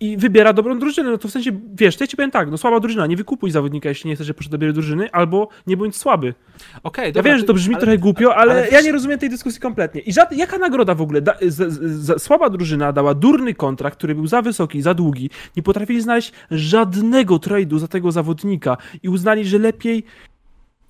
[0.03, 2.59] i wybiera dobrą drużynę, no to w sensie, wiesz, to ja ci powiem tak, no
[2.59, 5.77] słaba drużyna, nie wykupuj zawodnika, jeśli nie chcesz, żeby poszedł do dobrej drużyny, albo nie
[5.77, 6.35] bądź słaby.
[6.83, 9.19] Okej, Ja dobra, wiem, że to brzmi ale- trochę głupio, ale, ale ja nie rozumiem
[9.19, 10.01] tej dyskusji kompletnie.
[10.01, 11.21] I żad, jaka nagroda w ogóle?
[11.23, 15.31] Da, z, z, z, słaba drużyna dała durny kontrakt, który był za wysoki, za długi,
[15.57, 20.05] nie potrafili znaleźć żadnego trade'u za tego zawodnika i uznali, że lepiej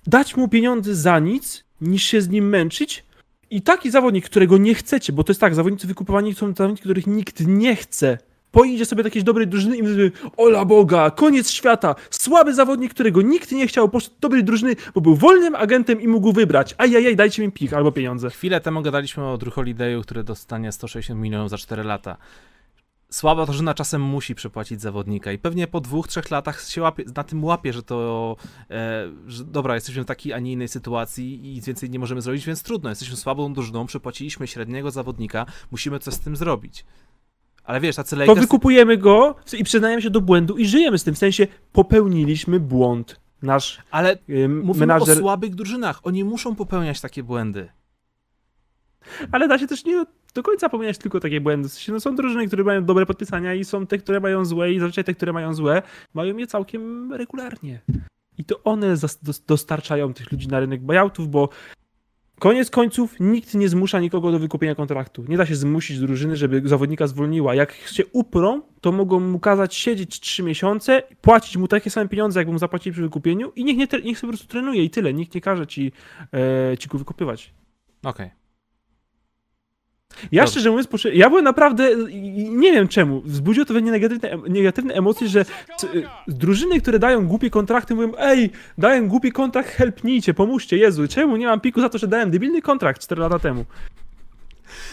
[0.07, 3.03] dać mu pieniądze za nic, niż się z nim męczyć.
[3.49, 7.07] I taki zawodnik, którego nie chcecie, bo to jest tak, zawodnicy wykupowani są zawodnicy, których
[7.07, 8.17] nikt nie chce.
[8.51, 13.21] Pojedzie sobie do jakiejś dobrej drużyny i mówi, ola Boga, koniec świata, słaby zawodnik, którego
[13.21, 16.75] nikt nie chciał, poszedł do dobrej drużyny, bo był wolnym agentem i mógł wybrać.
[16.77, 18.29] Ajajaj, dajcie mi pich albo pieniądze.
[18.29, 22.17] Chwilę temu gadaliśmy o Drew Holidayu, który dostanie 160 milionów za 4 lata.
[23.11, 27.23] Słaba drużyna czasem musi przepłacić zawodnika i pewnie po dwóch, trzech latach się łapie, na
[27.23, 28.35] tym łapie, że to,
[28.69, 32.21] e, że dobra, jesteśmy w takiej, a nie innej sytuacji i nic więcej nie możemy
[32.21, 36.85] zrobić, więc trudno, jesteśmy słabą drużyną, przepłaciliśmy średniego zawodnika, musimy coś z tym zrobić.
[37.63, 38.39] Ale wiesz, tacy To Lakers...
[38.39, 43.19] wykupujemy go i przyznajemy się do błędu i żyjemy z tym, w sensie popełniliśmy błąd.
[43.41, 45.17] Nasz Ale ym, mówimy menadżer...
[45.17, 47.69] o słabych drużynach, oni muszą popełniać takie błędy.
[49.31, 51.69] Ale da się też nie do końca popełniać tylko takie błędy.
[51.69, 54.73] W sensie, no są drużyny, które mają dobre podpisania i są te, które mają złe
[54.73, 55.81] i zazwyczaj te, które mają złe,
[56.13, 57.81] mają je całkiem regularnie.
[58.37, 58.95] I to one
[59.47, 61.49] dostarczają tych ludzi na rynek buyoutów, bo
[62.39, 65.25] koniec końców nikt nie zmusza nikogo do wykupienia kontraktu.
[65.27, 67.55] Nie da się zmusić drużyny, żeby zawodnika zwolniła.
[67.55, 72.39] Jak się uprą, to mogą mu kazać siedzieć 3 miesiące, płacić mu takie same pieniądze,
[72.39, 75.13] jak mu zapłacili przy wykupieniu i niech, nie, niech sobie po prostu trenuje i tyle.
[75.13, 75.91] Nikt nie każe ci,
[76.33, 77.53] e, ci go wykupywać.
[78.03, 78.40] Okej.
[80.31, 80.51] Ja Dobrze.
[80.51, 81.89] szczerze mówiąc, ja byłem naprawdę,
[82.49, 85.45] nie wiem czemu, wzbudziło to we mnie negatywne, negatywne emocje, że
[86.27, 91.45] drużyny, które dają głupie kontrakty, mówią, ej, daję głupi kontrakt, helpnijcie, pomóżcie, Jezu, czemu nie
[91.45, 93.65] mam piku za to, że dałem debilny kontrakt 4 lata temu?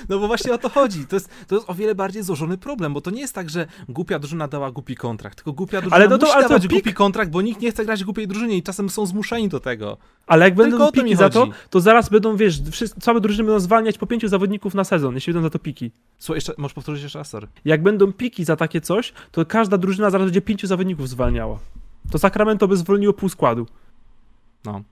[0.08, 1.06] No bo właśnie o to chodzi.
[1.06, 3.66] To jest, to jest o wiele bardziej złożony problem, bo to nie jest tak, że
[3.88, 6.70] głupia drużyna dała głupi kontrakt, tylko głupia drużyna Ale no to- musi ale dawać pik-
[6.70, 9.60] głupi kontrakt, bo nikt nie chce grać w głupiej drużynie i czasem są zmuszeni do
[9.60, 9.96] tego.
[10.26, 13.60] Ale jak Tylko będą piki za to, to zaraz będą, wiesz, wszyscy, całe drużyny będą
[13.60, 15.90] zwalniać po pięciu zawodników na sezon, jeśli będą za to piki.
[16.18, 17.46] Słuchaj, jeszcze, możesz powtórzyć jeszcze raz, sorry.
[17.64, 21.58] Jak będą piki za takie coś, to każda drużyna zaraz będzie pięciu zawodników zwalniała.
[22.10, 23.66] To Sacramento by zwolniło pół składu.
[24.64, 24.82] No.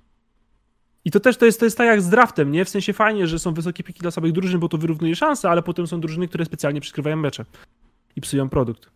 [1.06, 2.64] I to też to jest, to jest tak jak z draftem, nie?
[2.64, 5.62] W sensie fajnie, że są wysokie piki dla samych drużyn, bo to wyrównuje szanse, ale
[5.62, 7.44] potem są drużyny, które specjalnie przykrywają mecze
[8.16, 8.90] i psują produkt.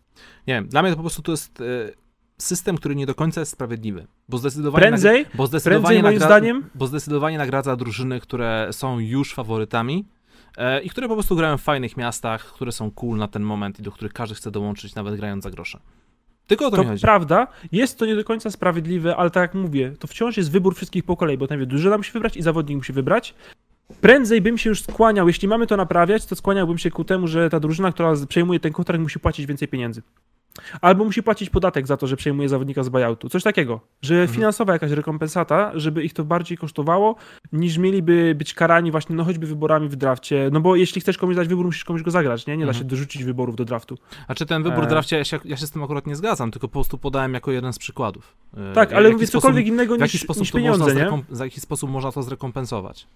[0.47, 1.63] Nie wiem, dla mnie to po prostu to jest e,
[2.37, 6.69] system, który nie do końca jest sprawiedliwy, bo zdecydowanie, Prędzej, bo zdecydowanie, prędzej moim zdaniem,
[6.75, 10.05] bo zdecydowanie nagradza drużyny, które są już faworytami
[10.57, 13.79] e, i które po prostu grają w fajnych miastach, które są cool na ten moment
[13.79, 15.79] i do których każdy chce dołączyć, nawet grając za grosze.
[16.47, 19.93] Tylko o to, to prawda, jest to nie do końca sprawiedliwe, ale tak jak mówię,
[19.99, 22.93] to wciąż jest wybór wszystkich po kolei, bo najpierw drużyna musi wybrać i zawodnik musi
[22.93, 23.33] wybrać.
[24.01, 27.49] Prędzej bym się już skłaniał, jeśli mamy to naprawiać, to skłaniałbym się ku temu, że
[27.49, 30.01] ta drużyna, która przejmuje ten kontrakt, musi płacić więcej pieniędzy.
[30.81, 33.29] Albo musi płacić podatek za to, że przejmuje zawodnika z buyoutu.
[33.29, 34.35] Coś takiego, że Mhm.
[34.35, 37.15] finansowa jakaś rekompensata, żeby ich to bardziej kosztowało,
[37.53, 40.49] niż mieliby być karani właśnie, no choćby wyborami w drafcie.
[40.53, 42.57] No bo jeśli chcesz komuś dać wybór, musisz komuś go zagrać, nie?
[42.57, 42.83] Nie da Mhm.
[42.83, 43.97] się dorzucić wyborów do draftu.
[44.27, 44.85] A czy ten wybór E.
[44.85, 47.33] w drafcie, ja się, ja się z tym akurat nie zgadzam, tylko po prostu podałem
[47.33, 48.35] jako jeden z przykładów.
[48.57, 51.23] E, Tak, ale mówię sposób- cokolwiek innego w jaki niż, sposób niż pieniądze, można nie?
[51.31, 53.07] za jaki sposób można to zrekompensować?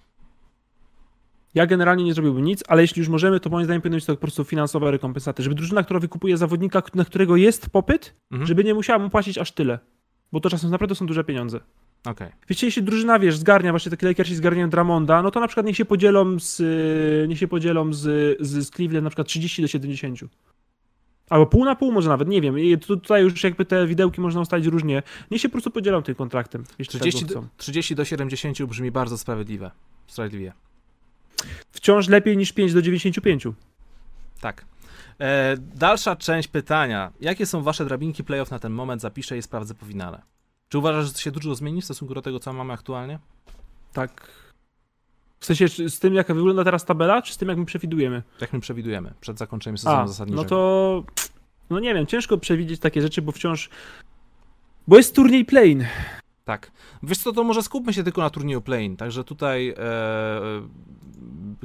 [1.55, 4.13] Ja generalnie nie zrobiłbym nic, ale jeśli już możemy, to moim zdaniem powinno być to
[4.15, 5.43] po prostu finansowe rekompensaty.
[5.43, 8.47] Żeby drużyna, która wykupuje zawodnika, na którego jest popyt, Mhm.
[8.47, 9.79] żeby nie musiała mu płacić aż tyle.
[10.31, 11.59] Bo to czasem naprawdę są duże pieniądze.
[12.05, 12.29] Okej.
[12.49, 15.75] Wiecie, jeśli drużyna, wiesz, zgarnia, właśnie takie Lakersi zgarniają Dramonda, no to na przykład niech
[15.77, 18.01] się podzielą z, y, niech się podzielą z,
[18.39, 20.19] z, z Cleveland na przykład 30 do 70.
[21.29, 22.59] Albo pół na pół może nawet, nie wiem.
[22.59, 25.03] I tu- tutaj już jakby te widełki można ustalić różnie.
[25.31, 27.49] Niech się po prostu podzielą tym kontraktem, jeśli 30, tego do, chcą.
[27.57, 29.71] 30 do 70 brzmi bardzo sprawiedliwe.
[30.07, 30.53] Sprawiedliwie.
[31.71, 33.43] Wciąż lepiej niż 5 do 95.
[34.41, 34.65] Tak.
[35.19, 37.11] E, dalsza część pytania.
[37.21, 39.01] Jakie są wasze drabinki playoff na ten moment?
[39.01, 40.21] Zapiszę i sprawdzę po finale.
[40.69, 43.19] Czy uważasz, że to się dużo zmieni w stosunku do tego, co mamy aktualnie?
[43.93, 44.27] Tak.
[45.39, 48.23] W sensie z tym, jak wygląda teraz tabela, czy z tym, jak my przewidujemy?
[48.41, 50.43] Jak my przewidujemy przed zakończeniem sezonu A, zasadniczego?
[50.43, 51.03] no to...
[51.69, 53.69] No nie wiem, ciężko przewidzieć takie rzeczy, bo wciąż...
[54.87, 55.85] Bo jest turniej play-in.
[56.45, 56.71] Tak.
[57.03, 58.97] Wiesz co, to może skupmy się tylko na turnieju play-in.
[58.97, 59.75] Także tutaj e,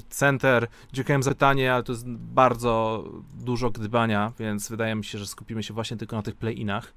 [0.08, 3.04] center, dziękuję za pytanie, ale to jest bardzo
[3.34, 6.94] dużo gdybania, więc wydaje mi się, że skupimy się właśnie tylko na tych play-inach.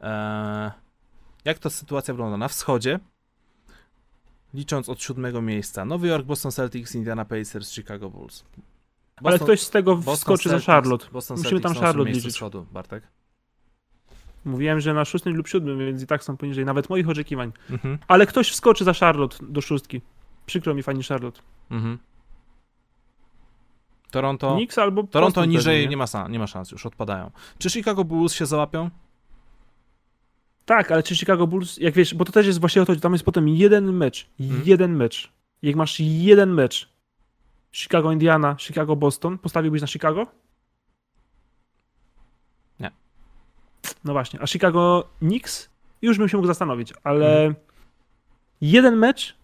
[0.00, 0.72] E,
[1.44, 2.36] jak to sytuacja wygląda?
[2.36, 3.00] Na wschodzie,
[4.54, 8.44] licząc od siódmego miejsca, Nowy Jork, Boston Celtics, Indiana Pacers, Chicago Bulls.
[9.24, 11.06] Ale ktoś z tego Boston wskoczy za Celtics- Charlotte.
[11.12, 12.34] Boston Musimy Celtics tam Charlotte liczyć.
[12.34, 13.02] wschodu, Bartek.
[14.46, 17.52] Mówiłem, że na szóstym lub siódmym, więc i tak są poniżej nawet moich oczekiwań.
[17.70, 17.98] Mhm.
[18.08, 20.00] Ale ktoś wskoczy za Charlotte do szóstki.
[20.46, 21.40] Przykro mi fani Charlotte.
[21.70, 21.98] Mhm.
[24.10, 24.54] Toronto.
[24.56, 27.30] Knicks albo Toronto niżej pewnie, nie ma, sa- nie ma szans, już odpadają.
[27.58, 28.90] Czy Chicago Bulls się załapią?
[30.64, 33.12] Tak, ale czy Chicago Bulls, jak wiesz, bo to też jest właśnie o to, tam
[33.12, 34.26] jest potem jeden mecz.
[34.40, 34.62] Mhm.
[34.64, 35.32] Jeden mecz.
[35.62, 36.88] Jak masz jeden mecz,
[37.72, 40.26] Chicago Indiana, Chicago Boston, postawiłbyś na Chicago?
[42.80, 42.90] Nie.
[44.04, 45.70] No właśnie, a Chicago Knicks?
[46.02, 47.54] Już bym się mógł zastanowić, ale Mhm.
[48.60, 49.36] jeden mecz?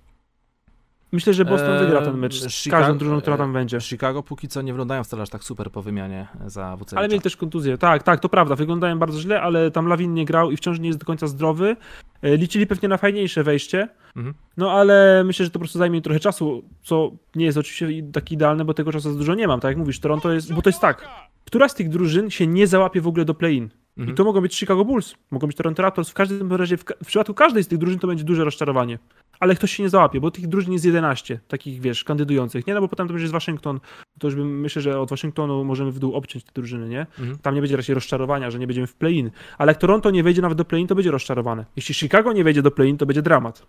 [1.13, 3.81] Myślę, że Boston Eee, wygra ten mecz z Chicago- każdą drużyną, która tam będzie.
[3.81, 6.99] Chicago póki co nie wyglądają wcale aż tak super po wymianie za Wucewicza.
[6.99, 7.79] Ale mieli też kontuzję.
[7.79, 8.57] Tak, tak, to prawda.
[8.57, 11.77] Wyglądają bardzo źle, ale tam Lawin nie grał i wciąż nie jest do końca zdrowy.
[12.23, 13.89] E, Liczyli pewnie na fajniejsze wejście.
[14.17, 14.35] Mhm.
[14.57, 18.33] No ale myślę, że to po prostu zajmie trochę czasu, co nie jest oczywiście tak
[18.33, 19.61] idealne, bo tego czasu za dużo nie mam.
[19.61, 20.55] Tak jak mówisz, Toronto jest.
[20.55, 21.09] Bo to jest tak.
[21.45, 23.71] Która z tych drużyn się nie załapie w ogóle do play-in?
[23.97, 24.15] Mhm.
[24.15, 26.11] I to mogą być Chicago Bulls, mogą być Toronto Raptors.
[26.11, 28.99] W każdym razie, w, w przypadku każdej z tych drużyn to będzie duże rozczarowanie.
[29.41, 32.67] Ale ktoś się nie załapie, bo tych drużyn jest 11, takich wiesz, kandydujących.
[32.67, 33.81] Nie, no bo potem to będzie z Waszyngton.
[34.19, 37.01] To już bym, myślę, że od Waszyngtonu możemy w dół obciąć te drużyny, nie?
[37.19, 37.39] Mhm.
[37.39, 39.31] Tam nie będzie raczej rozczarowania, że nie będziemy w play-in.
[39.59, 41.67] Ale jak Toronto nie wejdzie nawet do play-in, to będzie rozczarowane.
[41.77, 43.67] Jeśli Chicago nie wejdzie do play-in, to będzie dramat.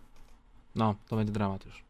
[0.76, 1.84] No, to będzie dramat już.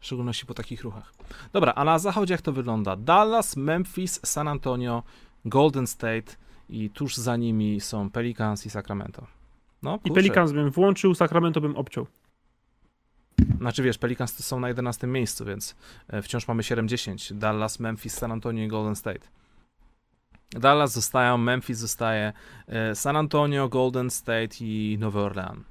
[0.00, 1.12] W szczególności po takich ruchach.
[1.52, 2.96] Dobra, a na zachodzie jak to wygląda?
[2.96, 5.02] Dallas, Memphis, San Antonio,
[5.44, 6.42] Golden State
[6.72, 9.26] i tuż za nimi są Pelicans i Sacramento.
[9.82, 10.10] No, I.
[10.10, 12.06] Pelicans bym włączył, Sacramento bym obciął.
[13.58, 15.76] Znaczy wiesz, Pelicans są na 11 miejscu, więc
[16.08, 17.34] e, wciąż mamy 7-10.
[17.34, 19.28] Dallas, Memphis, San Antonio i Golden State.
[20.50, 22.32] Dallas zostają, Memphis zostaje,
[22.66, 25.64] e, San Antonio, Golden State i Nowy Orlean.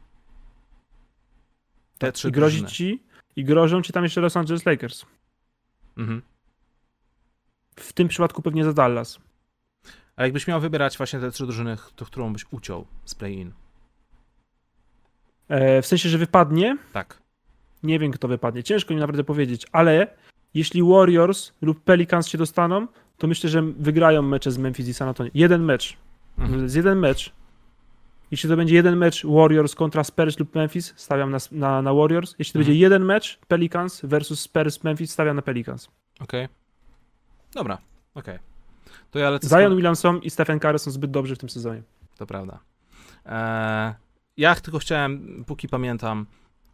[1.98, 2.72] Te trzy I grozi drużyny.
[2.76, 3.04] ci,
[3.36, 5.06] i grożą ci tam jeszcze Los Angeles Lakers.
[5.98, 6.22] Mhm.
[7.76, 9.20] W tym przypadku pewnie za Dallas.
[10.16, 13.52] A jakbyś miał wybierać właśnie te trzy drużyny, to którą byś uciął z play-in?
[15.50, 17.22] E, w sensie, że wypadnie, Tak.
[17.84, 18.64] nie wiem kto wypadnie.
[18.64, 20.08] Ciężko mi naprawdę powiedzieć, ale
[20.54, 25.08] jeśli Warriors lub Pelicans się dostaną, to myślę, że wygrają mecze z Memphis i San
[25.08, 25.32] Antonio.
[25.34, 25.98] Jeden mecz.
[26.38, 26.64] Mhm.
[26.64, 27.34] jest jeden mecz.
[28.32, 32.36] Jeśli to będzie jeden mecz Warriors kontra Spurs lub Memphis, stawiam na, na, na Warriors.
[32.40, 32.66] Jeśli to Mhm.
[32.72, 35.90] będzie jeden mecz Pelicans versus Spurs Memphis, stawiam na Pelicans.
[36.20, 36.48] Okej.
[37.54, 37.78] Dobra,
[38.16, 38.40] okej.
[39.12, 41.82] To ja lecę Zion Williamson i Stephen Curry są zbyt dobrzy w tym sezonie.
[42.18, 42.60] To prawda.
[43.26, 43.94] Eee,
[44.38, 46.26] ja tylko chciałem, póki pamiętam,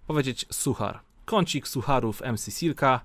[0.08, 1.00] powiedzieć suchar.
[1.26, 3.02] Kącik sucharów MC Silka.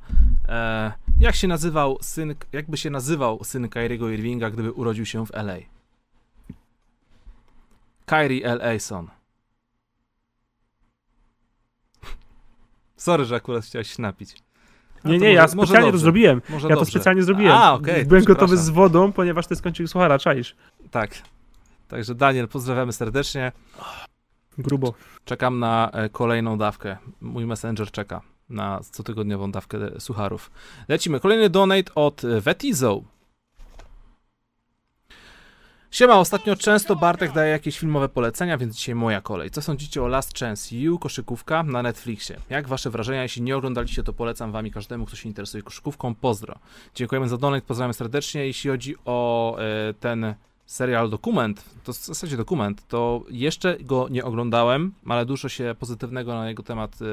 [0.48, 5.30] Eee, jak się nazywał syn, jakby się nazywał syn Kyriego Irvinga, gdyby urodził się w
[5.34, 5.56] LA?
[8.06, 8.76] Kyrie L.
[8.76, 9.08] Ason.
[12.96, 14.36] Sorry, że akurat chciałeś się napić.
[15.04, 16.02] Nie, to nie, ja może- może specjalnie to dobrze.
[16.04, 16.42] zrobiłem.
[16.48, 16.90] Może Ja to dobrze.
[16.90, 17.52] specjalnie zrobiłem.
[17.56, 20.56] A, to Byłem gotowy z wodą, ponieważ to jest kącik suchara, czaisz.
[20.90, 21.10] Tak.
[21.88, 23.52] Także Daniel, pozdrawiamy serdecznie.
[24.58, 24.94] Grubo.
[25.24, 26.96] Czekam na e, kolejną dawkę.
[27.20, 30.50] Mój messenger czeka na cotygodniową dawkę e, sucharów.
[30.88, 31.20] Lecimy.
[31.20, 33.02] Kolejny donate od e, Vetizo.
[35.92, 39.50] Siema, ostatnio często Bartek daje jakieś filmowe polecenia, więc dzisiaj moja kolej.
[39.50, 42.36] Co sądzicie o Last Chance You, koszykówka na Netflixie?
[42.50, 43.22] Jak wasze wrażenia?
[43.22, 46.14] Jeśli nie oglądaliście, to polecam wam i każdemu, kto się interesuje koszykówką.
[46.14, 46.58] Pozdro.
[46.94, 48.46] Dziękujemy za donate, pozdrawiam serdecznie.
[48.46, 50.34] Jeśli chodzi o e, ten
[50.66, 56.34] serial dokument, to w zasadzie dokument, to jeszcze go nie oglądałem, ale dużo się pozytywnego
[56.34, 57.04] na jego temat e,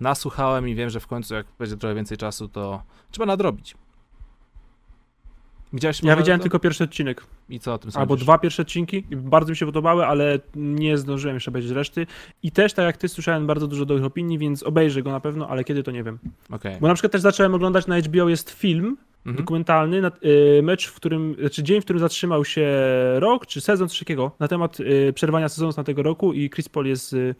[0.00, 3.74] nasłuchałem i wiem, że w końcu jak będzie trochę więcej czasu, to trzeba nadrobić.
[5.72, 6.42] Widziałeś Ja widziałem to?
[6.42, 7.24] tylko pierwszy odcinek.
[7.48, 8.00] I co o tym sądzisz?
[8.00, 9.04] Albo dwa pierwsze odcinki.
[9.10, 12.06] Bardzo mi się podobały, ale nie zdążyłem jeszcze obejrzeć reszty.
[12.42, 15.48] I też, tak jak ty, słyszałem bardzo dużo dobrych opinii, więc obejrzę go na pewno,
[15.48, 16.18] ale kiedy to nie wiem.
[16.50, 16.76] Okej.
[16.80, 19.36] Bo na przykład też zacząłem oglądać na HBO jest film Mhm.
[19.44, 20.10] dokumentalny, na,
[20.58, 22.66] y, mecz, w którym, znaczy dzień, w którym zatrzymał się
[23.18, 26.86] rok, czy sezon, takiego, na temat y, przerwania sezonu z tamtego roku i Chris Paul
[26.86, 27.34] jest y,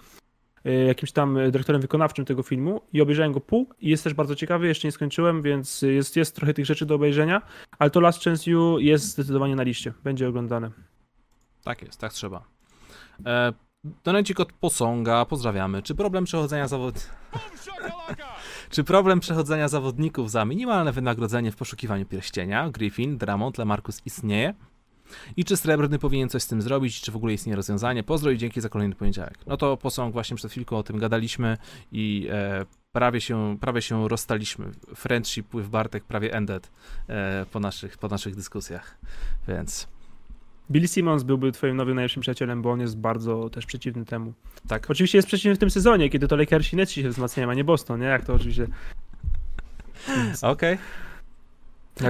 [0.64, 4.34] jakimś tam y, dyrektorem wykonawczym tego filmu i obejrzałem go pół i jest też bardzo
[4.34, 7.42] ciekawy, jeszcze nie skończyłem, więc jest, jest trochę tych rzeczy do obejrzenia,
[7.78, 10.70] ale to Last Chance You jest zdecydowanie na liście, będzie oglądane.
[11.64, 12.44] Tak jest, tak trzeba.
[13.26, 13.52] E,
[14.04, 15.82] Donecik od Posąga, pozdrawiamy.
[15.82, 16.94] Czy problem przechodzenia zawod...
[18.70, 24.54] Czy problem przechodzenia zawodników za minimalne wynagrodzenie w poszukiwaniu pierścienia, Griffin, Dramont, Lamarcus istnieje?
[25.36, 28.02] I czy Srebrny powinien coś z tym zrobić, czy w ogóle istnieje rozwiązanie?
[28.02, 29.38] Pozdro i dzięki za kolejny poniedziałek.
[29.46, 31.56] No to Posąg, właśnie przed chwilką o tym gadaliśmy
[31.92, 34.70] i e, prawie, się, prawie się rozstaliśmy.
[34.94, 36.70] Friendship with Bartek prawie ended
[37.08, 38.98] e, po, naszych, po naszych dyskusjach,
[39.48, 39.88] więc...
[40.70, 44.32] Billy Simmons byłby twoim nowym najlepszym przyjacielem, bo on jest bardzo też przeciwny temu.
[44.68, 47.54] Tak, Oczywiście jest przeciwny w tym sezonie, kiedy to Lakersi i Netsi się wzmacniają, a
[47.54, 48.06] nie Boston, nie?
[48.06, 48.66] Jak to oczywiście
[50.42, 50.78] okej.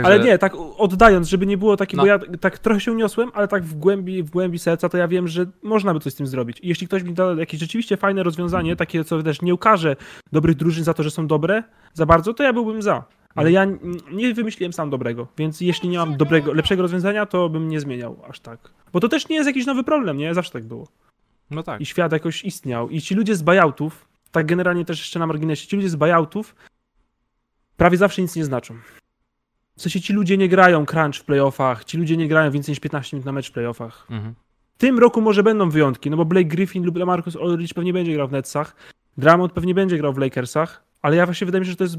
[0.04, 2.02] Ale nie, tak oddając, żeby nie było takie, No.
[2.02, 5.08] bo ja tak trochę się uniosłem, ale tak w głębi, w głębi serca, to ja
[5.08, 6.60] wiem, że można by coś z tym zrobić.
[6.60, 9.96] I jeśli ktoś mi da jakieś rzeczywiście fajne rozwiązanie, takie, co też nie ukaże
[10.32, 11.62] dobrych drużyn za to, że są dobre,
[11.94, 13.04] za bardzo, to ja byłbym za.
[13.34, 13.66] Ale ja
[14.12, 18.22] nie wymyśliłem sam dobrego, więc jeśli nie mam dobrego, lepszego rozwiązania, to bym nie zmieniał
[18.28, 18.58] aż tak.
[18.92, 20.34] Bo to też nie jest jakiś nowy problem, nie?
[20.34, 20.88] Zawsze tak było.
[21.50, 21.80] No tak.
[21.80, 22.88] I świat jakoś istniał.
[22.90, 26.54] I ci ludzie z buyoutów, tak generalnie też jeszcze na marginesie, ci ludzie z buyoutów
[27.76, 28.74] prawie zawsze nic nie znaczą.
[29.76, 32.80] W sensie ci ludzie nie grają crunch w playoffach, ci ludzie nie grają więcej niż
[32.80, 34.06] 15 minut na mecz w playoffach.
[34.10, 34.34] Mhm.
[34.74, 38.12] W tym roku może będą wyjątki, no bo Blake Griffin lub Lamarcus Aldridge pewnie będzie
[38.12, 38.76] grał w Netsach,
[39.18, 41.96] Drummond pewnie będzie grał w Lakersach, ale ja właśnie wydaje mi się, że to jest,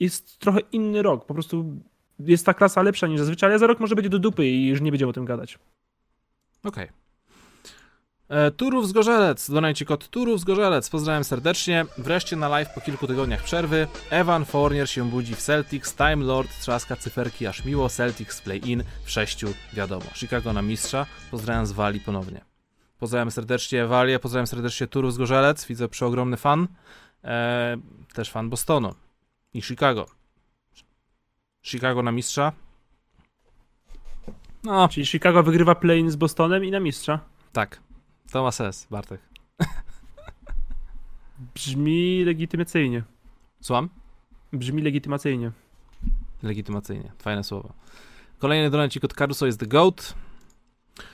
[0.00, 1.26] jest trochę inny rok.
[1.26, 1.80] Po prostu
[2.18, 4.80] jest ta klasa lepsza niż zazwyczaj, ale za rok może będzie do dupy i już
[4.80, 5.58] nie będziemy o tym gadać.
[6.64, 6.88] Okej.
[8.28, 11.86] E, Turów z Gorzelec, donajcie kod Turów z Gorzelec, pozdrawiam serdecznie.
[11.98, 13.86] Wreszcie na live po kilku tygodniach przerwy.
[14.10, 19.10] Evan Fournier się budzi w Celtics, Time Lord trzaska cyferki aż miło, Celtics play-in w
[19.10, 20.04] sześciu, wiadomo.
[20.14, 22.40] Chicago na mistrza, pozdrawiam z Wali ponownie.
[22.98, 26.68] Pozdrawiam serdecznie Walię, pozdrawiam serdecznie Turów z Gorzelec, widzę przeogromny fan.
[27.24, 27.76] E,
[28.14, 28.94] też fan Bostonu
[29.54, 30.06] i Chicago.
[31.62, 32.52] Chicago na mistrza.
[34.64, 37.20] No, Czyli Chicago wygrywa play-in z Bostonem i na mistrza.
[37.52, 37.83] tak.
[38.34, 39.20] To ma sens, Bartek.
[41.54, 43.02] Brzmi legitymacyjnie.
[43.60, 43.88] Słucham?
[44.52, 45.52] Brzmi legitymacyjnie.
[46.42, 47.12] Legitymacyjnie.
[47.18, 47.72] Fajne słowo.
[48.38, 50.14] Kolejny donacik od Caruso jest The GOAT.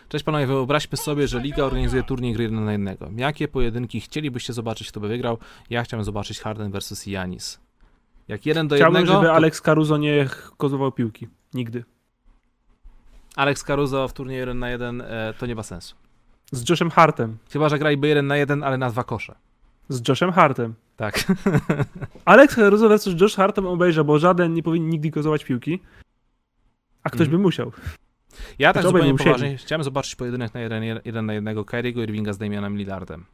[0.09, 3.19] Cześć panowie, wyobraźmy sobie, że liga organizuje turniej gry 1 na 1.
[3.19, 5.39] Jakie pojedynki chcielibyście zobaczyć, kto by wygrał?
[5.71, 7.61] Ja chciałem zobaczyć Harden versus Janis.
[8.29, 11.29] Jak jeden do Chciałbym, jednego, żeby to Alex Caruso nie kozował piłki.
[11.55, 11.85] Nigdy.
[13.37, 16.01] Alex Caruso w turnieju 1 na 1 e, to nie ma sensu.
[16.51, 17.39] Z Joshem Hartem.
[17.53, 19.35] Chyba, że graliby 1 na 1, ale na dwa kosze.
[19.89, 20.75] Z Joshem Hartem.
[20.97, 21.25] Tak.
[22.25, 25.81] Alex Caruso versus Josh Hartem obejrzę, bo żaden nie powinien nigdy kozować piłki.
[27.03, 27.31] A ktoś Mhm.
[27.31, 27.73] by musiał.
[28.59, 32.39] Ja tak zupełnie poważnie chciałem zobaczyć pojedynek na 1, 1 na 1 Kyriego Irvinga z
[32.39, 33.25] Damianem Lillardem.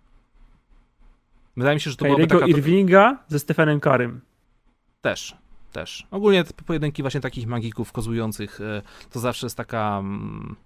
[1.56, 2.50] Wydaje mi się, że to byłaby Kyriego taka...
[2.50, 4.20] Irvinga ze Stefanem Karym.
[5.00, 5.36] Też,
[5.72, 6.06] też.
[6.10, 10.56] Ogólnie te pojedynki właśnie takich magików kozujących e, to zawsze jest taka mm,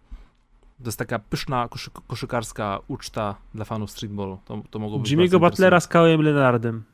[0.82, 4.38] to jest taka pyszna koszy, koszykarska uczta dla fanów streetballu.
[4.44, 6.74] To, to mogło być Jimmy'ego Butlera z Leonardem.
[6.74, 6.90] interesujące.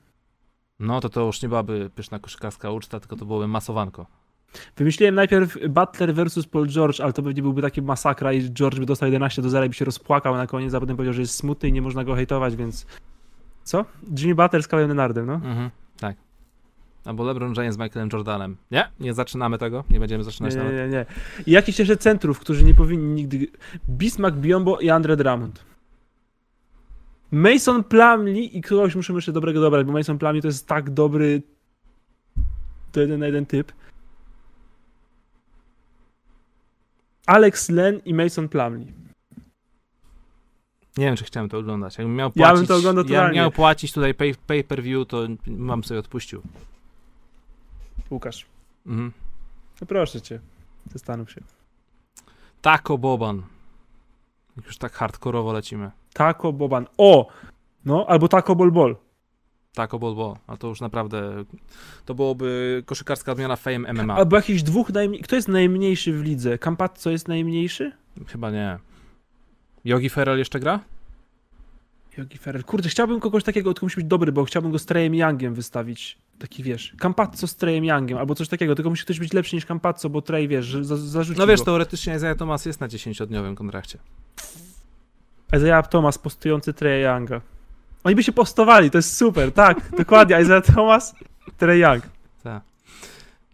[0.80, 4.06] No to to już nie byłaby pyszna koszykarska uczta, tylko to byłoby masowanko.
[4.76, 8.86] Wymyśliłem najpierw Butler versus Paul George, ale to pewnie byłby taki masakra i George by
[8.86, 11.34] dostał 11 do 0 i by się rozpłakał na koniec, a potem powiedział, że jest
[11.34, 12.86] smutny i nie można go hejtować, więc...
[13.64, 13.84] Co?
[14.18, 15.34] Jimmy Butler z Kawhi'em Leonardem, no.
[15.34, 16.16] Mhm, tak.
[17.06, 18.56] Albo LeBron James z Michaelem Jordanem.
[18.70, 20.76] Nie, nie zaczynamy tego, nie będziemy Nie, zaczynać nie, nawet.
[20.76, 21.06] nie, nie.
[21.46, 23.46] I jakiś jeszcze centrów, którzy nie powinni nigdy...
[23.88, 25.64] Bismack Biombo i Andre Drummond.
[27.30, 31.42] Mason Plumlee i kogoś muszę jeszcze dobrego dobrać, bo Mason Plumlee to jest tak dobry
[32.92, 33.72] to jeden na jeden typ.
[37.26, 38.92] Alex Len i Mason Plumlee.
[40.96, 41.98] Nie wiem, czy chciałem to oglądać.
[41.98, 43.36] Jakbym miał Ja płacić, bym to oglądał totalnie.
[43.36, 46.42] miał płacić tutaj pay, pay per view, to mam sobie odpuścił.
[48.10, 48.46] Łukasz,
[48.86, 49.12] Mhm.
[49.80, 50.40] no proszę cię,
[50.92, 51.40] zastanów się.
[52.62, 53.42] Taco Boban.
[54.56, 55.90] Jak już tak hardkorowo lecimy.
[56.12, 56.86] Taco Boban.
[56.98, 57.28] O!
[57.84, 58.96] No, albo Taco Bol Bol.
[59.74, 60.34] Taco Ball Ball.
[60.46, 61.44] A to już naprawdę.
[62.04, 64.14] To byłoby koszykarska odmiana Fame MMA.
[64.14, 65.22] Albo jakiś dwóch najmniej...
[65.22, 66.58] Kto jest najmniejszy w lidze?
[66.58, 67.92] Campazzo jest najmniejszy?
[68.26, 68.78] Chyba nie.
[69.84, 70.80] Yogi Ferrell jeszcze gra?
[72.18, 72.64] Yogi Ferrell.
[72.64, 76.18] Kurde, chciałbym kogoś takiego, tylko musi być dobry, bo chciałbym go z Treyem Youngiem wystawić.
[76.38, 79.66] Taki wiesz, Campazzo z Treyem Youngiem albo coś takiego, tylko musi ktoś być lepszy niż
[79.66, 81.64] Campazzo, bo Trey wiesz, za, zarzuci No wiesz, go.
[81.64, 83.98] teoretycznie Isaiah Thomas jest na 10-dniowym kontrakcie.
[85.56, 87.40] Isaiah Thomas postujący Treya Younga.
[88.04, 91.14] Oni by się postowali, to jest super, tak, dokładnie, Isaiah Thomas,
[91.58, 92.02] Trey Young.
[92.42, 92.62] Tak.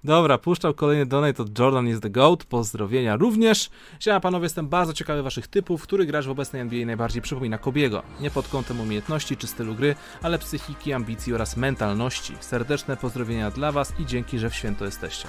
[0.05, 2.45] Dobra, puszczał kolejny donate od Jordan is the GOAT.
[2.45, 3.71] Pozdrowienia również.
[4.01, 5.83] Siema panowie, jestem bardzo ciekawy waszych typów.
[5.83, 8.03] Który gracz w obecnej NBA najbardziej przypomina Kobiego?
[8.21, 12.35] Nie pod kątem umiejętności czy stylu gry, ale psychiki, ambicji oraz mentalności.
[12.41, 15.29] Serdeczne pozdrowienia dla was i dzięki, że w święto jesteście.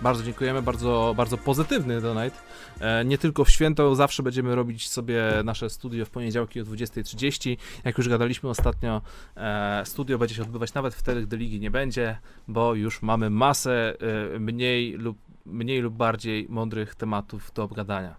[0.00, 2.36] Bardzo dziękujemy, bardzo, bardzo pozytywny donate.
[2.80, 7.56] E, nie tylko w święto, zawsze będziemy robić sobie nasze studio w poniedziałki o 20.30.
[7.84, 9.02] Jak już gadaliśmy ostatnio,
[9.36, 12.18] e, studio będzie się odbywać nawet wtedy, gdy ligi nie będzie,
[12.48, 13.94] bo już mamy masę
[14.34, 18.16] e, mniej lub, mniej lub bardziej mądrych tematów do obgadania.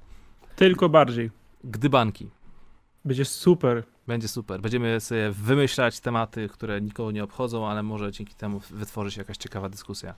[0.56, 1.31] Tylko bardziej.
[1.64, 2.30] Gdybanki.
[3.06, 3.84] Będzie super.
[4.07, 4.61] Będzie super.
[4.61, 9.38] Będziemy sobie wymyślać tematy, które nikogo nie obchodzą, ale może dzięki temu wytworzy się jakaś
[9.38, 10.14] ciekawa dyskusja.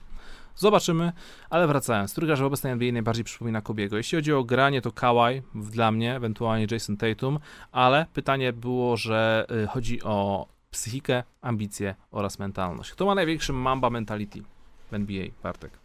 [0.56, 1.12] Zobaczymy,
[1.50, 2.14] ale wracając.
[2.14, 3.96] Gracz w obecnej NBA najbardziej przypomina Kobiego?
[3.96, 7.38] Jeśli chodzi o granie, to Kawhi dla mnie, ewentualnie Jason Tatum,
[7.72, 12.92] ale pytanie było, że y, chodzi o psychikę, ambicje oraz mentalność.
[12.92, 14.42] Kto ma największy Mamba mentality
[14.90, 15.82] w NBA, Bartek?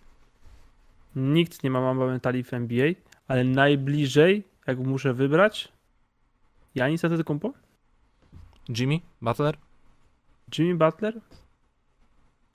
[1.16, 2.92] Nikt nie ma Mamba Mentali w NBA,
[3.28, 5.72] ale najbliżej, jak muszę wybrać,
[6.76, 7.54] Janis Antetokounmpo?
[8.70, 9.00] Jimmy?
[9.22, 9.58] Butler?
[10.58, 11.22] Jimmy Butler?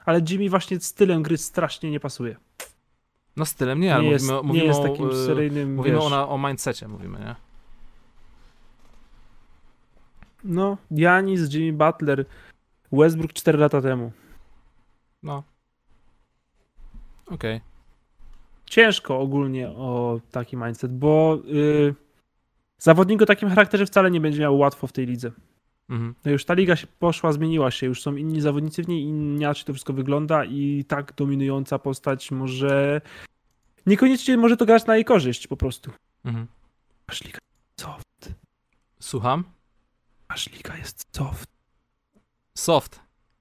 [0.05, 2.37] Ale Jimmy właśnie stylem gry strasznie nie pasuje.
[3.37, 6.05] No stylem nie, ale nie jest, mówimy, nie mówimy, jest takim y, seryjnym, mówimy wiesz,
[6.05, 7.37] o, na, o mindsetie, mówimy, nie?
[10.45, 12.24] No, Janis, Jimmy Butler,
[12.93, 14.12] Westbrook 4 lata temu.
[15.23, 15.43] No.
[17.27, 17.61] Okej.
[18.66, 21.95] Ciężko ogólnie o taki mindset, bo yy,
[22.79, 25.31] zawodnik o takim charakterze wcale nie będzie miał łatwo w tej lidze.
[25.91, 26.15] Mhm.
[26.25, 29.65] No już ta liga się poszła, zmieniła się, już są inni zawodnicy w niej, inaczej
[29.65, 33.01] to wszystko wygląda i tak dominująca postać może
[33.87, 35.91] niekoniecznie może to grać na jej korzyść po prostu.
[36.25, 36.47] Mhm.
[37.07, 37.39] Aż liga
[37.81, 38.33] soft,
[39.01, 39.45] Słucham?
[40.29, 41.51] aż liga jest soft.
[42.59, 43.01] Soft.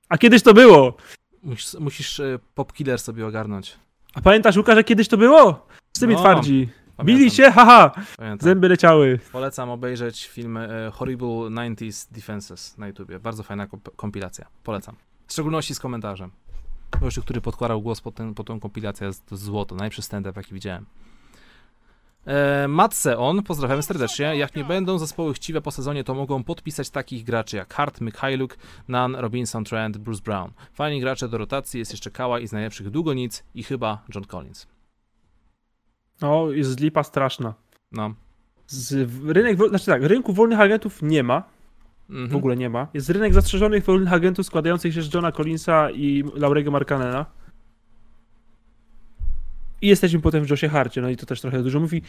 [0.10, 0.98] A kiedyś to było!
[1.44, 3.78] Musisz, musisz y, Popkiller sobie ogarnąć.
[4.14, 5.68] A pamiętasz Łukasz, że kiedyś to było?
[5.94, 6.70] Z tymi No, twardzi.
[7.02, 7.92] Pamiętam, Bili się, haha!
[8.18, 8.46] Pamiętam.
[8.46, 9.20] Zęby leciały.
[9.32, 13.20] Polecam obejrzeć film y, Horrible 90s Defenses na YouTubie.
[13.20, 14.48] Bardzo fajna komp- kompilacja.
[14.64, 14.96] Polecam.
[15.28, 16.32] W szczególności z komentarzem.
[17.02, 19.76] Gościu, który podkładał głos pod, ten, pod tą kompilację jest to złoto.
[19.76, 20.86] Najlepszy stand-up, jaki widziałem.
[22.28, 24.36] E, Matse on, pozdrawiamy serdecznie.
[24.36, 28.58] Jak nie będą zespoły chciwe po sezonie, to mogą podpisać takich graczy jak Hart, Mikhailuk,
[28.88, 30.52] Nan, Robinson, Trent, Bruce Brown.
[30.74, 34.68] Fajni gracze do rotacji, jest jeszcze Kała i z najlepszych długonic i chyba John Collins.
[36.22, 37.54] O, jest lipa straszna.
[37.92, 38.14] No.
[38.68, 41.44] Z, rynek, znaczy tak, rynku wolnych agentów nie ma,
[42.10, 42.30] Mhm.
[42.30, 42.88] w ogóle nie ma.
[42.94, 47.26] Jest rynek zastrzeżonych wolnych agentów składających się z Johna Collinsa i Laurego Markanena.
[49.82, 52.02] I jesteśmy potem w Joshie Harcie, no i to też trochę dużo mówi.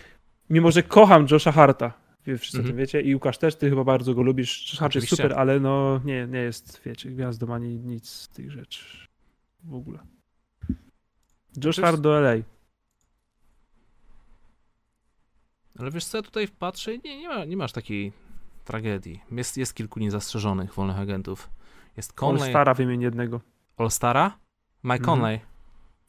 [0.50, 1.92] Mimo, że kocham Josha Harta,
[2.38, 2.66] wszyscy o Mhm.
[2.66, 4.70] tym wiecie, i Łukasz też, ty chyba bardzo go lubisz.
[4.72, 8.50] Josh Hart jest super, ale no nie, nie jest, wiecie, gwiazdą ani nic z tych
[8.50, 8.84] rzeczy
[9.64, 9.98] w ogóle.
[11.64, 12.34] Josh Hart do LA.
[15.78, 18.12] Ale wiesz co, ja tutaj patrzę nie, nie, ma, nie masz takiej
[18.64, 19.20] tragedii.
[19.30, 21.50] Jest, jest kilku niezastrzeżonych wolnych agentów.
[21.96, 23.40] Jest Conley, All-Stara wymień jednego.
[23.76, 24.32] All-Stara?
[24.84, 25.04] Mike Mhm.
[25.04, 25.40] Conley.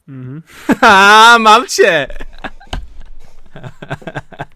[0.08, 0.42] Mhm.
[0.80, 2.06] Ha, mam cię!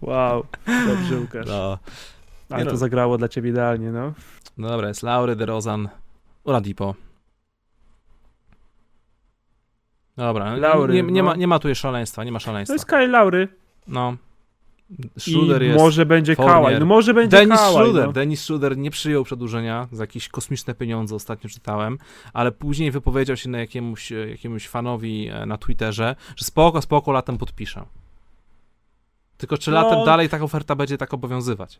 [0.01, 0.45] Wow,
[0.87, 1.47] dobrze Łukasz.
[1.47, 1.77] No.
[2.49, 2.77] Ale to no.
[2.77, 4.13] zagrało dla ciebie idealnie, no.
[4.57, 5.89] no dobra, jest Laury, DeRozan,
[6.43, 6.95] Oladipo.
[10.17, 11.29] Dobra, Laury, nie, nie, no.
[11.29, 12.73] ma, nie ma tu jeszcze szaleństwa, nie ma To szaleństwa.
[12.73, 13.47] jest Kyle Laury.
[13.87, 14.15] No.
[15.17, 16.35] Schroeder I może będzie.
[16.35, 16.79] Kałaj.
[16.79, 17.73] No może będzie Dennis Kałaj.
[17.73, 18.05] Schroeder.
[18.05, 18.11] No.
[18.11, 21.97] Dennis Schroeder nie przyjął przedłużenia za jakieś kosmiczne pieniądze, ostatnio czytałem,
[22.33, 27.11] ale później wypowiedział się na jakiemuś, e, jakiemuś fanowi e, na Twitterze, że spoko, spoko,
[27.11, 27.85] latem podpiszę.
[29.37, 29.81] Tylko czy No.
[29.83, 31.79] latem dalej taka oferta będzie tak obowiązywać?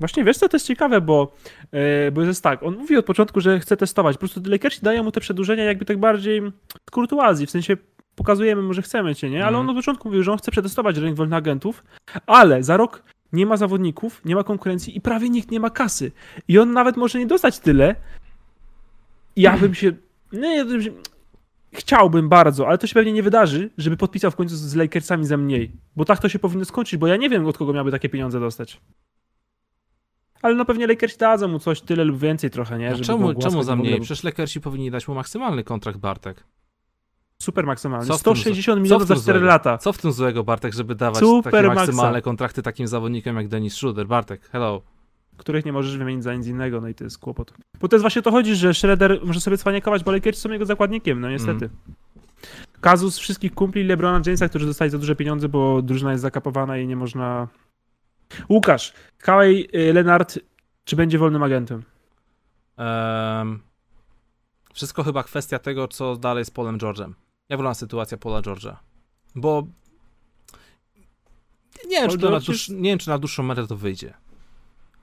[0.00, 1.32] Właśnie wiesz co, to jest ciekawe, bo,
[1.72, 4.16] e, bo jest tak, on mówi od początku, że chce testować.
[4.16, 6.42] Po prostu Lakersi dają mu te przedłużenia jakby tak bardziej
[6.90, 7.76] kurtuazji, w sensie
[8.16, 9.38] pokazujemy mu, że chcemy cię, nie?
[9.38, 9.60] Ale Mhm.
[9.60, 11.84] on od początku mówił, że on chce przetestować rynek wolnych agentów,
[12.26, 13.02] ale za rok
[13.32, 16.12] nie ma zawodników, nie ma konkurencji i prawie nikt nie ma kasy.
[16.48, 17.94] I on nawet może nie dostać tyle.
[19.36, 19.92] Ja bym się...
[20.32, 20.90] Nie, się
[21.72, 25.36] chciałbym bardzo, ale to się pewnie nie wydarzy, żeby podpisał w końcu z Lakersami za
[25.36, 25.72] mniej.
[25.96, 28.40] Bo tak to się powinno skończyć, bo ja nie wiem, od kogo miałby takie pieniądze
[28.40, 28.80] dostać.
[30.42, 32.90] Ale no pewnie Lakersi dadzą mu coś tyle lub więcej trochę, nie?
[32.92, 34.00] Żeby czemu, czemu za mniej?
[34.00, 36.44] Przecież Lakersi powinni dać mu maksymalny kontrakt, Bartek.
[37.42, 38.06] Super maksymalny.
[38.06, 39.46] Co w tym 160 co milionów za 4 złego?
[39.46, 39.78] lata.
[39.78, 41.80] Co w tym złego, Bartek, żeby dawać Super takie maksa.
[41.80, 44.06] maksymalne kontrakty takim zawodnikom jak Dennis Schroeder?
[44.06, 44.82] Bartek, hello.
[45.36, 47.54] których nie możesz wymienić za nic innego, no i to jest kłopot.
[47.80, 50.66] Bo to jest właśnie to chodzi, że Shredder może sobie cwanikować, bo Lakersi są jego
[50.66, 51.70] zakładnikiem, no niestety.
[52.80, 56.86] Kazus wszystkich kumpli LeBrona Jamesa, którzy dostali za duże pieniądze, bo drużyna jest zakapowana i
[56.86, 57.48] nie można...
[58.48, 60.38] Łukasz, Kawhi y, Leonard,
[60.84, 61.82] czy będzie wolnym agentem?
[62.76, 63.60] Em,
[64.74, 67.12] wszystko chyba kwestia tego, co dalej z Polem George'em.
[67.52, 68.76] Jak wygląda sytuacja Pola George'a?
[69.34, 69.66] Bo
[71.84, 72.68] nie wiem, Paul czy na dłuż...
[72.68, 74.14] nie wiem, czy na dłuższą metę to wyjdzie.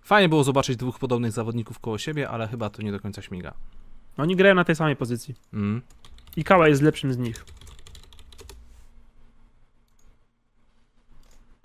[0.01, 3.53] Fajnie było zobaczyć dwóch podobnych zawodników koło siebie, ale chyba to nie do końca śmiga.
[4.17, 5.35] Oni grają na tej samej pozycji.
[5.53, 5.81] Mm.
[6.35, 7.45] I Kawhi jest lepszym z nich.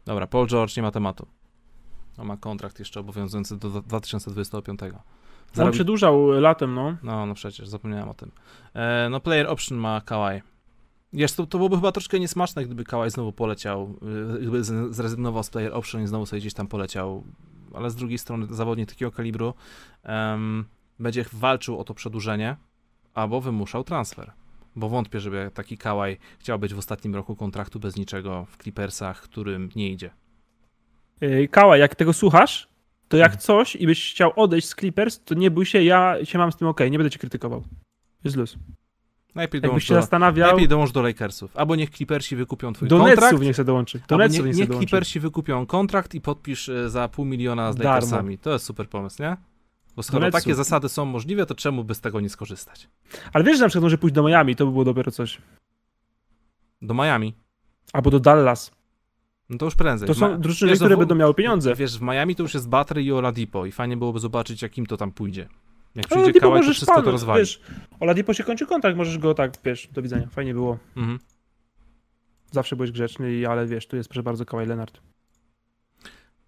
[0.04, 1.26] Dobra, Paul George nie ma tematu.
[2.18, 4.82] On ma kontrakt jeszcze obowiązujący do 2025.
[4.82, 4.90] On
[5.54, 6.96] Zarobi- przedłużał latem, no.
[7.02, 8.30] No, no przecież, zapomniałem o tym.
[8.74, 10.53] E, no, player option ma Kawhi.
[11.14, 13.98] Jest, to, to byłoby chyba troszkę niesmaczne, gdyby Kawhi znowu poleciał,
[14.40, 14.64] gdyby
[14.94, 17.24] zrezygnował z player option i znowu sobie gdzieś tam poleciał.
[17.74, 19.54] Ale z drugiej strony zawodnik takiego kalibru
[20.02, 20.64] em,
[20.98, 22.56] będzie walczył o to przedłużenie
[23.14, 24.32] albo wymuszał transfer.
[24.76, 29.22] Bo wątpię, żeby taki Kawhi chciał być w ostatnim roku kontraktu bez niczego w Clippersach,
[29.22, 30.10] którym nie idzie.
[31.20, 32.68] Yy, Kała, jak tego słuchasz,
[33.08, 33.40] to jak Mhm.
[33.40, 36.56] coś i byś chciał odejść z Clippers, to nie bój się, ja się mam z
[36.56, 37.64] tym okej, nie będę cię krytykował.
[38.24, 38.56] Jest luz.
[39.34, 41.56] Najlepiej Jakbyś dołącz się do, zastanawiał, najlepiej dołącz do Lakersów.
[41.56, 43.22] Albo niech Clippersi wykupią twój do kontrakt.
[43.22, 44.00] Netsów niech się dołączy.
[44.08, 44.86] Do Netsów nie, niech dołączy.
[44.86, 47.90] Clippersi wykupią kontrakt i podpisz e, za pół miliona z Darmo.
[47.94, 48.38] Lakersami.
[48.38, 49.36] To jest super pomysł, nie?
[49.96, 52.88] Bo skoro takie zasady są możliwe, to czemu by z tego nie skorzystać?
[53.32, 55.38] Ale wiesz, że na przykład może pójść do Miami, to by było dopiero coś.
[56.82, 57.34] Do Miami.
[57.92, 58.70] Albo do Dallas.
[59.50, 60.06] No to już prędzej.
[60.08, 61.74] To W Ma- są drużyny, wiesz, które w- będą miały pieniądze.
[61.74, 64.86] Wiesz, w Miami to już jest Butler i Oladipo i fajnie byłoby zobaczyć, jak im
[64.86, 65.48] to tam pójdzie.
[65.94, 67.40] Jak przyjdzie Oladipo Kawhi, to wszystko to rozwali.
[67.40, 67.60] Wiesz,
[68.00, 70.26] Oladipo się kończy kontrakt, możesz go tak, wiesz, do widzenia.
[70.26, 70.78] Fajnie było.
[70.96, 71.18] Mhm.
[72.50, 75.00] Zawsze byłeś grzeczny, ale wiesz, tu jest proszę bardzo Kawhi Leonard.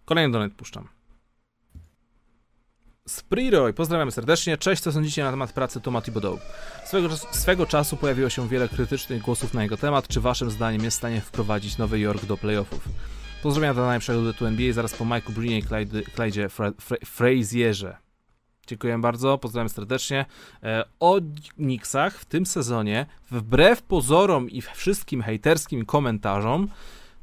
[0.05, 0.89] Kolejny donet puszczam.
[3.09, 4.57] Spriroy, pozdrawiam serdecznie.
[4.59, 6.39] Cześć, co sądzicie na temat pracy Toma Thibodeau?
[6.85, 10.09] Swego, swego czasu pojawiło się wiele krytycznych głosów na jego temat.
[10.09, 12.89] Czy waszym zdaniem jest w stanie wprowadzić Nowy Jork do playoffów?
[13.43, 17.97] Pozdrowienia dla najlepszego duetu NBA, zaraz po Mike'u Breenie i Clyde, Clydzie Fra, Fra, Frazierze.
[18.67, 20.25] Dziękuję bardzo, pozdrawiam serdecznie.
[20.63, 21.21] E, o
[21.55, 26.69] Knicksach w tym sezonie, wbrew pozorom i wszystkim hejterskim komentarzom,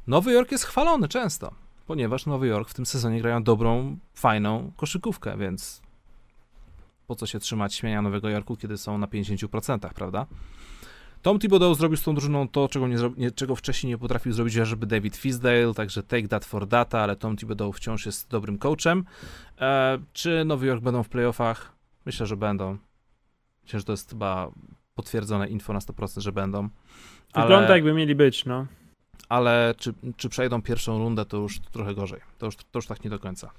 [0.06, 5.38] Nowy Jork jest chwalony często ponieważ Nowy Jork w tym sezonie grają dobrą, fajną koszykówkę,
[5.38, 5.82] więc
[7.06, 10.26] po co się trzymać śmienia Nowego Jorku, kiedy są na 50%, prawda?
[11.24, 14.54] Tom Thibodeau zrobił z tą drużyną to, czego, nie, nie, czego wcześniej nie potrafił zrobić
[14.54, 19.04] chociażby David Fisdale, także take that for data, ale Tom Thibodeau wciąż jest dobrym coachem.
[19.60, 21.72] E, czy Nowy Jork będą w playoffach?
[22.06, 22.78] Myślę, że będą.
[23.62, 24.50] Myślę, że to jest chyba
[24.94, 26.68] potwierdzone info na 100%, że będą.
[27.34, 28.66] Wygląda jakby mieli być, no.
[29.28, 32.20] ale czy, czy przejdą pierwszą rundę, to już trochę gorzej.
[32.38, 33.50] To już, to już tak nie do końca.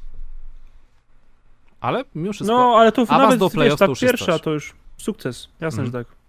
[1.80, 2.58] Ale mimo wszystko.
[2.58, 5.48] No, ale to Awans nawet do wiesz, ta to już pierwsza to już sukces.
[5.60, 5.86] Jasne, Mhm.
[5.86, 6.25] że tak.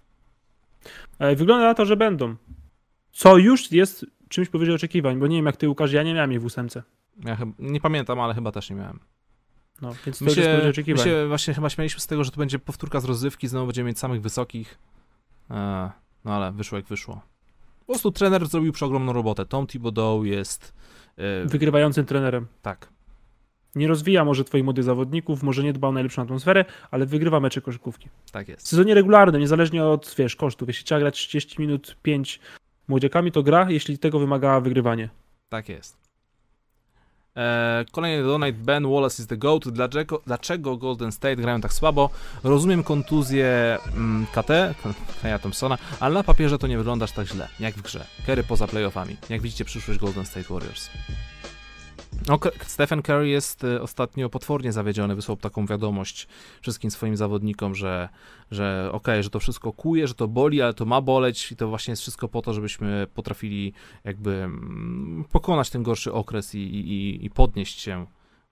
[1.19, 2.35] E, Wygląda na to, że będą.
[3.11, 6.31] Co już jest czymś powyżej oczekiwań, bo nie wiem jak ty Łukasz, ja nie miałem
[6.31, 6.83] jej w ósemce.
[7.25, 8.99] Ja chyba, nie pamiętam, ale chyba też nie miałem.
[9.81, 11.03] No, więc to My już jest powyżej się, my oczekiwań.
[11.05, 13.99] się właśnie chyba śmialiśmy z tego, że to będzie powtórka z rozrywki, znowu będziemy mieć
[13.99, 14.77] samych wysokich.
[15.51, 15.91] E,
[16.25, 17.21] no ale wyszło jak wyszło.
[17.79, 19.45] Po prostu trener zrobił przeogromną robotę.
[19.45, 20.73] Tom Thibodeau jest.
[21.17, 22.47] E, Wygrywającym trenerem.
[22.61, 22.89] tak.
[23.77, 27.61] Nie rozwija może twoich młodych zawodników, może nie dba o najlepszą atmosferę, ale wygrywa mecze
[27.61, 28.09] koszykówki.
[28.31, 28.67] Tak W jest.
[28.67, 30.67] sezonie regularnym, niezależnie od, wiesz, kosztów.
[30.67, 32.39] Jeśli trzeba grać 30 minut 5
[32.87, 35.09] młodziakami, to gra, jeśli tego wymaga wygrywanie.
[35.49, 36.07] Tak jest.
[37.37, 38.53] E, kolejny donate.
[38.53, 39.67] Ben Wallace is the GOAT.
[39.69, 42.09] Dlaczego, dlaczego Golden State grają tak słabo?
[42.43, 44.51] Rozumiem kontuzję mm, KT,
[45.21, 48.05] Kleja Thompsona, ale na papierze to nie wygląda aż tak źle, jak w grze.
[48.25, 49.17] Kerry poza playoffami.
[49.29, 50.89] Jak widzicie przyszłość Golden State Warriors.
[52.27, 55.15] No, Stephen Curry jest e, ostatnio potwornie zawiedziony.
[55.15, 56.27] Wysłał taką wiadomość
[56.61, 58.09] wszystkim swoim zawodnikom, że,
[58.51, 61.67] że okej, że to wszystko kuje, że to boli, ale to ma boleć i to
[61.67, 63.73] właśnie jest wszystko po to, żebyśmy potrafili
[64.03, 68.05] jakby mm, pokonać ten gorszy okres i, i, i podnieść się,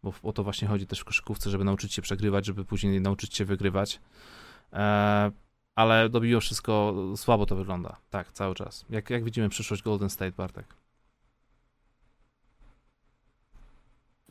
[0.04, 3.36] bo o to właśnie chodzi też w koszykówce, żeby nauczyć się przegrywać, żeby później nauczyć
[3.36, 4.00] się wygrywać.
[4.74, 5.32] E,
[5.76, 8.86] ale dobiło wszystko, słabo to wygląda, tak, cały czas.
[8.90, 10.85] Jak, jak widzimy przyszłość Golden State, Bartek?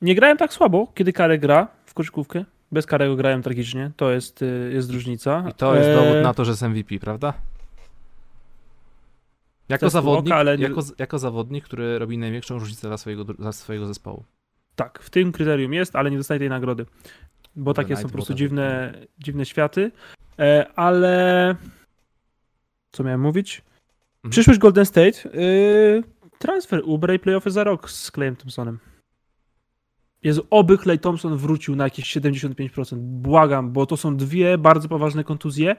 [0.04, 2.44] Nie grałem tak słabo, kiedy Karę gra w koszykówkę.
[2.72, 5.44] Bez Karego grałem tragicznie, to jest, y, jest różnica.
[5.50, 7.34] I to jest E, dowód na to, że jest MVP, prawda?
[9.68, 13.86] Jako zawodnik, oka, ale jako, jako zawodnik, który robi największą różnicę dla swojego, dla swojego
[13.86, 14.24] zespołu.
[14.76, 16.86] Tak, w tym kryterium jest, ale nie dostaje tej nagrody.
[17.56, 19.90] Bo Może takie są Night po prostu dziwne, dziwne światy.
[20.38, 21.54] E, ale.
[22.92, 23.62] Co miałem mówić?
[24.16, 24.30] Mhm.
[24.30, 25.38] Przyszłość Golden State.
[25.38, 26.02] Y,
[26.38, 28.78] transfer Uber i playoffy za rok z Clayem Thompsonem.
[30.24, 32.96] Jezu, oby Clay Thompson wrócił na jakieś 75%.
[32.98, 35.76] Błagam, bo to są dwie bardzo poważne kontuzje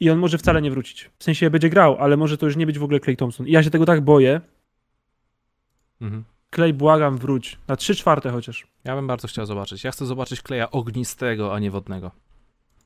[0.00, 1.10] i on może wcale nie wrócić.
[1.18, 3.46] W sensie będzie grał, ale może to już nie być w ogóle Clay Thompson.
[3.46, 4.40] I ja się tego tak boję.
[6.00, 6.24] Mhm.
[6.54, 7.58] Clay, błagam, wróć.
[7.68, 8.66] Na 3 czwarte chociaż.
[8.84, 9.84] Ja bym bardzo chciał zobaczyć.
[9.84, 12.10] Ja chcę zobaczyć kleja ognistego, a nie wodnego.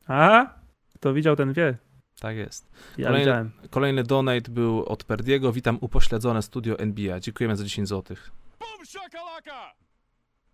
[0.07, 0.47] A?
[0.95, 1.79] Kto widział, ten wie.
[2.21, 2.69] Tak jest.
[2.99, 3.51] Ja Kolejny- widziałem.
[3.71, 5.53] Kolejny donate był od Perdiego.
[5.53, 7.21] Witam upośledzone studio NBA.
[7.21, 8.17] Dziękujemy za 10 zł.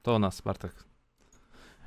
[0.03, 0.73] To nas, Bartek.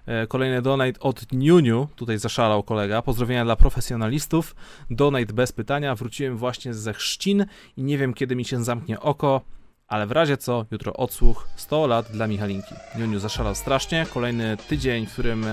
[0.05, 1.87] E, Kolejny donate od Niuniu.
[1.95, 3.01] Tutaj zaszalał kolega.
[3.01, 4.55] Pozdrowienia dla profesjonalistów.
[4.89, 5.95] Donate bez pytania.
[5.95, 7.45] Wróciłem właśnie ze chrzcin
[7.77, 9.41] i nie wiem kiedy mi się zamknie oko.
[9.87, 12.75] Ale w razie co, jutro odsłuch 100 lat dla Michalinki.
[12.97, 14.05] Niuniu zaszalał strasznie.
[14.13, 15.45] Kolejny tydzień, w którym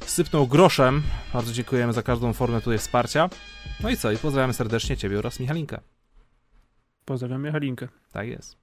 [0.00, 1.02] sypnął groszem.
[1.32, 3.28] Bardzo dziękujemy za każdą formę tutaj wsparcia.
[3.80, 4.12] No i co?
[4.12, 5.80] I pozdrawiamy serdecznie Ciebie oraz Michalinkę.
[7.04, 7.88] Pozdrawiam Michalinkę.
[8.12, 8.52] Tak jest.
[8.54, 8.58] E,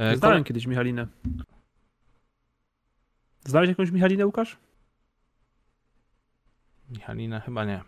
[0.00, 1.06] Znałem kole- kiedyś Michalinę.
[3.44, 4.58] Znałeś jakąś Michalinę, Łukasz?
[6.90, 7.82] Michalina chyba nie.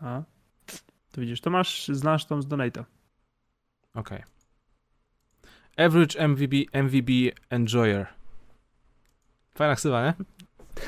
[0.00, 0.22] A.
[1.12, 2.84] To widzisz, to masz, znasz tą z Donata.
[3.94, 4.22] Okej.
[5.76, 7.10] Average MVB, MVB
[7.50, 8.06] Enjoyer.
[9.54, 10.14] Fajna ksywa, nie?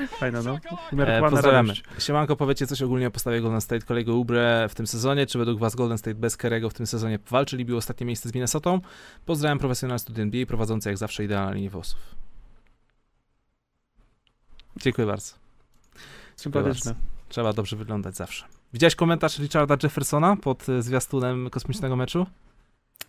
[0.09, 0.59] Fajna, no.
[1.05, 1.69] E, pozdrawiamy.
[1.69, 1.85] radość.
[1.98, 5.27] Siemanko, powiedzcie coś ogólnie o postawie Golden State kolego Ubre w tym sezonie.
[5.27, 8.35] Czy według was Golden State bez Kerego w tym sezonie walczyliby o ostatnie miejsce z
[8.35, 8.81] Minnesotą?
[9.27, 11.98] Pozdrawiam profesjonalny student NBA prowadzący jak zawsze idealna linię włosów.
[14.77, 15.35] Dziękuję bardzo.
[16.36, 16.94] Sympatyczne.
[17.28, 18.44] Trzeba dobrze wyglądać zawsze.
[18.73, 22.27] Widziałeś komentarz Richarda Jeffersona pod e, zwiastunem kosmicznego meczu?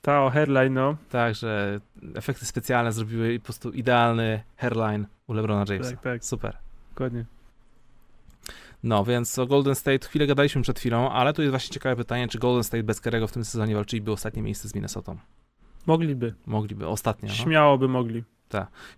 [0.01, 0.95] Ta o hairline, no.
[1.09, 1.79] Tak, że
[2.15, 5.91] efekty specjalne zrobiły po prostu idealny hairline u LeBrona Jamesa.
[5.91, 6.57] Tak, tak, Super.
[6.93, 7.25] Dokładnie.
[8.83, 12.27] No, więc o Golden State chwilę gadaliśmy przed chwilą, ale tu jest właśnie ciekawe pytanie,
[12.27, 15.17] czy Golden State bez Kerego w tym sezonie walczyliby ostatnie miejsce z Minnesotą.
[15.85, 16.33] Mogliby.
[16.45, 17.29] Mogliby, ostatnio.
[17.29, 17.35] No.
[17.35, 18.23] Śmiało by mogli.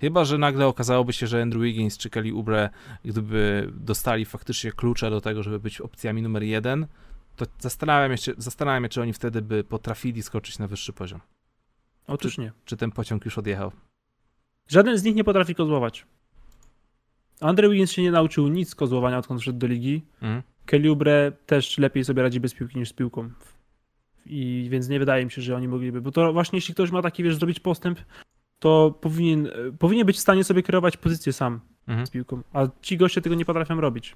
[0.02, 2.70] Chyba, że nagle okazałoby się, że Andrew Wiggins czy Kelly Oubre,
[3.06, 6.88] gdyby dostali faktycznie klucze do tego, żeby być opcjami numer jeden,
[7.36, 11.20] to zastanawiam się, zastanawiam się, czy oni wtedy by potrafili skoczyć na wyższy poziom.
[12.08, 12.52] Otóż nie.
[12.66, 13.72] Czy ten pociąg już odjechał.
[14.68, 16.06] Żaden z nich nie potrafi kozłować.
[17.42, 20.02] Andre Wiggins się nie nauczył nic kozłowania, odkąd wszedł do ligi.
[20.66, 23.30] Kelly Oubre też lepiej sobie radzi bez piłki niż z piłką.
[24.26, 26.02] I więc nie wydaje mi się, że oni mogliby.
[26.02, 28.00] Bo to właśnie jeśli ktoś ma taki, wiesz, zrobić postęp,
[28.60, 29.50] to powinien,
[29.80, 32.08] powinien być w stanie sobie kierować pozycję sam Mhm.
[32.08, 32.42] z piłką.
[32.54, 34.16] A ci goście tego nie potrafią robić.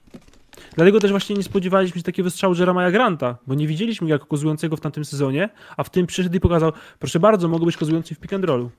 [0.76, 4.26] Dlatego też właśnie nie spodziewaliśmy się takiego strzału Jeremiah Granta, bo nie widzieliśmy go jako
[4.26, 8.16] kozującego w tamtym sezonie, a w tym przyszedł i pokazał, proszę bardzo, mogę być kozujący
[8.16, 8.72] w pick and rollu.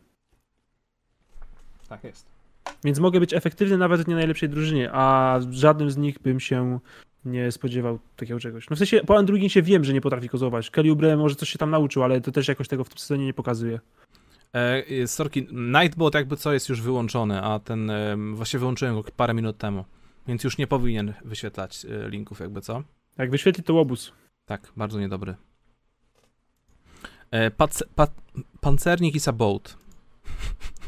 [1.89, 2.27] Tak jest.
[2.85, 6.79] Więc mogę być efektywny nawet w nie najlepszej drużynie, a żadnym z nich bym się
[7.25, 8.71] nie spodziewał takiego czegoś.
[8.71, 10.71] No w sensie po Andrew się wiem, że nie potrafi kozować.
[10.71, 13.27] Kelly Oubre może coś się tam nauczył, ale to też jakoś tego w tym sezonie
[13.27, 13.81] nie pokazuje.
[14.55, 19.05] E, e, Sorki, Nightbot jakby co jest już wyłączony, a ten, e, właśnie wyłączyłem go
[19.17, 19.85] parę minut temu,
[20.27, 22.83] więc już nie powinien wyświetlać e, linków jakby co.
[23.19, 24.13] Jak wyświetli to łobuz.
[24.47, 25.35] Tak, bardzo niedobry.
[27.31, 28.07] E, pac, pa,
[28.61, 29.77] pancernik i sabout.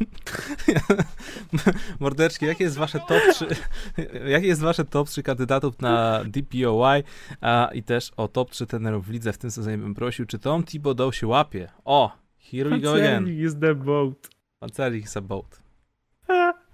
[2.00, 3.46] Mordeczki, jakie jest wasze top 3,
[4.34, 7.02] jakie jest wasze top 3 kandydatów na DPOY
[7.40, 10.38] a, i też o top 3 trenerów w lidze w tym sezonie bym prosił, czy
[10.38, 11.68] Tom Thibodeau się łapie?
[11.84, 12.16] O,
[12.50, 13.28] here we go again.
[13.28, 14.28] Is the boat.
[14.60, 15.62] Pancernik i sabout.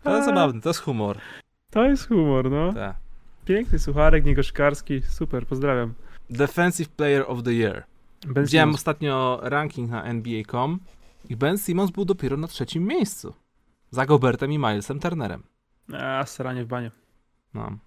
[0.02, 1.18] To jest zabawne, to jest humor.
[1.70, 2.72] To jest humor, no.
[2.72, 2.96] Tak.
[3.44, 5.02] Piękny sucharek, niegoszkarski.
[5.02, 5.94] Super, pozdrawiam.
[6.30, 7.84] Defensive Player of the Year.
[8.26, 10.78] Widziałem ostatnio ranking na NBA.com
[11.28, 13.34] i Ben Simmons był dopiero na trzecim miejscu.
[13.90, 15.42] Za Gobertem i Milesem Turnerem.
[15.92, 16.90] A, staranie w banie.
[17.54, 17.78] No.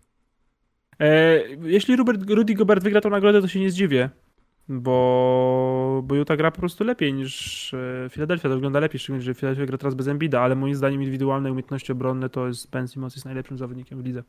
[1.00, 4.10] E, jeśli Robert, Rudy Gobert wygra tą nagrodę, to się nie zdziwię,
[4.70, 8.50] bo, bo Utah gra po prostu lepiej niż e, Philadelphia.
[8.50, 11.92] To wygląda lepiej, szczególnie, że Philadelphia gra teraz bez Embida, ale moim zdaniem indywidualne umiejętności
[11.92, 14.24] obronne to jest Ben Simmons jest najlepszym zawodnikiem w lidze.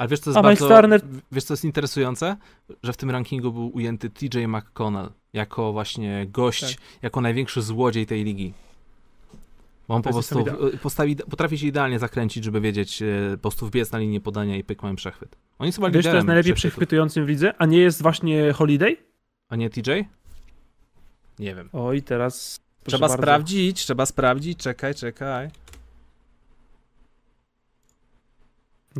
[0.00, 0.64] Ale wiesz, co jest A bardzo...
[0.64, 1.02] Miles Turner-
[1.32, 2.36] Wiesz, co jest interesujące?
[2.82, 6.84] Że w tym rankingu był ujęty TJ McConnell jako właśnie gość, Tak.
[7.02, 8.52] jako największy złodziej tej ligi.
[9.88, 10.44] Bo on po prostu
[10.82, 14.64] postawi, potrafi się idealnie zakręcić, żeby wiedzieć, e, po prostu wbiec na linię podania i
[14.64, 15.36] pyk, mamy przechwyt.
[15.58, 18.96] On jest chyba Wiesz, kto jest najlepiej przechwytującym w lidze, a nie jest właśnie Holiday?
[19.48, 19.90] A nie TJ?
[21.38, 21.68] Nie wiem.
[21.72, 22.60] Oj, teraz...
[22.84, 23.22] Trzeba bardzo.
[23.22, 25.48] sprawdzić, trzeba sprawdzić, czekaj, czekaj.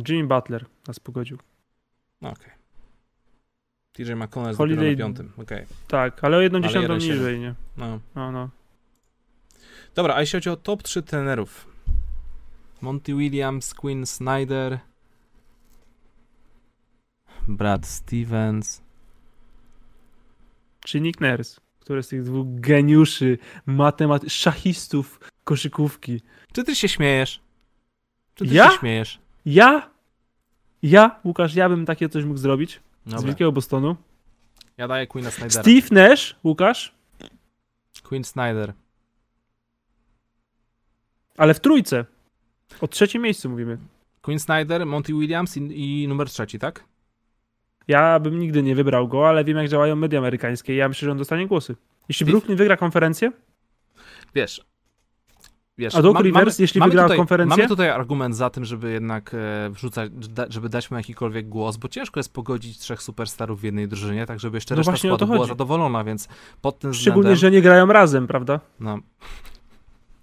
[0.09, 1.37] Jimmy Butler nas pogodził.
[2.21, 2.51] No, Okej.
[3.93, 5.65] TJ McConnell jest Holiday- na piątym, okej.
[5.87, 7.13] Tak, ale o jedną dziesiątą 1,7.
[7.15, 7.55] niżej, nie?
[7.77, 7.99] No.
[8.15, 8.49] No, no.
[9.95, 11.67] Dobra, a jeśli chodzi o top 3 trenerów.
[12.81, 14.79] Monty Williams, Quinn Snyder,
[17.47, 18.81] Brad Stevens.
[20.85, 26.21] Czy Nick Nurse, który z tych dwóch geniuszy, matematy, szachistów koszykówki.
[26.53, 27.41] Czy ty się śmiejesz?
[28.35, 28.71] Czy ty Ja?
[28.71, 29.20] się śmiejesz?
[29.45, 29.89] Ja?
[30.83, 33.25] Ja, Łukasz, ja bym takie coś mógł zrobić z Dobra.
[33.25, 33.95] Wielkiego Bostonu.
[34.77, 35.63] Ja daję Queena Snydera.
[35.63, 36.95] Steve Nash, Łukasz,
[38.03, 38.73] Queen Snyder.
[41.37, 42.05] ale w trójce.
[42.81, 43.77] O trzecim miejscu mówimy.
[44.21, 46.83] Queen Snyder, Monty Williams i, i numer trzeci, tak?
[47.87, 51.05] Ja bym nigdy nie wybrał go, ale wiem jak działają media amerykańskie i ja myślę,
[51.05, 51.75] że on dostanie głosy.
[52.09, 53.31] Jeśli Brooklyn wygra konferencję,
[54.35, 54.65] Wiesz.
[55.77, 57.57] Wiesz, A Doc ma- Rivers, jeśli wygrała tutaj, konferencję?
[57.57, 61.77] Mamy tutaj argument za tym, żeby jednak e, wrzucać, da, żeby dać mu jakikolwiek głos,
[61.77, 65.27] bo ciężko jest pogodzić trzech superstarów w jednej drużynie, tak żeby jeszcze No reszta składu
[65.27, 66.27] była zadowolona, więc
[66.61, 67.35] pod tym szczególnie, względem...
[67.39, 68.59] że nie grają razem, prawda?
[68.79, 68.99] No.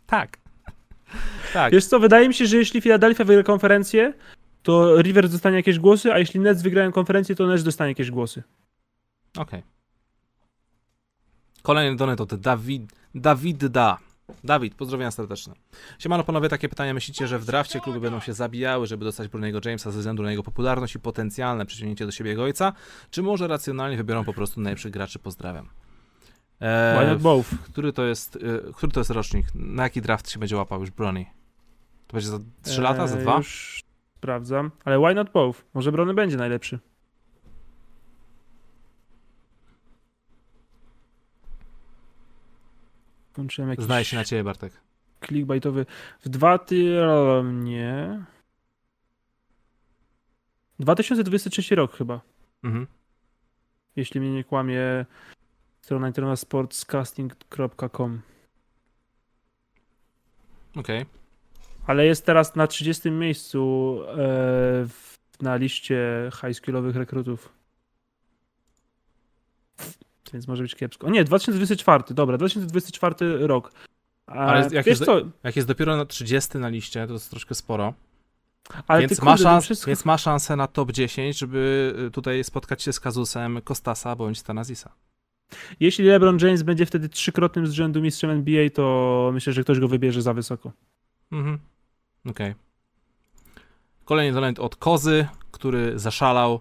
[0.06, 0.38] Tak.
[1.52, 1.72] Tak.
[1.72, 4.14] Wiesz co, wydaje mi się, że jeśli Philadelphia wygra konferencję,
[4.62, 8.42] to Rivers dostanie jakieś głosy, a jeśli Nets wygrają konferencję, to Nets dostanie jakieś głosy.
[9.38, 9.62] Okej.
[11.62, 13.98] Kolejny donet od Dawid, Dawid Da.
[14.44, 15.54] Dawid, pozdrowienia serdeczne.
[15.98, 19.60] Siemano panowie, takie pytania myślicie, że w drafcie kluby będą się zabijały, żeby dostać Bruniego
[19.64, 22.72] Jamesa ze względu na jego popularność i potencjalne przyciągnięcie do siebie jego ojca,
[23.10, 25.18] czy może racjonalnie wybiorą po prostu najlepszych graczy?
[25.18, 25.68] Pozdrawiam.
[26.60, 27.48] Why Eee, not both?
[27.72, 29.46] który, to jest, y, który to jest rocznik?
[29.54, 31.26] Na jaki draft się będzie łapał już Brony?
[32.06, 33.36] To będzie za 3 lata, za Eee, 2?
[33.36, 33.82] Już
[34.18, 35.64] sprawdzam, ale why not both?
[35.74, 36.78] Może Brony będzie najlepszy.
[43.38, 44.72] Włączyłem jakiś na ciebie, Bartek.
[45.26, 45.86] clickbaitowy.
[46.20, 47.00] W dwa ty...
[47.52, 48.24] nie.
[50.80, 52.20] 2023 rok chyba.
[52.64, 52.86] Mhm.
[53.96, 55.06] Jeśli mnie nie kłamie
[55.80, 58.20] strona internetowa sportscasting.com.
[60.76, 61.06] Okej.
[61.86, 64.14] Ale jest teraz na 30 miejscu e,
[64.88, 67.52] w, na liście highskillowych rekrutów.
[70.32, 71.06] Więc może być kiepsko.
[71.06, 73.72] O nie, 2024, dobra, 2024 rok.
[74.26, 77.54] A, Ale jak jest co, Jak jest dopiero na 30 na liście, to jest troszkę
[77.54, 77.94] sporo.
[78.86, 79.86] ale więc, ma to szans, wszystko...
[79.86, 84.38] więc ma szansę na top 10, żeby y, tutaj spotkać się z kazusem Kostasa bądź
[84.38, 84.92] Stanazisa.
[85.80, 89.88] Jeśli LeBron James będzie wtedy trzykrotnym z rzędu mistrzem NBA, to myślę, że ktoś go
[89.88, 90.72] wybierze za wysoko.
[91.32, 91.58] Mhm.
[92.30, 92.54] Okej.
[94.04, 96.60] Kolejny donate od Kozy, który zaszalał.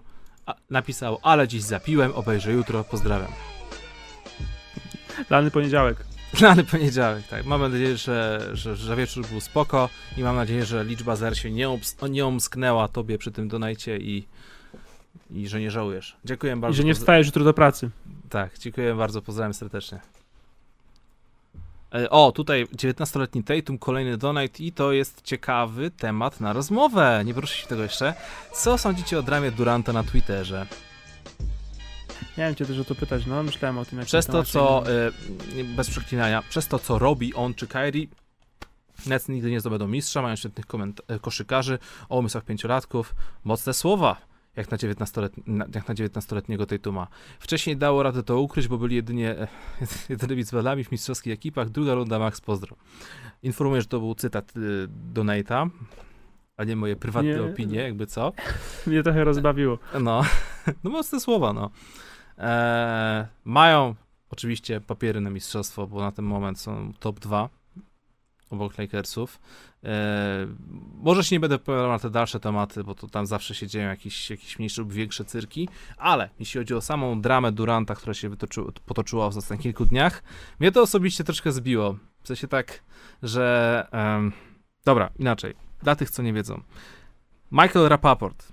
[0.70, 3.32] Napisał, ale dziś zapiłem, obejrzę jutro, pozdrawiam.
[5.30, 6.04] Lany poniedziałek.
[6.40, 7.44] Lany poniedziałek, tak.
[7.46, 11.50] Mam nadzieję, że, że, że wieczór był spoko i mam nadzieję, że liczba zer się
[11.50, 14.26] nie, obs- nie omsknęła tobie przy tym donajcie i,
[15.30, 16.16] i że nie żałujesz.
[16.24, 16.74] Dziękuję bardzo.
[16.74, 17.90] I że nie wstajesz jutro do pracy.
[18.30, 20.00] Tak, dziękuję bardzo, pozdrawiam serdecznie.
[21.94, 27.22] E, O, tutaj 19-letni Tatum, kolejny donate i to jest ciekawy temat na rozmowę.
[27.24, 28.14] Nie poruszyliśmy tego jeszcze.
[28.52, 30.66] Co sądzicie o dramie Duranta na Twitterze?
[32.38, 33.98] Miałem cię też o to pytać, no myślałem o tym.
[33.98, 34.90] jak Przez to, co, się-
[35.60, 38.06] e, bez przeklinania, przez to, co robi on czy Kyrie,
[39.06, 41.78] Nets nigdy nie zdobędą mistrza, mają świetnych koment- e, koszykarzy
[42.08, 43.14] o umysłach pięciolatków.
[43.44, 44.16] Mocne słowa,
[44.56, 47.06] jak na, 19-letni, na- jak na 19-letniego Tatuma.
[47.40, 49.48] Wcześniej dało radę to ukryć, bo byli jedynie e,
[50.08, 51.68] jedynymi zwadami w mistrzowskich ekipach.
[51.70, 52.76] Druga runda, Max, pozdro.
[53.42, 55.68] Informuję, że to był cytat y, Donate'a,
[56.56, 57.42] a nie moje prywatne Nie.
[57.42, 58.32] opinie, jakby co.
[58.86, 59.78] Mnie trochę rozbawiło.
[60.00, 60.22] No,
[60.84, 61.70] no mocne słowa, no.
[62.38, 63.94] Eee, mają
[64.30, 67.48] oczywiście papiery na mistrzostwo, bo na ten moment są top 2
[68.50, 69.40] obok Lakersów.
[69.82, 69.90] Eee,
[70.94, 73.88] może się nie będę opowiadał na te dalsze tematy, bo to tam zawsze się dzieją
[73.88, 78.28] jakieś, jakieś mniejsze lub większe cyrki, ale jeśli chodzi o samą dramę Duranta, która się
[78.28, 80.22] wytoczy, potoczyła w ostatnich kilku dniach,
[80.60, 81.96] mnie to osobiście troszkę zbiło.
[82.22, 82.82] W sensie tak,
[83.22, 83.86] że...
[84.84, 85.54] dobra, inaczej.
[85.82, 86.62] Dla tych, co nie wiedzą.
[87.52, 88.52] Michael Rapaport,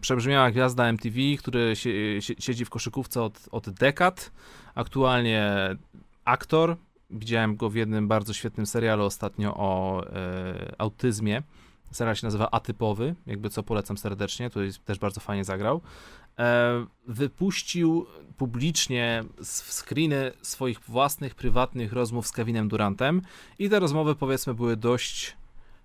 [0.00, 1.90] przebrzmiała gwiazda MTV, który sie,
[2.20, 4.32] siedzi w koszykówce od, od dekad.
[4.74, 5.54] Aktualnie
[6.24, 6.76] aktor.
[7.10, 11.42] Widziałem go w jednym bardzo świetnym serialu ostatnio o e, autyzmie.
[11.90, 15.80] Serial się nazywa Atypowy, jakby co polecam serdecznie, tutaj też bardzo fajnie zagrał.
[16.38, 18.06] E, wypuścił
[18.36, 23.22] publicznie screeny swoich własnych, prywatnych rozmów z Kevinem Durantem
[23.58, 25.36] i te rozmowy powiedzmy były dość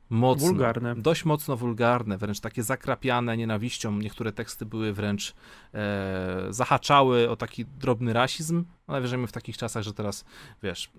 [0.09, 0.95] mocno, Wulgarne.
[0.95, 3.91] dość mocno wulgarne, wręcz takie zakrapiane nienawiścią.
[3.97, 5.33] Niektóre teksty były wręcz
[5.73, 10.25] e, zahaczały o taki drobny rasizm, ale wierzymy w takich czasach, że teraz,
[10.63, 10.91] wiesz,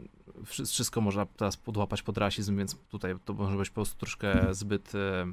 [0.45, 4.55] wszy- wszystko można teraz podłapać pod rasizm, więc tutaj to może być po prostu troszkę
[4.55, 5.27] zbyt e,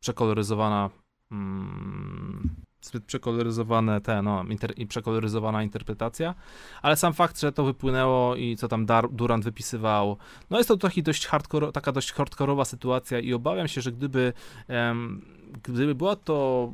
[0.00, 0.90] przekoloryzowana
[1.32, 2.54] mm,
[2.86, 6.34] zbyt przekoloryzowane te, no, inter, przekoloryzowana interpretacja,
[6.82, 10.16] ale sam fakt, że to wypłynęło i co tam Dar, Durant wypisywał,
[10.50, 14.32] no jest to taki dość hardcore, taka dość hardkorowa sytuacja i obawiam się, że gdyby,
[14.68, 15.24] em,
[15.62, 16.72] gdyby była to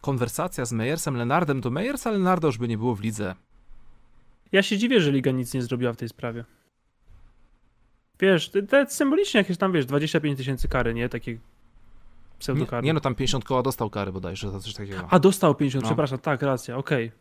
[0.00, 3.34] konwersacja z Meyersem Lenardem, to Meyersa Lenarda już by nie było w lidze.
[4.52, 6.44] Ja się dziwię, że Liga nic nie zrobiła w tej sprawie.
[8.20, 11.08] Wiesz, te symbolicznie jakieś tam, wiesz, 25 tysięcy kary, nie?
[11.08, 11.38] Takie
[12.34, 12.86] Nie, pseudokary.
[12.86, 15.06] nie no, tam 50 koła dostał kary bodajże za coś takiego.
[15.10, 15.88] A, dostał 50, No.
[15.88, 17.12] przepraszam, tak, racja, okej.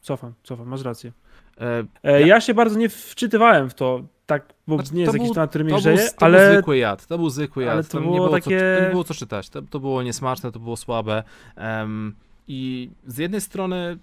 [0.00, 1.12] Cofam, cofam, masz rację.
[1.60, 2.40] E, E, Ja- ja...
[2.40, 5.64] się bardzo nie wczytywałem w to, tak, bo Znaczy, nie jest to jakiś temat, który
[5.64, 7.72] mnie To, był, grzeje, to był ale zwykły jad, to był zwykły jad.
[7.72, 10.02] ale to było nie było takie- co, to nie było co czytać, to, to było
[10.02, 11.22] niesmaczne, to było słabe.
[11.56, 12.16] Em,
[12.48, 13.98] I z jednej strony,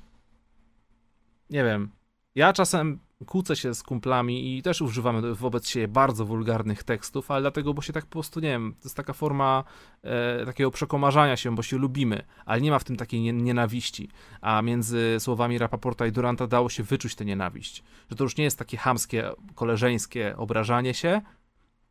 [1.50, 1.90] nie wiem,
[2.36, 7.42] ja czasem kłócę się z kumplami i też używamy wobec siebie bardzo wulgarnych tekstów, ale
[7.42, 9.64] dlatego, bo się tak po prostu, nie wiem, to jest taka forma
[10.04, 14.10] e, takiego przekomarzania się, bo się lubimy, ale nie ma w tym takiej nie, nienawiści.
[14.42, 17.84] A między słowami Rapaporta i Duranta dało się wyczuć tę nienawiść.
[18.10, 21.22] Że to już nie jest takie hamskie, koleżeńskie obrażanie się,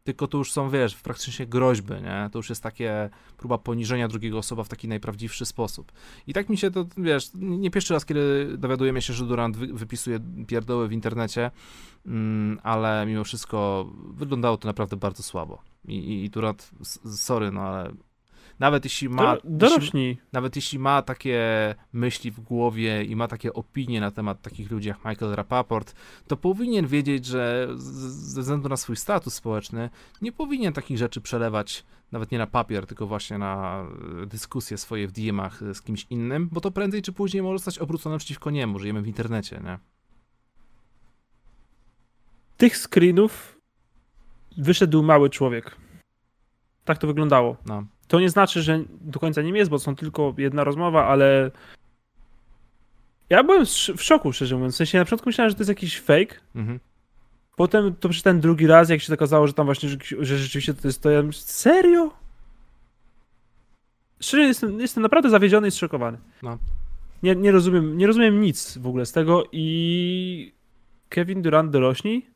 [0.04, 2.28] tylko to już są, wiesz, praktycznie groźby, nie?
[2.32, 5.92] To już jest takie próba poniżenia drugiego osoba w taki najprawdziwszy sposób.
[6.26, 9.66] I tak mi się to, wiesz, nie pierwszy raz, kiedy dowiadujemy się, że Durant wy,
[9.66, 11.50] wypisuje pierdoły w internecie,
[12.06, 15.62] mm, ale mimo wszystko wyglądało to naprawdę bardzo słabo.
[15.88, 16.70] I, i, i Durant,
[17.04, 17.92] sorry, no ale
[18.58, 19.36] nawet jeśli ma...
[19.80, 21.40] jeśli, nawet jeśli ma takie
[21.92, 25.94] myśli w głowie i ma takie opinie na temat takich ludzi jak Michael Rapaport,
[26.26, 29.90] to powinien wiedzieć, że ze względu na swój status społeczny
[30.22, 33.84] nie powinien takich rzeczy przelewać nawet nie na papier, tylko właśnie na
[34.22, 37.78] e, dyskusje swoje w DM-ach z kimś innym, bo to prędzej czy później może zostać
[37.78, 38.78] obrócone przeciwko niemu.
[38.78, 39.78] Żyjemy w internecie, nie?
[42.56, 43.60] Tych screenów
[44.58, 45.76] wyszedł mały człowiek.
[46.84, 47.56] Tak to wyglądało.
[47.66, 47.84] No.
[48.14, 51.50] To nie znaczy, że do końca nim jest, bo są tylko jedna rozmowa, ale
[53.30, 53.66] ja byłem
[53.96, 54.74] w szoku, szczerze mówiąc.
[54.74, 56.34] W sensie na początku myślałem, że to jest jakiś fake.
[56.54, 56.80] Mhm.
[57.56, 60.88] Potem to przeczytałem drugi raz, jak się okazało, że tam właśnie, że, że rzeczywiście to
[60.88, 61.10] jest to.
[61.10, 62.12] Ja myślę, serio?
[64.20, 66.18] Szczerze jestem, jestem naprawdę zawiedziony i zszokowany.
[66.42, 66.58] No.
[67.22, 70.52] Nie, nie, rozumiem, nie rozumiem nic w ogóle z tego i
[71.08, 72.26] Kevin Durant dorośni?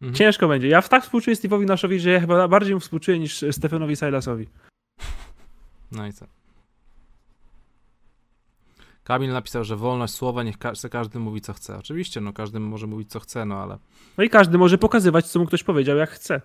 [0.00, 0.14] Mhm.
[0.14, 0.68] Ciężko będzie.
[0.68, 4.48] Ja w tak współczuję Steve'owi Naszowi, że ja chyba bardziej mu współczuję niż Stefanowi Silasowi.
[5.92, 6.26] No i co?
[9.04, 11.78] Kamil napisał, że wolność słowa, niech ka- każdy mówi co chce.
[11.78, 13.78] Oczywiście, no każdy może mówić co chce, no ale
[14.18, 16.40] No i każdy może pokazywać, co mu ktoś powiedział, jak chce.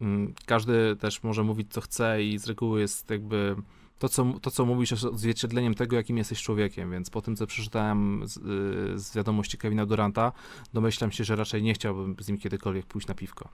[0.00, 3.56] Mm, Każdy też może mówić, co chce, i z reguły jest jakby
[3.98, 6.90] to, co, to, co mówisz, jest odzwierciedleniem tego, jakim jesteś człowiekiem.
[6.90, 10.32] Więc po tym, co przeczytałem z, y, z wiadomości Kevina Duranta,
[10.74, 13.48] domyślam się, że raczej nie chciałbym z nim kiedykolwiek pójść na piwko.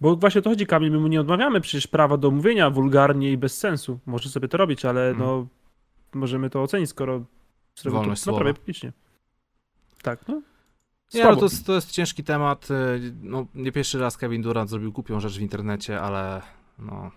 [0.00, 3.32] Bo właśnie o to chodzi, Kamil, my mu nie odmawiamy przecież prawa do mówienia wulgarnie
[3.32, 3.98] i bez sensu.
[4.06, 5.28] Może sobie to robić, ale Mhm.
[5.28, 5.46] no
[6.14, 7.24] możemy to ocenić, skoro
[7.76, 8.92] zrobił Wolność to no, prawie publicznie.
[10.02, 10.42] Tak, no.
[11.14, 12.70] Nie, no to, jest, to jest ciężki temat.
[12.70, 16.42] y, No, nie pierwszy raz Kevin Durant zrobił głupią rzecz w internecie, ale
[16.78, 17.10] no.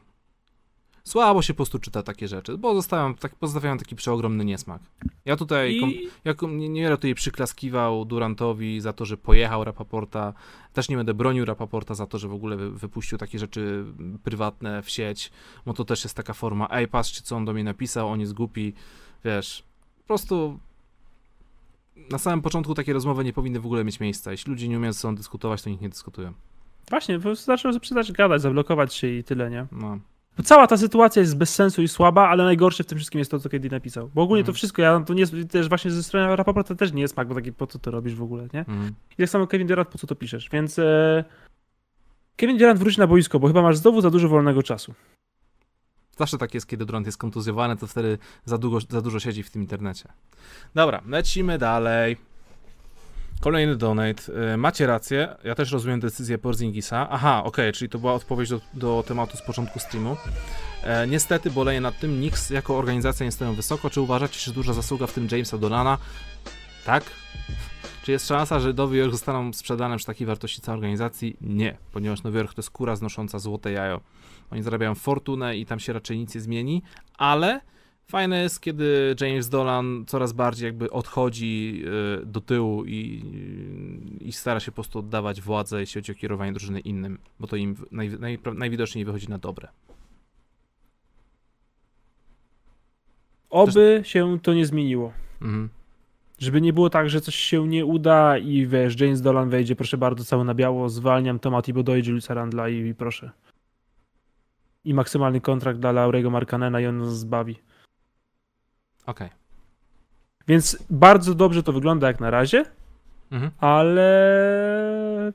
[1.05, 4.81] Słabo się po prostu czyta takie rzeczy, bo zostawiam, tak, pozostawiają taki przeogromny niesmak.
[5.25, 9.17] Ja tutaj kom, I Ja kom- nie, nie będę tutaj przyklaskiwał Durantowi za to, że
[9.17, 10.33] pojechał Rapaporta.
[10.73, 13.85] Też nie będę bronił Rapaporta za to, że w ogóle wy, wypuścił takie rzeczy
[14.23, 15.31] prywatne w sieć,
[15.65, 18.33] bo to też jest taka forma, ej, patrzcie, co on do mnie napisał, on jest
[18.33, 18.73] głupi,
[19.25, 19.63] wiesz,
[20.01, 20.59] po prostu
[22.11, 24.31] na samym początku takie rozmowy nie powinny w ogóle mieć miejsca.
[24.31, 26.33] Jeśli ludzie nie umieją ze sobą dyskutować, to niech nie dyskutują.
[26.89, 29.67] właśnie, po prostu zaczął przestać gadać, zablokować się i tyle, nie?
[29.71, 29.99] No.
[30.43, 33.39] Cała ta sytuacja jest bez sensu i słaba, ale najgorsze w tym wszystkim jest to,
[33.39, 34.09] co Kedi napisał.
[34.15, 34.55] Bo ogólnie to Mhm.
[34.55, 37.35] wszystko, ja to nie jest, też właśnie ze strony Rapaporta też nie jest smak, bo
[37.35, 38.59] taki, po co to robisz w ogóle, nie?
[38.59, 38.95] Mhm.
[39.11, 40.49] I tak samo Kevin Durant, po co to piszesz?
[40.49, 41.23] Więc e,
[42.35, 44.93] Kevin Durant wróci na boisko, bo chyba masz znowu za dużo wolnego czasu.
[46.17, 49.51] Zawsze tak jest, kiedy Durant jest kontuzjowany, to wtedy za, długo, za dużo siedzi w
[49.51, 50.09] tym internecie.
[50.75, 52.17] Dobra, lecimy dalej.
[53.39, 54.53] Kolejny donate.
[54.53, 57.07] Y, Macie rację, ja też rozumiem decyzję Porzingisa.
[57.09, 60.17] Aha, okej, czyli to była odpowiedź do, do tematu z początku streamu.
[60.83, 63.89] E, niestety boleję nad tym, Knicks jako organizacja nie stoją wysoko.
[63.89, 65.97] Czy uważacie, że duża zasługa w tym Jamesa Dolana?
[66.85, 67.03] Tak.
[68.03, 71.37] Czy jest szansa, że Nowy Jork zostaną sprzedane przy takiej wartości całej organizacji?
[71.41, 74.01] Nie, ponieważ Nowy Jork to jest kura znosząca złote jajo.
[74.51, 76.81] Oni zarabiają fortunę i tam się raczej nic nie zmieni,
[77.17, 77.61] ale
[78.07, 81.83] fajne jest, kiedy James Dolan coraz bardziej jakby odchodzi
[82.21, 83.23] y, do tyłu i,
[84.21, 87.55] i stara się po prostu oddawać władzę, jeśli chodzi o kierowanie drużyny innym, bo to
[87.55, 89.67] im naj, naj, najwidoczniej wychodzi na dobre.
[93.49, 95.13] Oby się to nie zmieniło.
[95.41, 95.69] Mhm.
[96.39, 99.97] Żeby nie było tak, że coś się nie uda i wiesz, James Dolan wejdzie, proszę
[99.97, 103.31] bardzo, cały na biało, zwalniam Toma Thibodeau i Juliusa Randla i, i proszę.
[104.85, 107.55] I maksymalny kontrakt dla Laurego Markanena i on nas zbawi.
[109.05, 109.29] Okej.
[110.47, 112.65] Więc bardzo dobrze to wygląda jak na razie,
[113.31, 113.51] Mhm.
[113.57, 115.31] ale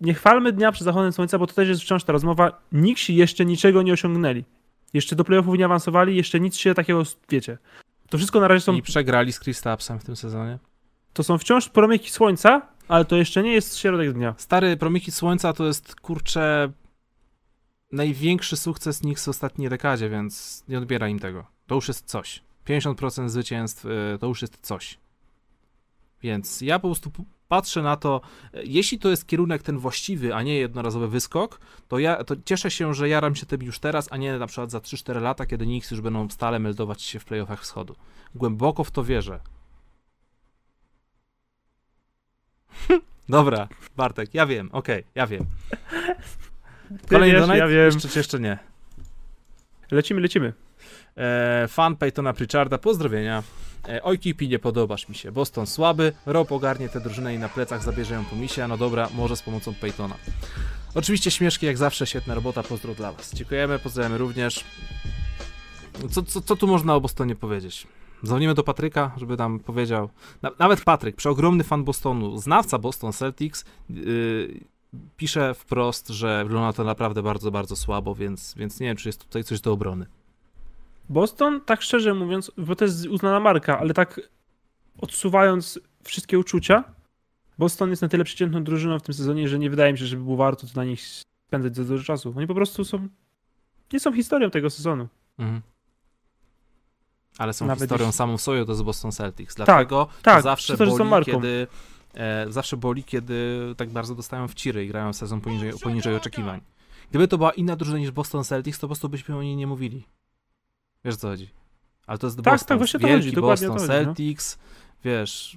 [0.00, 2.60] nie chwalmy dnia przed zachodem słońca, bo to też jest wciąż ta rozmowa.
[2.72, 4.44] Nikt się jeszcze niczego nie osiągnęli.
[4.94, 7.58] Jeszcze do playoffów nie awansowali, jeszcze nic się takiego, wiecie.
[8.08, 10.58] To wszystko na razie są, I przegrali z Kristapsem w tym sezonie.
[11.12, 14.34] to są wciąż promyki słońca, ale to jeszcze nie jest środek dnia.
[14.38, 16.72] Stary, Promiki Słońca to jest, kurczę,
[17.92, 21.46] największy sukces Knicks w ostatniej dekadzie, więc nie odbiera im tego.
[21.66, 22.42] To już jest coś.
[22.66, 24.98] 50% zwycięstw y, to już jest coś.
[26.22, 27.10] Więc ja po prostu
[27.48, 28.20] patrzę na to,
[28.54, 32.70] y, jeśli to jest kierunek ten właściwy, a nie jednorazowy wyskok, to ja to cieszę
[32.70, 35.64] się, że jaram się tym już teraz, a nie na przykład za 3-4 lata, kiedy
[35.64, 37.96] Knicks już będą stale meldować się w playoffach wschodu.
[38.34, 39.40] Głęboko w to wierzę.
[43.28, 45.44] Dobra, Bartek, ja wiem, okej, ja wiem.
[47.08, 47.58] Kolejny donate?
[47.58, 47.84] ja wiem.
[47.84, 48.58] Jeszcze, czy jeszcze nie.
[49.90, 50.65] Lecimy, lecimy.
[51.16, 53.42] E, fan Peytona Pritcharda, pozdrowienia.
[53.88, 55.32] E, Oj, Kipi, nie podobasz mi się.
[55.32, 58.68] Boston słaby, Rob ogarnie tę drużynę i na plecach zabierze ją po misie.
[58.68, 60.14] No dobra, może z pomocą Peytona.
[60.94, 63.34] Oczywiście śmieszki jak zawsze, świetna robota, pozdro dla was.
[63.34, 64.64] Dziękujemy, pozdrawiamy również.
[66.10, 67.86] Co, co, co tu można o Bostonie powiedzieć?
[68.24, 70.08] Dzwonimy do Patryka, żeby nam powiedział.
[70.42, 74.60] Na, nawet Patryk, przeogromny fan Bostonu, znawca Boston Celtics, yy,
[75.16, 79.24] pisze wprost, że wygląda to naprawdę bardzo, bardzo słabo, więc, więc nie wiem, czy jest
[79.24, 80.06] tutaj coś do obrony.
[81.08, 84.20] Boston, tak szczerze mówiąc, bo to jest uznana marka, ale tak
[84.98, 86.84] odsuwając wszystkie uczucia,
[87.58, 90.22] Boston jest na tyle przeciętną drużyną w tym sezonie, że nie wydaje mi się, żeby
[90.22, 91.02] było warto na nich
[91.48, 92.34] spędzać za dużo czasu.
[92.36, 93.08] Oni po prostu są.
[93.92, 95.08] Nie są historią tego sezonu.
[95.38, 95.62] Mhm.
[97.38, 99.54] Ale są Nawet historią jeśli- samą w sobie, to jest Boston Celtics.
[99.54, 101.32] Dlatego tak, to zawsze są boli, marką.
[101.32, 101.66] kiedy
[102.14, 106.60] e, zawsze boli, kiedy tak bardzo dostają w ciry i grają sezon poniżej, poniżej oczekiwań.
[107.10, 109.66] Gdyby to była inna drużyna niż Boston Celtics, to po prostu byśmy o niej nie
[109.66, 110.04] mówili.
[111.06, 111.48] Wiesz o co chodzi?
[112.06, 112.68] Ale to jest Tak, Boston.
[112.68, 113.94] tak, właśnie o to Wielki chodzi, o Boston to chodzi, no.
[113.94, 114.58] Celtics,
[115.04, 115.56] wiesz,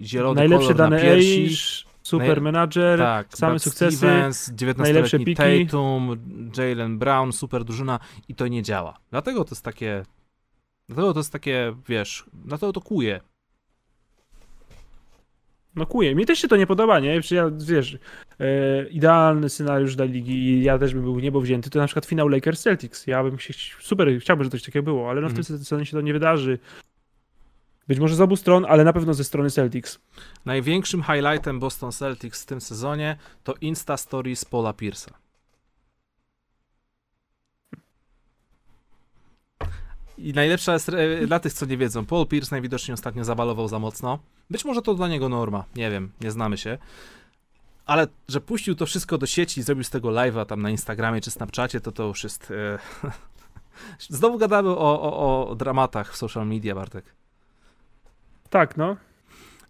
[0.00, 1.44] zielony Najlepszy kolor na piersi.
[1.46, 5.66] Age, super Naj- menadżer, Tak, same Brad sukcesy, Stevens, najlepsze 19-letni piki.
[5.66, 6.16] Tatum,
[6.56, 7.98] Jalen Brown, super drużyna
[8.28, 8.98] i to nie działa.
[9.10, 10.02] Dlatego to jest takie,
[10.88, 13.20] dlatego to jest takie, wiesz, dlatego to kuje.
[15.76, 16.14] No kuje.
[16.14, 17.20] Mi też się to nie podoba, nie?
[17.20, 17.98] Przecież ja, wiesz,
[18.40, 21.86] e, idealny scenariusz dla ligi i ja też bym był w niebo wzięty, to na
[21.86, 23.06] przykład finał Lakers Celtics.
[23.06, 25.44] Ja bym się, super, chciałbym, żeby coś takiego było, ale no w Mhm.
[25.46, 26.58] tym sezonie się to nie wydarzy.
[27.88, 29.98] Być może z obu stron, ale na pewno ze strony Celtics.
[30.44, 35.10] Największym highlightem Boston Celtics w tym sezonie to Insta Stories Paula Pierce'a.
[40.22, 43.78] I najlepsza jest, e, dla tych, co nie wiedzą, Paul Pierce najwidoczniej ostatnio zabalował za
[43.78, 44.18] mocno.
[44.50, 46.78] Być może to dla niego norma, nie wiem, nie znamy się.
[47.86, 51.20] Ale, że puścił to wszystko do sieci i zrobił z tego live'a tam na Instagramie
[51.20, 52.50] czy Snapchacie, to to już jest...
[52.50, 52.78] E...
[53.98, 57.04] Znowu gadamy o, o, o dramatach w social media, Bartek.
[58.50, 58.96] Tak, no.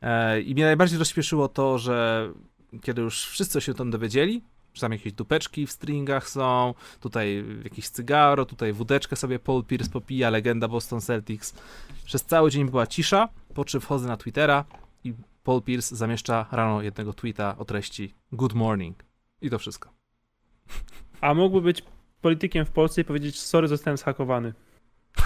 [0.02, 2.28] E, I mnie najbardziej rozśmieszyło to, że
[2.82, 4.42] kiedy już wszyscy się o tym dowiedzieli,
[4.74, 9.90] że tam jakieś dupeczki w stringach są, tutaj jakieś cygaro, tutaj wódeczkę sobie Paul Pierce
[9.90, 11.54] popija, legenda Boston Celtics.
[12.04, 14.64] Przez cały dzień była cisza, po czym wchodzę na Twittera
[15.04, 19.04] i Paul Pierce zamieszcza rano jednego tweeta o treści Good morning.
[19.40, 19.90] I to wszystko.
[21.20, 21.82] A mógłby być
[22.20, 24.52] politykiem w Polsce i powiedzieć, sorry, zostałem zhakowany.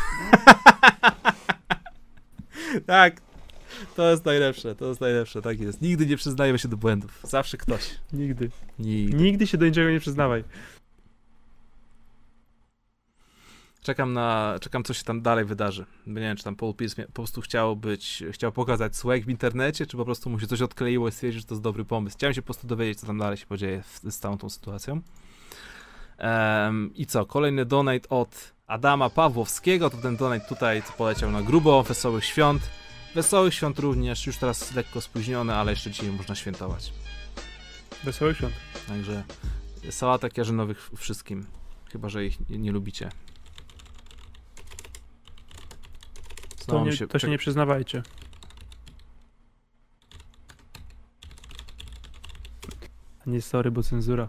[2.86, 3.20] tak,
[3.96, 5.82] to jest najlepsze, to jest najlepsze, tak jest.
[5.82, 7.20] Nigdy nie przyznajemy się do błędów.
[7.22, 7.82] Zawsze ktoś.
[8.12, 8.50] Nigdy.
[8.78, 9.16] Nigdy.
[9.16, 10.44] Nigdy się do niczego nie przyznawaj.
[13.86, 15.86] Czekam na, czekam co się tam dalej wydarzy.
[16.06, 19.86] Nie wiem, czy tam Paul Pierce po prostu chciał być, chciał pokazać swag w internecie,
[19.86, 22.16] czy po prostu mu się coś odkleiło i stwierdził, że to jest dobry pomysł.
[22.16, 25.00] Chciałem się po prostu dowiedzieć, co tam dalej się podzieje z całą tą sytuacją.
[26.18, 31.42] Em, I co, kolejny donate od Adama Pawłowskiego, to ten donate tutaj co poleciał na
[31.42, 32.62] grubo, wesołych świąt.
[33.16, 36.92] Wesołych świąt również, już teraz lekko spóźnione, ale jeszcze dzisiaj można świętować.
[38.04, 38.54] Wesołych świąt.
[38.88, 39.24] Także
[39.90, 41.46] sałatek jarzynowych wszystkim,
[41.92, 43.10] chyba, że ich nie, nie lubicie.
[46.66, 48.02] To, nie, się- to się nie przyznawajcie.
[53.26, 54.28] Nie sorry, bo cenzura.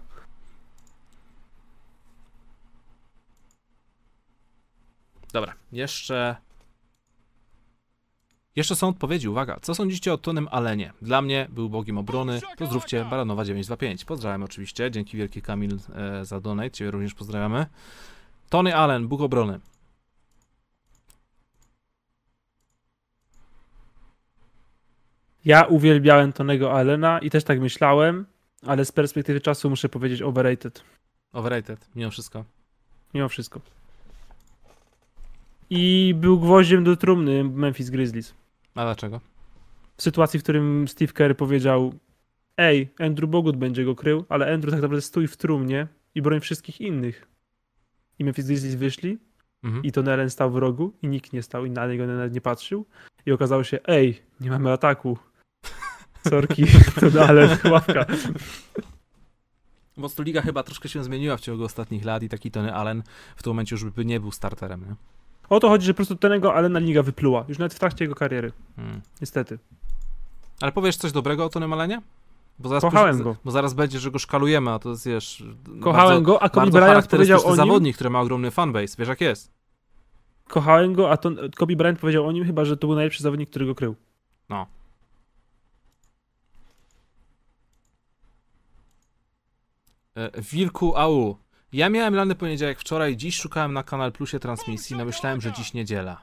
[5.34, 6.36] Dobra, jeszcze.
[8.58, 9.58] Jeszcze są odpowiedzi, uwaga.
[9.62, 10.94] Co sądzicie o Tonym Alenie?
[11.02, 12.42] Dla mnie był bogiem obrony.
[12.58, 14.06] Pozdrówcie Baranowa 925.
[14.06, 14.92] Pozdrawiam oczywiście.
[14.92, 16.72] Dzięki wielkie Kamil e, za donate.
[16.72, 17.66] Ciebie również pozdrawiamy.
[18.50, 19.60] Tony Allen, Bóg obrony.
[25.46, 28.26] Ja uwielbiałem Tonego Allena i też tak myślałem,
[28.66, 30.84] ale z perspektywy czasu muszę powiedzieć overrated.
[31.34, 32.46] Overrated, mimo wszystko.
[33.14, 33.62] Mimo wszystko.
[35.70, 38.47] I był gwoździem do trumny Memphis Grizzlies.
[38.78, 39.22] A dlaczego?
[39.98, 41.94] W sytuacji, w którym Steve Kerr powiedział
[42.58, 46.40] ej, Andrew Bogut będzie go krył, ale Andrew tak naprawdę stój w trumnie i broń
[46.40, 47.28] wszystkich innych.
[48.20, 49.18] i Memphis Grizzlies wyszli
[49.64, 49.84] Mhm.
[49.84, 52.42] i Tony Allen stał w rogu i nikt nie stał i na niego nawet nie
[52.42, 52.86] patrzył
[53.26, 55.18] i okazało się, ej, nie mamy ataku.
[56.30, 56.66] Sorki,
[57.00, 58.06] Tony Allen, ławka.
[59.96, 63.04] Prostu liga chyba troszkę się zmieniła w ciągu ostatnich lat i taki Tony Allen
[63.36, 64.96] w tym momencie już by nie był starterem, nie?
[65.50, 68.16] O to chodzi, że po prostu Tonego Allena liga wypluła, już nawet w trakcie jego
[68.16, 69.02] kariery, Mm.
[69.22, 69.60] niestety.
[70.62, 72.02] Ale powiesz coś dobrego o Tonym Allenie?
[72.60, 73.40] Bo zaraz, Kochałem później- go.
[73.46, 75.44] Bo zaraz będzie, że go szkalujemy, a to jest, wiesz...
[75.82, 79.08] Kochałem bardzo, go, a Kobe Bryant powiedział o nim, zawodnik, który ma ogromny fanbase, wiesz
[79.08, 79.52] jak jest.
[80.48, 83.50] kochałem go, a to, Kobe Bryant powiedział o nim chyba, że to był najlepszy zawodnik,
[83.50, 83.96] który go krył.
[90.16, 91.38] E, Wilku Au.
[91.74, 95.74] Ja miałem lany poniedziałek wczoraj, dziś szukałem na Kanal Plusie transmisji, no myślałem, że dziś
[95.74, 96.22] niedziela.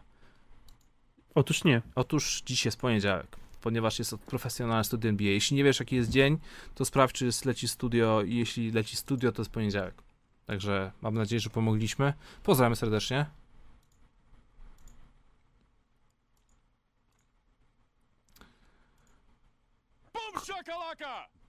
[1.35, 1.83] Otóż nie.
[1.95, 5.29] Otóż dziś jest poniedziałek, ponieważ jest profesjonalne studio NBA.
[5.29, 6.39] Jeśli nie wiesz, jaki jest dzień,
[6.75, 9.95] to sprawdź, czy jest leci studio i jeśli leci studio, to jest poniedziałek.
[10.47, 12.13] Także mam nadzieję, że pomogliśmy.
[12.43, 13.27] Pozdrawiam serdecznie.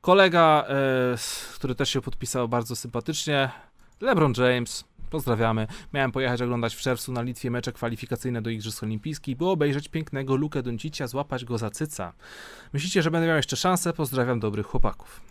[0.01, 1.15] Kolega, e,
[1.55, 3.49] który też się podpisał bardzo sympatycznie,
[4.01, 4.83] LeBron James.
[5.09, 5.67] Pozdrawiamy.
[5.93, 10.35] Miałem pojechać oglądać w czerwcu na Litwie mecze kwalifikacyjne do Igrzysk Olimpijskich, by obejrzeć pięknego
[10.35, 12.13] Lukę Doncicia, złapać go za cyca.
[12.73, 13.93] Myślicie, że będę miał jeszcze szansę?
[13.93, 15.21] Pozdrawiam dobrych chłopaków.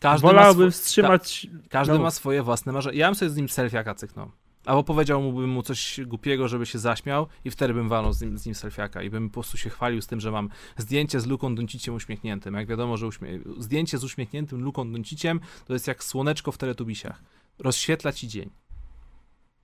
[0.00, 1.46] Każdy, ma, Wolałbym swo- wstrzymać...
[1.68, 2.00] każdy no.
[2.00, 2.98] ma swoje własne marzenia.
[2.98, 4.30] Ja bym sobie z nim selfiaka cyknął.
[4.66, 8.20] Albo powiedział mu, bym mu coś głupiego, żeby się zaśmiał i wtedy bym walnął z
[8.20, 11.20] nim, z nim selfiaka i bym po prostu się chwalił z tym, że mam zdjęcie
[11.20, 12.54] z Luką Donciciem uśmiechniętym.
[12.54, 13.38] Jak wiadomo, że uśmie...
[13.58, 17.22] zdjęcie z uśmiechniętym Luką Donciciem to jest jak słoneczko w teletubisiach.
[17.58, 18.50] Rozświetla ci dzień.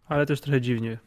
[0.09, 0.99] Ale też trochę dziwnie.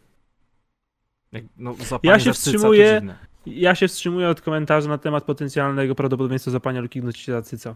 [1.31, 2.93] Jak, no, Ja się za cyca to wstrzymuję.
[2.95, 3.17] dziwne.
[3.45, 7.75] Ja się wstrzymuję od komentarzy na temat potencjalnego prawdopodobieństwa zapania luki Gnocicia za cyca.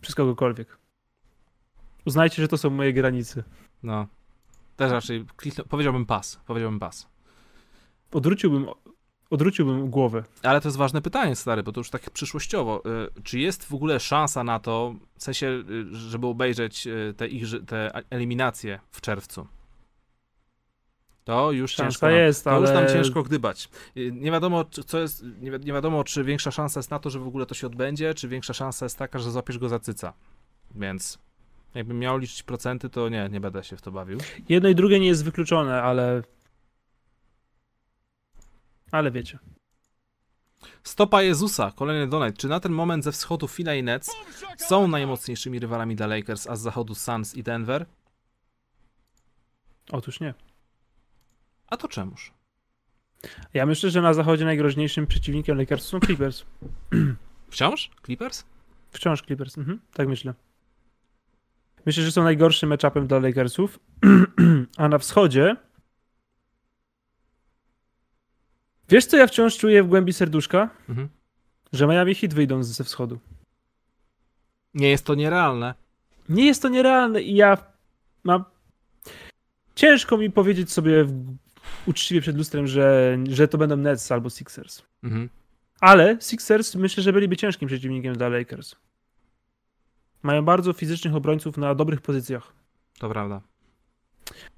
[0.00, 0.78] Przez kogokolwiek.
[2.06, 3.44] Uznajcie, że to są moje granice.
[3.82, 4.06] No.
[4.80, 5.64] Też raczej kliknę...
[5.64, 6.40] powiedziałbym pas.
[6.46, 7.08] Powiedziałbym pas.
[8.12, 8.66] Odwróciłbym,
[9.30, 10.24] odwróciłbym głowę.
[10.42, 12.82] Ale to jest ważne pytanie, stary, bo to już tak przyszłościowo.
[13.18, 17.28] Y, Czy jest w ogóle szansa na to, w sensie, y, żeby obejrzeć y, te,
[17.28, 19.46] igrzy, te eliminacje w czerwcu?
[21.24, 22.06] To już Szansa ciężko.
[22.06, 23.68] nam- jest, to już ale- nam ciężko gdybać.
[24.12, 27.18] Nie wiadomo, co jest, nie, wi- nie wiadomo, czy większa szansa jest na to, że
[27.18, 30.12] w ogóle to się odbędzie, czy większa szansa jest taka, że złapiesz go za cyca.
[30.74, 31.18] Więc
[31.74, 34.18] jakbym miał liczyć procenty, to nie, nie będę się w to bawił.
[34.48, 36.22] Jedno i drugie nie jest wykluczone, ale...
[38.92, 39.38] Ale wiecie.
[40.82, 42.36] Stopa Jezusa, kolejny donate.
[42.36, 44.16] Czy na ten moment ze wschodu Fila i Nets
[44.56, 47.86] są najmocniejszymi rywalami dla Lakers, a z zachodu Suns i Denver?
[49.92, 50.34] Otóż nie.
[51.66, 52.32] A to czemuż?
[53.54, 56.44] Ja myślę, że na zachodzie najgroźniejszym przeciwnikiem Lakersów są Clippers.
[57.50, 57.90] Wciąż?
[58.04, 58.44] Clippers?
[58.90, 60.34] Wciąż Clippers, mhm, tak myślę.
[61.86, 63.78] Myślę, że są najgorszym matchupem dla Lakersów.
[64.76, 65.56] A na wschodzie.
[68.88, 70.70] Wiesz, co ja wciąż czuję w głębi serduszka?
[70.88, 71.08] Mhm.
[71.72, 73.18] Że Miami Heat wyjdą ze wschodu.
[74.74, 75.74] Nie jest to nierealne.
[76.28, 77.56] Nie jest to nierealne i ja
[78.24, 78.44] mam.
[79.74, 81.06] Ciężko mi powiedzieć sobie
[81.86, 84.82] uczciwie przed lustrem, że, że to będą Nets albo Sixers.
[85.02, 85.28] Mhm.
[85.80, 88.76] Ale Sixers myślę, że byliby ciężkim przeciwnikiem dla Lakers.
[90.22, 92.52] Mają bardzo fizycznych obrońców na dobrych pozycjach.
[92.98, 93.40] To prawda.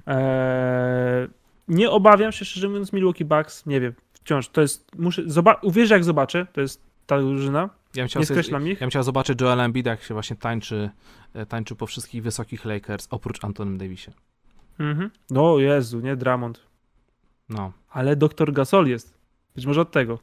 [0.07, 1.29] Eee,
[1.69, 3.67] nie obawiam się, szczerze mówiąc, Milwaukee Bucks.
[3.67, 4.97] Nie wiem, wciąż to jest.
[4.99, 5.23] Muszę.
[5.27, 6.47] Zoba- uwierzę, jak zobaczę.
[6.53, 7.71] To jest ta drużyna.
[7.95, 8.73] Ja Nie skreślam ich.
[8.81, 10.91] ja bym chciał zobaczyć Joela Embida, jak się właśnie tańczy,
[11.35, 14.13] e, tańczy po wszystkich wysokich Lakers, oprócz Antonym Davisie.
[14.79, 15.11] Mhm.
[15.31, 16.61] No Jezu, nie Dramond.
[17.49, 17.73] No.
[17.91, 19.15] Ale doktor Gasol jest.
[19.55, 20.19] Być może od tego.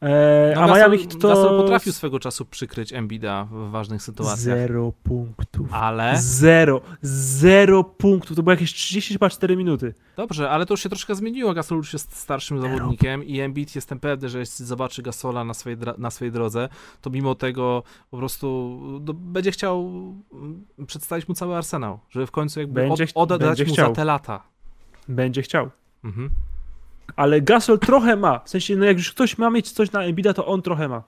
[0.00, 1.28] Eee, no a Gasol, Miami Heat to.
[1.28, 4.38] Gasol potrafił swego czasu przykryć Embida w ważnych sytuacjach.
[4.38, 5.68] Zero punktów.
[5.72, 6.14] Ale...
[6.18, 6.80] Zero.
[7.02, 8.36] Zero punktów.
[8.36, 9.94] To było jakieś 34 minuty.
[10.16, 11.54] Dobrze, ale to już się troszkę zmieniło.
[11.54, 15.78] Gasol już jest starszym zawodnikiem i Embiid jestem pewny, że jeśli zobaczy Gasola na swojej,
[15.98, 16.68] na swojej drodze,
[17.00, 19.90] to mimo tego po prostu no, będzie chciał
[20.32, 23.88] mm, przedstawić mu cały arsenał, żeby w końcu jakby Będzie od, oddać mu chciał.
[23.88, 24.42] za te lata.
[25.08, 25.70] Będzie chciał.
[26.04, 26.30] Mhm.
[27.16, 28.38] Ale Gasol trochę ma.
[28.38, 31.02] W sensie, no jak już ktoś ma mieć coś na Embida, to on trochę ma.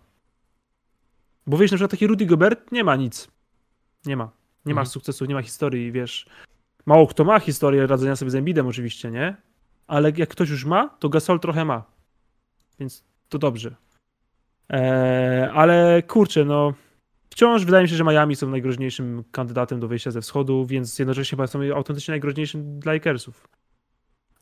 [1.47, 3.29] Bo wiesz, na przykład taki Rudy Gobert nie ma nic.
[4.07, 4.25] Nie ma.
[4.67, 4.87] Nie ma Mhm.
[4.91, 6.27] sukcesów, nie ma historii, wiesz.
[6.87, 9.37] Mało kto ma historię radzenia sobie z Embidem oczywiście, nie?
[9.87, 11.83] Ale jak ktoś już ma, to Gasol trochę ma.
[12.81, 13.75] Więc to dobrze.
[14.69, 16.73] Eee, ale kurczę, no
[17.31, 21.47] wciąż wydaje mi się, że Miami są najgroźniejszym kandydatem do wyjścia ze wschodu, więc jednocześnie
[21.47, 23.49] są autentycznie najgroźniejszym dla Lakersów.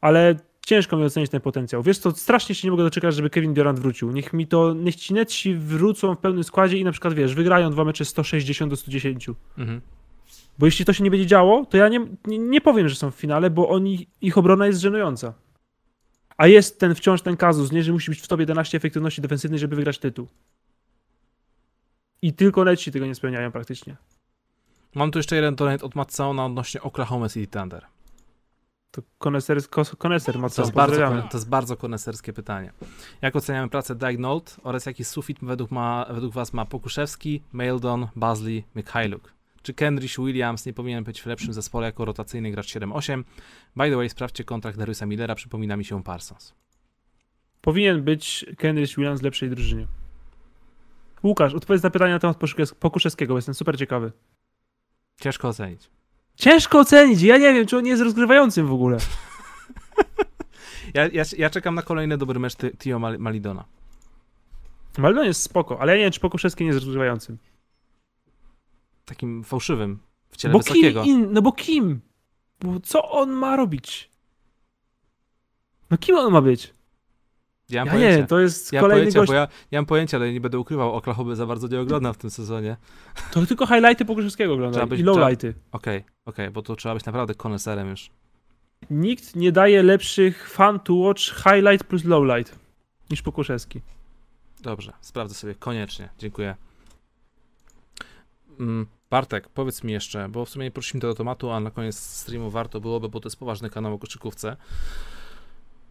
[0.00, 0.34] Ale
[0.66, 1.82] ciężko mi ocenić ten potencjał.
[1.82, 4.12] Wiesz co, strasznie się nie mogę doczekać, żeby Kevin Durant wrócił.
[4.12, 7.70] Niech mi to, niech ci Netsi wrócą w pełnym składzie i na przykład, wiesz, wygrają
[7.70, 9.28] dwa mecze 160 do 110.
[9.58, 9.80] Mhm.
[10.58, 13.10] Bo jeśli to się nie będzie działo, to ja nie, nie, nie powiem, że są
[13.10, 15.34] w finale, bo oni, ich obrona jest żenująca.
[16.36, 19.60] A jest ten wciąż ten kazus, nie, że musi być w top 11 efektywności defensywnej,
[19.60, 20.28] żeby wygrać tytuł.
[22.22, 23.96] I tylko leci tego nie spełniają praktycznie.
[24.94, 27.86] Mam tu jeszcze jeden donate od Matsona odnośnie Oklahoma City Thunder.
[28.96, 29.58] To koneser,
[29.98, 32.72] koneser To jest, bardzo, to jest bardzo koneserskie pytanie.
[33.22, 38.64] Jak oceniamy pracę Diagnote oraz jaki sufit według, ma, według Was ma Pokuszewski, Maildon, Bazley,
[38.76, 39.32] Mikhailuk?
[39.62, 43.24] Czy Kendrick Williams nie powinien być w lepszym zespole jako rotacyjny gracz 7-8?
[43.76, 46.54] By the way, sprawdźcie kontrakt Dariusa Millera, przypomina mi się Parsons.
[47.60, 49.86] Powinien być Kendrick Williams w lepszej drużynie.
[51.22, 52.36] Łukasz, odpowiedz na pytanie na temat
[52.80, 54.12] Pokuszewskiego, bo jestem super ciekawy.
[55.20, 55.90] Ciężko ocenić.
[56.36, 58.98] Ciężko ocenić, ja nie wiem, czy on nie jest rozgrywającym w ogóle.
[60.94, 63.64] Ja, ja, ja czekam na kolejny dobry mecz Ty- Tio Mal- Malidona.
[64.98, 67.38] Maldon jest spoko, ale ja nie wiem, czy Pokuszewski nie jest rozgrywającym.
[69.04, 69.98] Takim fałszywym,
[70.30, 71.02] w ciele Bo wysokiego.
[71.04, 72.00] kim in, no bo kim?
[72.60, 74.10] Bo co on ma robić?
[75.90, 76.74] No kim on ma być?
[77.68, 79.32] Ja mam Ja nie, to jest ja kolejny pojęcie, gość.
[79.32, 82.30] ja, ja mam pojęcie, ale nie będę ukrywał, Oklahoma za bardzo nie oglądam w tym
[82.30, 82.76] sezonie.
[83.30, 85.54] To tylko highlighty Pokuszewskiego Trzeba oglądam i lowlighty.
[85.72, 88.10] Okej, okej, bo to trzeba być naprawdę koneserem już.
[88.90, 92.58] Nikt nie daje lepszych fan to watch highlight plus lowlight
[93.10, 93.80] niż Pokuszewski.
[94.60, 96.08] Dobrze, sprawdzę sobie koniecznie.
[96.18, 96.56] Dziękuję.
[98.60, 101.98] Mm, Bartek, powiedz mi jeszcze, bo w sumie nie poruszyliśmy tego tematu, a na koniec
[101.98, 104.56] streamu warto byłoby, bo to jest poważny kanał o koszykówce.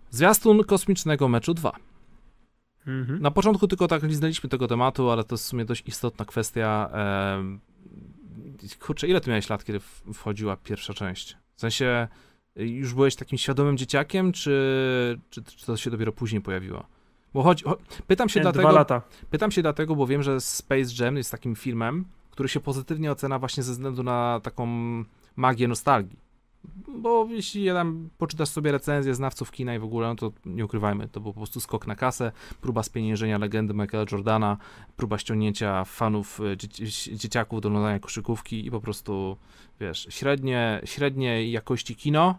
[0.09, 1.71] Zwiastun kosmicznego meczu 2.
[2.87, 3.21] Mhm.
[3.21, 6.89] Na początku tylko tak liznęliśmy tego tematu, ale to jest w sumie dość istotna kwestia.
[8.79, 9.79] kurczę, ile ty miałeś lat, kiedy
[10.13, 11.37] wchodziła pierwsza część?
[11.55, 12.07] W sensie,
[12.55, 16.85] już byłeś takim świadomym dzieciakiem, czy, czy, czy to się dopiero później pojawiło?
[17.33, 17.77] Bo chodzi, cho,
[18.07, 19.01] pytam się Nie, dlatego, Dwa lata.
[19.29, 23.39] Pytam się dlatego, bo wiem, że Space Jam jest takim filmem, który się pozytywnie ocena
[23.39, 24.67] właśnie ze względu na taką
[25.35, 26.24] magię nostalgii.
[26.87, 31.07] Bo jeśli tam poczytasz sobie recenzję znawców kina i w ogóle, no to nie ukrywajmy,
[31.07, 32.31] to był po prostu skok na kasę,
[32.61, 34.57] próba spieniężenia legendy Michaela Jordana,
[34.95, 39.37] próba ściągnięcia fanów, e, dzieci, dzieciaków do oglądania koszykówki i po prostu,
[39.79, 42.35] wiesz, średnie, średniej jakości kino,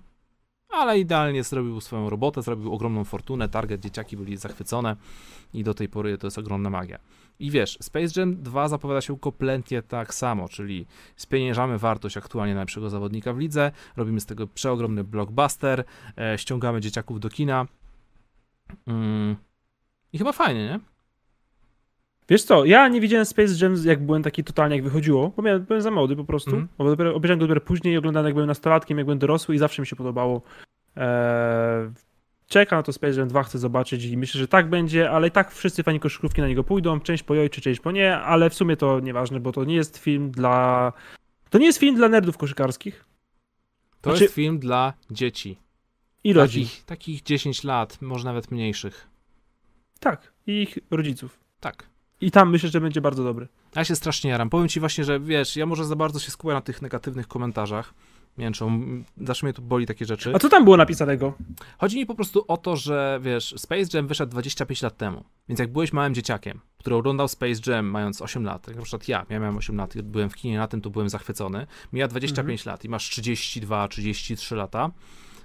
[0.69, 4.97] ale idealnie zrobił swoją robotę, zrobił ogromną fortunę, target, dzieciaki byli zachwycone
[5.55, 6.99] i do tej pory to jest ogromna magia.
[7.39, 10.87] I wiesz, Space Jam 2 zapowiada się kompletnie tak samo, czyli
[11.17, 15.85] spieniężamy wartość aktualnie najlepszego zawodnika w lidze, robimy z tego przeogromny blockbuster,
[16.19, 17.67] e, ściągamy dzieciaków do kina.
[18.87, 19.37] Mm.
[20.13, 20.81] I chyba fajnie, nie?
[22.29, 25.65] Wiesz co, ja nie widziałem Space Jam jak byłem taki totalnie jak wychodziło, bo miałem,
[25.65, 28.99] byłem za młody po prostu, bo dopiero, obejrzałem go dopiero później, oglądałem jak byłem nastolatkiem,
[28.99, 30.43] jak byłem dorosły i zawsze mi się podobało.
[30.97, 31.91] Eee,
[32.49, 35.31] czekam na to Space Jam 2, chcę zobaczyć i myślę, że tak będzie, ale i
[35.31, 38.77] tak wszyscy fani koszykówki na niego pójdą, część pojojczy, część po nie, ale w sumie
[38.77, 40.93] to nieważne, bo to nie jest film dla...
[41.51, 43.05] To nie jest film dla nerdów koszykarskich
[44.01, 45.59] To Znaczy- jest film dla dzieci.
[46.25, 46.65] i rodzin.
[46.65, 49.09] Takich, takich 10 lat, może nawet mniejszych.
[50.01, 51.39] Tak, i ich rodziców.
[51.61, 51.85] Tak.
[52.21, 53.49] I tam myślę, że będzie bardzo dobry.
[53.77, 54.51] Ja się strasznie jaram.
[54.51, 57.95] Powiem ci właśnie, że wiesz, ja może za bardzo się skupiam na tych negatywnych komentarzach.
[58.39, 58.81] Mięczą,
[59.21, 60.33] zawsze mnie tu boli takie rzeczy.
[60.35, 61.35] A co tam było napisanego?
[61.79, 65.61] Chodzi mi po prostu o to, że wiesz, Space Jam wyszedł 25 lat temu, więc
[65.61, 69.27] jak byłeś małym dzieciakiem, który oglądał Space Jam mając 8 lat, jak na przykład ja,
[69.31, 72.67] ja miałem 8 lat i byłem w kinie na tym, to byłem zachwycony, mija 25
[72.67, 74.91] lat i masz 32, 33 lata,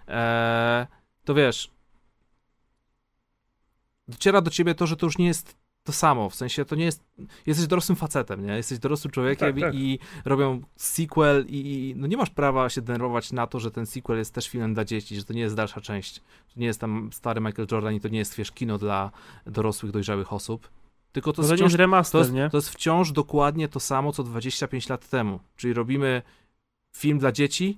[0.08, 0.86] eee,
[1.24, 1.72] to wiesz,
[4.08, 6.86] dociera do ciebie to, że to już nie jest to samo, w sensie to nie
[6.86, 7.04] jest,
[7.46, 8.54] jesteś dorosłym facetem, nie?
[8.58, 9.76] Jesteś dorosłym człowiekiem Tak, tak.
[9.76, 14.18] i robią sequel i no nie masz prawa się denerwować na to, że ten sequel
[14.18, 17.10] jest też filmem dla dzieci, że to nie jest dalsza część, że nie jest tam
[17.14, 19.12] stary Michael Jordan i to nie jest, wiesz, kino dla
[19.46, 20.70] dorosłych, dojrzałych osób,
[21.12, 22.50] tylko to To, jest wciąż remaster, to jest, nie?
[22.50, 25.40] to jest wciąż dokładnie to samo, co 25 lat temu.
[25.56, 26.22] Czyli robimy
[26.98, 27.78] film dla dzieci,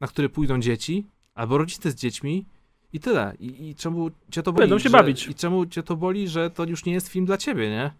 [0.00, 2.46] na który pójdą dzieci, albo rodzice z dziećmi
[2.92, 3.36] i tyle.
[3.38, 4.62] I, i czemu cię to boli?
[4.62, 5.28] Będą się że, bawić.
[5.28, 7.90] I czemu cię to boli, że to już nie jest film dla ciebie, nie?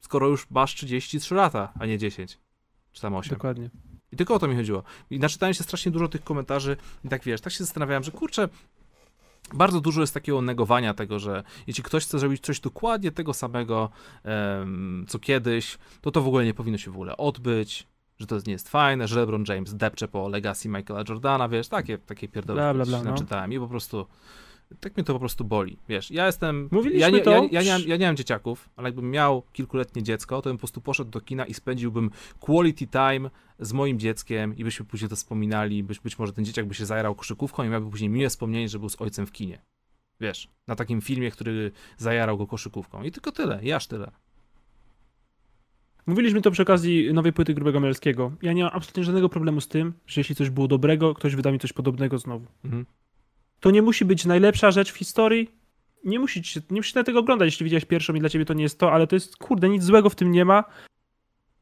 [0.00, 2.38] Skoro już masz 33 lata, a nie 10.
[2.92, 3.30] Czy tam 8.
[3.30, 3.70] Dokładnie.
[4.12, 4.82] I tylko o to mi chodziło.
[5.10, 8.48] I naczytałem się strasznie dużo tych komentarzy i tak wiesz, tak się zastanawiałem, że kurczę,
[9.54, 13.90] bardzo dużo jest takiego negowania tego, że jeśli ktoś chce zrobić coś dokładnie tego samego,
[14.24, 17.86] em, co kiedyś, to to w ogóle nie powinno się w ogóle odbyć,
[18.18, 21.98] że to nie jest fajne, że LeBron James depcze po legacji Michaela Jordana, wiesz, takie,
[21.98, 23.10] takie pierdoły Bla, bla, się bla, no.
[23.10, 24.06] naczytałem i po prostu
[24.80, 27.30] tak mnie to po prostu boli, wiesz, ja jestem, Mówiliśmy ja nie, to.
[27.30, 30.56] Ja, ja, nie mam, ja nie mam dzieciaków, ale jakbym miał kilkuletnie dziecko, to bym
[30.56, 32.10] po prostu poszedł do kina i spędziłbym
[32.40, 36.66] quality time z moim dzieckiem i byśmy później to wspominali, być, być może ten dzieciak
[36.66, 39.62] by się zajarał koszykówką i miałby później miłe wspomnienie, że był z ojcem w kinie.
[40.20, 43.02] Wiesz, na takim filmie, który zajarał go koszykówką.
[43.02, 44.10] I tylko tyle, i aż tyle.
[46.06, 48.32] Mówiliśmy to przy okazji nowej płyty Grubego Melskiego.
[48.42, 51.52] Ja nie mam absolutnie żadnego problemu z tym, że jeśli coś było dobrego, ktoś wyda
[51.52, 52.46] mi coś podobnego znowu.
[52.64, 52.86] Mhm.
[53.60, 55.50] To nie musi być najlepsza rzecz w historii.
[56.04, 58.62] Nie musisz, nie musisz na tego oglądać, jeśli widziałeś pierwszą i dla ciebie to nie
[58.62, 60.64] jest to, ale to jest, kurde, nic złego w tym nie ma.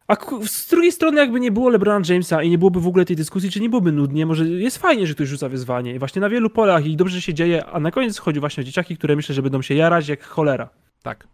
[0.07, 0.17] A
[0.47, 3.51] z drugiej strony, jakby nie było LeBrona Jamesa i nie byłoby w ogóle tej dyskusji,
[3.51, 5.95] czy nie byłoby nudnie, może jest fajnie, że ktoś rzuca wyzwanie.
[5.95, 8.61] I właśnie na wielu polach i dobrze że się dzieje, a na koniec chodzi właśnie
[8.61, 10.69] o dzieciaki, które myślę, że będą się jarać jak cholera.
[11.03, 11.27] Tak.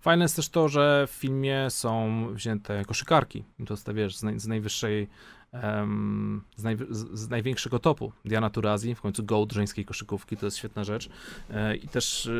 [0.00, 3.44] Fajne jest też to, że w filmie są wzięte koszykarki.
[3.66, 5.08] To jest, wiesz, z, naj, z najwyższej,
[5.52, 8.12] em, z, naj, z, największego topu.
[8.24, 11.10] Diana Turazi, w końcu gold żeńskiej koszykówki, to jest świetna rzecz.
[11.50, 12.30] E, I też e,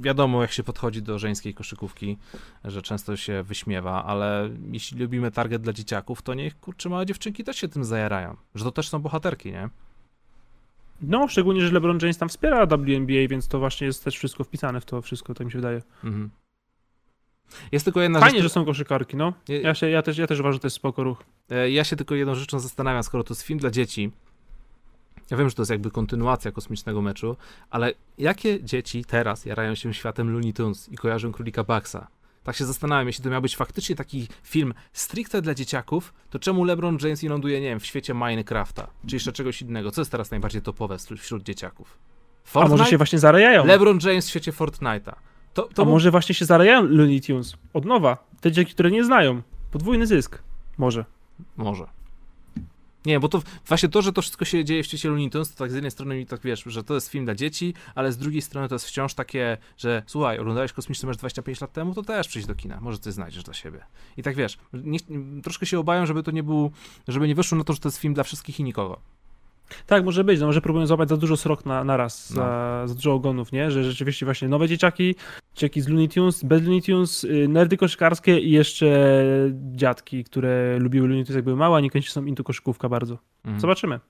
[0.00, 2.18] wiadomo, jak się podchodzi do żeńskiej koszykówki,
[2.64, 7.44] że często się wyśmiewa, ale jeśli lubimy target dla dzieciaków, to niech, kurczę, małe dziewczynki
[7.44, 8.36] też się tym zajarają.
[8.54, 9.68] Że to też są bohaterki, nie?
[11.08, 14.80] No, szczególnie, że LeBron James tam wspiera WNBA, więc to właśnie jest też wszystko wpisane
[14.80, 15.82] w to wszystko, tak mi się wydaje.
[16.04, 16.30] Mhm.
[17.72, 18.42] Jest tylko jedna Fajnie, rzecz...
[18.42, 19.32] że są koszykarki, no.
[19.48, 21.24] Ja- się, ja, też, ja też uważam, że to jest spoko ruch.
[21.50, 24.10] E, Ja się tylko jedną rzeczą zastanawiam, skoro to jest film dla dzieci.
[25.30, 27.36] Ja wiem, że to jest jakby kontynuacja kosmicznego meczu,
[27.70, 32.06] ale jakie dzieci teraz jarają się światem Looney Tunes i kojarzą królika Baxa?
[32.44, 36.64] Tak się zastanawiam, jeśli to miał być faktycznie taki film stricte dla dzieciaków, to czemu
[36.64, 39.90] LeBron James nie ląduje, nie wiem, w świecie Minecrafta, czy jeszcze czegoś innego?
[39.90, 41.98] Co jest teraz najbardziej topowe wśród- dzieciaków?
[42.44, 42.76] A Fortnite?
[42.78, 43.64] może się właśnie zarajają?
[43.66, 45.12] LeBron James w świecie Fortnite'a.
[45.54, 47.54] To, to A był- może właśnie się zarajają Looney Tunes?
[47.72, 48.24] Od nowa.
[48.40, 49.42] Te dzieci, które nie znają.
[49.72, 50.38] Podwójny zysk.
[50.78, 51.04] Może.
[51.56, 51.86] Może.
[53.06, 55.58] Nie, bo to właśnie to, że to wszystko się dzieje w świecie Looney Tunes, to
[55.58, 58.16] tak z jednej strony mi tak wiesz, że to jest film dla dzieci, ale z
[58.16, 62.02] drugiej strony to jest wciąż takie, że słuchaj, oglądałeś Kosmiczny Mecz 25 lat temu, to
[62.02, 63.84] też przyjdź do kina, może ty znajdziesz dla siebie.
[64.16, 64.98] I tak wiesz, nie,
[65.42, 66.70] troszkę się obawiam, żeby to nie był,
[67.08, 69.00] żeby nie wyszło na to, że to jest film dla wszystkich i nikogo.
[69.86, 70.40] Tak, może być.
[70.40, 72.36] No, może próbują złapać za dużo srok na, na raz, No.
[72.36, 73.70] za, za dużo ogonów, nie?
[73.70, 75.14] Że rzeczywiście właśnie nowe dzieciaki,
[75.54, 79.14] dzieciaki z Looney Tunes, bez Looney Tunes, y, nerdy koszykarskie i jeszcze
[79.72, 83.18] dziadki, które lubiły Looney Tunes jak były małe, a niekoniecznie są into koszykówka bardzo.
[83.44, 83.60] Mhm.
[83.60, 84.00] Zobaczymy.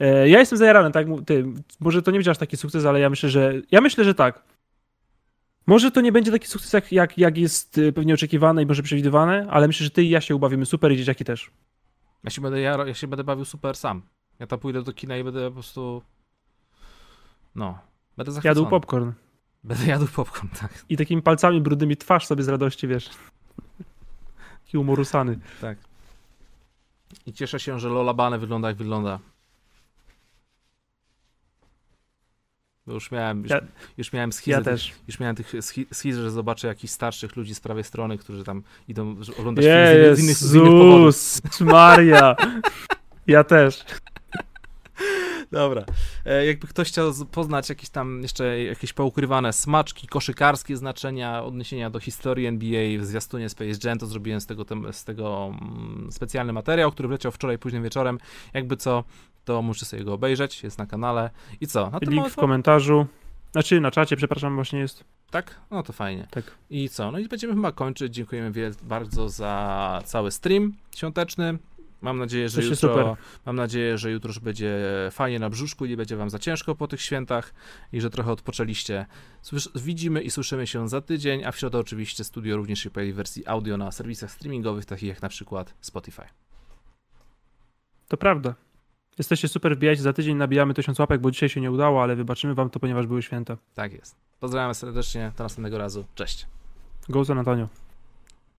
[0.00, 1.06] E, ja jestem zajarany, tak?
[1.26, 1.44] Ty,
[1.80, 4.42] może to nie będzie aż taki sukces, ale ja myślę, że ja myślę, że tak.
[5.66, 8.82] Może to nie będzie taki sukces, jak, jak, jak jest y, pewnie oczekiwane i może
[8.82, 11.50] przewidywane, ale myślę, że ty i ja się ubawimy super i dzieciaki też.
[12.24, 14.02] Ja się będę, ja, ja się będę bawił super sam.
[14.38, 16.02] Ja tam pójdę do kina i będę po prostu,
[17.54, 17.78] no,
[18.16, 18.60] będę zachwycony.
[18.60, 19.12] Jadł popcorn
[19.64, 20.84] Będę jadł popcorn, tak.
[20.88, 23.10] i takimi palcami brudnymi twarz sobie z radości, wiesz.
[24.64, 25.38] Taki umorusany.
[25.60, 25.78] Tak.
[27.26, 29.18] I cieszę się, że Lola Bane wygląda jak wygląda.
[32.86, 33.60] Bo już miałem, już, Ja-
[33.96, 34.92] już miałem schizę, Ja też.
[35.08, 38.62] już miałem tych schi- schiz, że zobaczę jakichś starszych ludzi z prawej strony, którzy tam
[38.88, 41.04] idą oglądać film z innych, z innych, powodów.
[41.06, 42.36] Jezus Maria.
[43.26, 43.84] Ja też.
[45.56, 45.84] Dobra.
[46.24, 52.00] E, jakby ktoś chciał poznać jakieś tam jeszcze jakieś poukrywane smaczki, koszykarskie znaczenia, odniesienia do
[52.00, 56.92] historii NBA w zwiastunie Space Jam, to zrobiłem z tego, z tego mm, specjalny materiał,
[56.92, 58.18] który wleciał wczoraj późnym wieczorem.
[58.54, 59.04] Jakby co,
[59.44, 61.30] to musicie sobie go obejrzeć, jest na kanale.
[61.60, 61.90] I co?
[61.90, 63.06] Na Link w komentarzu.
[63.52, 65.04] Znaczy na czacie, przepraszam, właśnie jest.
[65.30, 65.60] Tak?
[65.70, 66.26] No to fajnie.
[66.30, 66.44] Tak.
[66.70, 67.10] I co?
[67.10, 68.14] No i będziemy chyba kończyć.
[68.14, 71.58] Dziękujemy bardzo za cały stream świąteczny.
[72.00, 73.06] Mam nadzieję, że jutro, super.
[73.46, 74.78] mam nadzieję, że jutro już będzie
[75.10, 77.54] fajnie na brzuszku i nie będzie wam za ciężko po tych świętach
[77.92, 79.06] i że trochę odpoczęliście.
[79.42, 83.12] Słysz, widzimy i słyszymy się za tydzień, a w środę oczywiście studio również się pojawi
[83.12, 86.22] w wersji audio na serwisach streamingowych, takich jak na przykład Spotify.
[88.08, 88.54] To prawda.
[89.18, 92.54] Jesteście super, wbijajcie za tydzień, nabijamy tysiąc łapek, bo dzisiaj się nie udało, ale wybaczymy
[92.54, 93.56] wam to, ponieważ były święta.
[93.74, 94.16] Tak jest.
[94.40, 96.04] Pozdrawiam serdecznie, do następnego razu.
[96.14, 96.46] Cześć.
[97.08, 97.68] Go San Antonio.